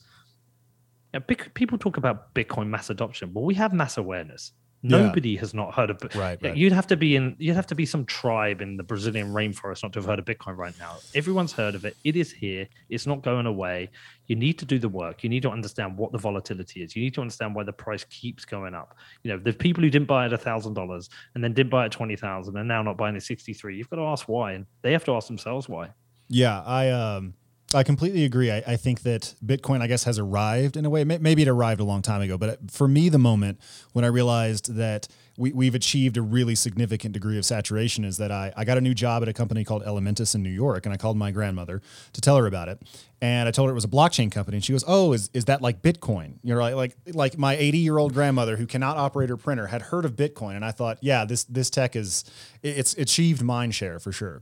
you 1.14 1.20
know, 1.20 1.36
people 1.54 1.78
talk 1.78 1.98
about 1.98 2.34
Bitcoin 2.34 2.68
mass 2.68 2.90
adoption. 2.90 3.34
Well, 3.34 3.46
we 3.46 3.56
have 3.56 3.74
mass 3.74 3.98
awareness. 3.98 4.54
Nobody 4.84 5.32
yeah. 5.32 5.40
has 5.40 5.54
not 5.54 5.74
heard 5.74 5.90
of 5.90 6.02
right, 6.16 6.38
right. 6.42 6.56
You'd 6.56 6.72
have 6.72 6.86
to 6.88 6.96
be 6.96 7.16
in 7.16 7.36
you'd 7.40 7.56
have 7.56 7.68
to 7.68 7.76
be 7.76 7.86
some 7.86 8.06
tribe 8.06 8.62
in 8.62 8.78
the 8.78 8.84
Brazilian 8.84 9.34
rainforest 9.34 9.82
not 9.82 9.92
to 9.94 10.00
have 10.00 10.06
heard 10.06 10.20
of 10.20 10.26
Bitcoin 10.26 10.56
right 10.56 10.74
now. 10.80 10.98
Everyone's 11.16 11.52
heard 11.52 11.74
of 11.74 11.84
it. 11.84 11.98
It 12.04 12.16
is 12.16 12.32
here. 12.32 12.68
It's 12.90 13.08
not 13.08 13.24
going 13.24 13.48
away. 13.48 13.90
You 14.28 14.36
need 14.36 14.60
to 14.60 14.66
do 14.66 14.78
the 14.78 14.90
work. 14.90 15.24
You 15.24 15.30
need 15.30 15.42
to 15.44 15.50
understand 15.50 15.98
what 15.98 16.12
the 16.12 16.20
volatility 16.20 16.84
is. 16.84 16.96
You 16.96 17.02
need 17.02 17.16
to 17.16 17.22
understand 17.22 17.56
why 17.56 17.64
the 17.64 17.74
price 17.74 18.04
keeps 18.06 18.46
going 18.46 18.76
up. 18.76 18.96
You 19.24 19.32
know, 19.32 19.40
the 19.40 19.54
people 19.54 19.84
who 19.84 19.90
didn't 19.90 20.08
buy 20.08 20.28
it 20.28 20.34
a 20.34 20.38
thousand 20.38 20.76
dollars 20.76 21.10
and 21.34 21.44
then 21.44 21.54
did 21.54 21.70
buy 21.70 21.88
it 21.88 21.92
twenty 21.92 22.16
thousand 22.16 22.56
and 22.56 22.68
now 22.68 22.84
not 22.84 22.98
buying 22.98 23.16
it 23.16 23.24
sixty 23.24 23.54
three. 23.54 23.78
You've 23.78 23.90
got 23.90 23.98
to 23.98 24.04
ask 24.06 24.28
why, 24.28 24.54
and 24.54 24.68
they 24.84 24.92
have 24.92 25.06
to 25.06 25.16
ask 25.16 25.28
themselves 25.28 25.68
why. 25.68 25.90
Yeah, 26.30 26.62
I 26.62 26.90
um 26.90 27.34
I 27.74 27.84
completely 27.84 28.24
agree. 28.24 28.49
I, 28.49 28.63
I, 28.65 28.76
think 28.78 29.01
that 29.01 29.36
Bitcoin, 29.45 29.82
I 29.82 29.88
guess, 29.88 30.05
has 30.05 30.18
arrived 30.18 30.78
in 30.78 30.86
a 30.86 30.89
way. 30.89 31.03
Maybe 31.03 31.41
it 31.41 31.49
arrived 31.49 31.82
a 31.82 31.84
long 31.84 32.01
time 32.01 32.22
ago, 32.22 32.38
but 32.38 32.72
for 32.72 32.88
me, 32.88 33.09
the 33.09 33.18
moment 33.18 33.59
when 33.91 34.05
I 34.05 34.07
realized 34.07 34.76
that 34.76 35.09
we, 35.36 35.51
we've 35.51 35.76
achieved 35.76 36.15
a 36.15 36.22
really 36.22 36.55
significant 36.55 37.13
degree 37.13 37.38
of 37.38 37.43
saturation 37.43 38.05
is 38.05 38.15
that 38.18 38.32
I, 38.32 38.53
I 38.55 38.63
got 38.63 38.78
a 38.78 38.82
new 38.82 38.93
job 38.93 39.22
at 39.22 39.28
a 39.28 39.34
company 39.34 39.65
called 39.65 39.84
Elementus 39.84 40.34
in 40.34 40.43
New 40.43 40.49
York, 40.49 40.86
and 40.86 40.93
I 40.93 40.97
called 40.97 41.18
my 41.18 41.32
grandmother 41.32 41.82
to 42.13 42.22
tell 42.22 42.38
her 42.38 42.47
about 42.47 42.70
it. 42.70 42.82
And 43.20 43.49
I 43.49 43.51
told 43.51 43.68
her 43.68 43.72
it 43.74 43.76
was 43.76 43.84
a 43.84 43.89
blockchain 43.89 44.32
company, 44.32 44.55
and 44.55 44.63
she 44.63 44.72
goes, 44.72 44.86
"Oh, 44.88 45.11
is, 45.11 45.30
is 45.34 45.45
that 45.45 45.61
like 45.61 45.82
Bitcoin?" 45.82 46.36
You 46.43 46.55
know, 46.55 46.61
like 46.61 46.76
like 46.76 46.95
like 47.13 47.38
my 47.38 47.57
80 47.57 47.80
year 47.80 47.97
old 47.97 48.13
grandmother 48.13 48.55
who 48.55 48.65
cannot 48.65 48.95
operate 48.95 49.28
her 49.28 49.38
printer 49.38 49.68
had 49.68 49.82
heard 49.82 50.05
of 50.05 50.15
Bitcoin, 50.15 50.55
and 50.55 50.63
I 50.63 50.72
thought, 50.72 50.99
yeah, 51.01 51.26
this 51.26 51.43
this 51.43 51.70
tech 51.70 51.97
is 51.97 52.24
it's 52.63 52.93
achieved 52.93 53.41
mind 53.41 53.76
share 53.76 53.99
for 53.99 54.13
sure. 54.13 54.41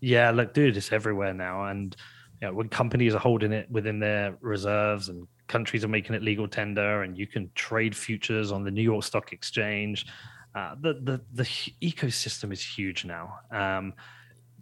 Yeah, 0.00 0.30
look, 0.30 0.54
dude, 0.54 0.76
it's 0.76 0.92
everywhere 0.92 1.34
now, 1.34 1.64
and 1.64 1.96
you 2.40 2.48
know, 2.48 2.54
when 2.54 2.68
companies 2.68 3.14
are 3.14 3.18
holding 3.18 3.52
it 3.52 3.70
within 3.70 3.98
their 3.98 4.36
reserves 4.40 5.08
and 5.08 5.26
countries 5.48 5.84
are 5.84 5.88
making 5.88 6.14
it 6.14 6.22
legal 6.22 6.48
tender, 6.48 7.02
and 7.02 7.16
you 7.16 7.26
can 7.26 7.50
trade 7.54 7.96
futures 7.96 8.52
on 8.52 8.64
the 8.64 8.70
New 8.70 8.82
York 8.82 9.04
Stock 9.04 9.32
Exchange. 9.32 10.06
Uh, 10.54 10.74
the 10.80 10.94
the 10.94 11.20
the 11.34 11.44
ecosystem 11.82 12.52
is 12.52 12.64
huge 12.64 13.04
now. 13.04 13.38
Um, 13.50 13.94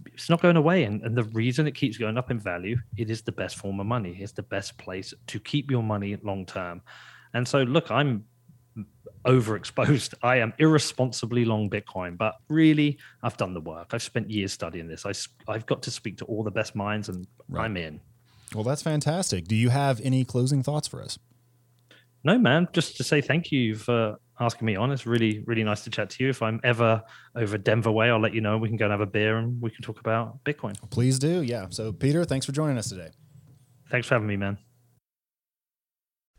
it's 0.07 0.29
not 0.29 0.43
going 0.43 0.57
away, 0.57 0.85
and, 0.85 1.03
and 1.03 1.16
the 1.16 1.25
reason 1.25 1.66
it 1.66 1.75
keeps 1.75 1.97
going 1.97 2.18
up 2.18 2.31
in 2.31 2.39
value, 2.39 2.77
it 2.97 3.11
is 3.11 3.22
the 3.22 3.33
best 3.33 3.57
form 3.57 3.81
of 3.81 3.87
money. 3.87 4.16
It's 4.20 4.33
the 4.33 4.43
best 4.43 4.77
place 4.77 5.14
to 5.29 5.41
keep 5.41 5.70
your 5.70 5.83
money 5.83 6.16
long 6.22 6.47
term. 6.47 6.83
And 7.33 7.47
so, 7.47 7.62
look, 7.62 7.91
I'm 7.91 8.25
overexposed. 9.27 10.14
I 10.22 10.37
am 10.37 10.53
irresponsibly 10.59 11.45
long 11.45 11.70
Bitcoin, 11.70 12.16
but 12.16 12.35
really, 12.49 12.99
I've 13.22 13.37
done 13.37 13.55
the 13.55 13.61
work. 13.61 13.89
I've 13.93 14.03
spent 14.03 14.31
years 14.31 14.53
studying 14.53 14.89
this. 14.89 15.07
I, 15.07 15.12
I've 15.51 15.66
got 15.66 15.83
to 15.83 15.91
speak 15.91 16.18
to 16.18 16.25
all 16.27 16.43
the 16.43 16.51
best 16.51 16.75
minds, 16.75 17.09
and 17.09 17.27
right. 17.49 17.64
I'm 17.64 17.77
in. 17.77 18.01
Well, 18.55 18.64
that's 18.64 18.83
fantastic. 18.83 19.47
Do 19.47 19.57
you 19.57 19.70
have 19.70 20.01
any 20.03 20.25
closing 20.25 20.62
thoughts 20.62 20.87
for 20.87 21.03
us? 21.03 21.18
No, 22.22 22.39
man. 22.39 22.68
Just 22.72 22.97
to 22.97 23.05
say 23.05 23.20
thank 23.20 23.53
you 23.53 23.75
for 23.75 24.16
asking 24.41 24.66
me 24.66 24.77
on. 24.77 24.91
It's 24.91 25.07
really, 25.07 25.43
really 25.47 25.64
nice 25.64 25.83
to 25.85 25.91
chat 25.91 26.11
to 26.11 26.25
you. 26.25 26.31
If 26.31 26.43
I'm 26.43 26.61
ever 26.64 27.03
over 27.37 27.59
Denver 27.59 27.93
way, 27.93 28.11
I'll 28.11 28.20
let 28.20 28.35
you 28.35 28.41
know. 28.41 28.57
We 28.59 28.68
can 28.68 28.77
go 28.77 28.87
and 28.87 28.93
have 28.93 29.01
a 29.01 29.07
beer 29.07 29.37
and 29.37 29.61
we 29.61 29.70
can 29.70 29.83
talk 29.83 30.01
about 30.01 30.43
Bitcoin. 30.45 30.75
Please 30.91 31.18
do. 31.18 31.43
Yeah. 31.43 31.66
So, 31.70 31.93
Peter, 31.93 32.25
thanks 32.25 32.47
for 32.47 32.53
joining 32.53 32.79
us 32.79 32.89
today. 32.89 33.11
Thanks 33.91 34.07
for 34.09 34.14
having 34.14 34.29
me, 34.29 34.37
man. 34.37 34.59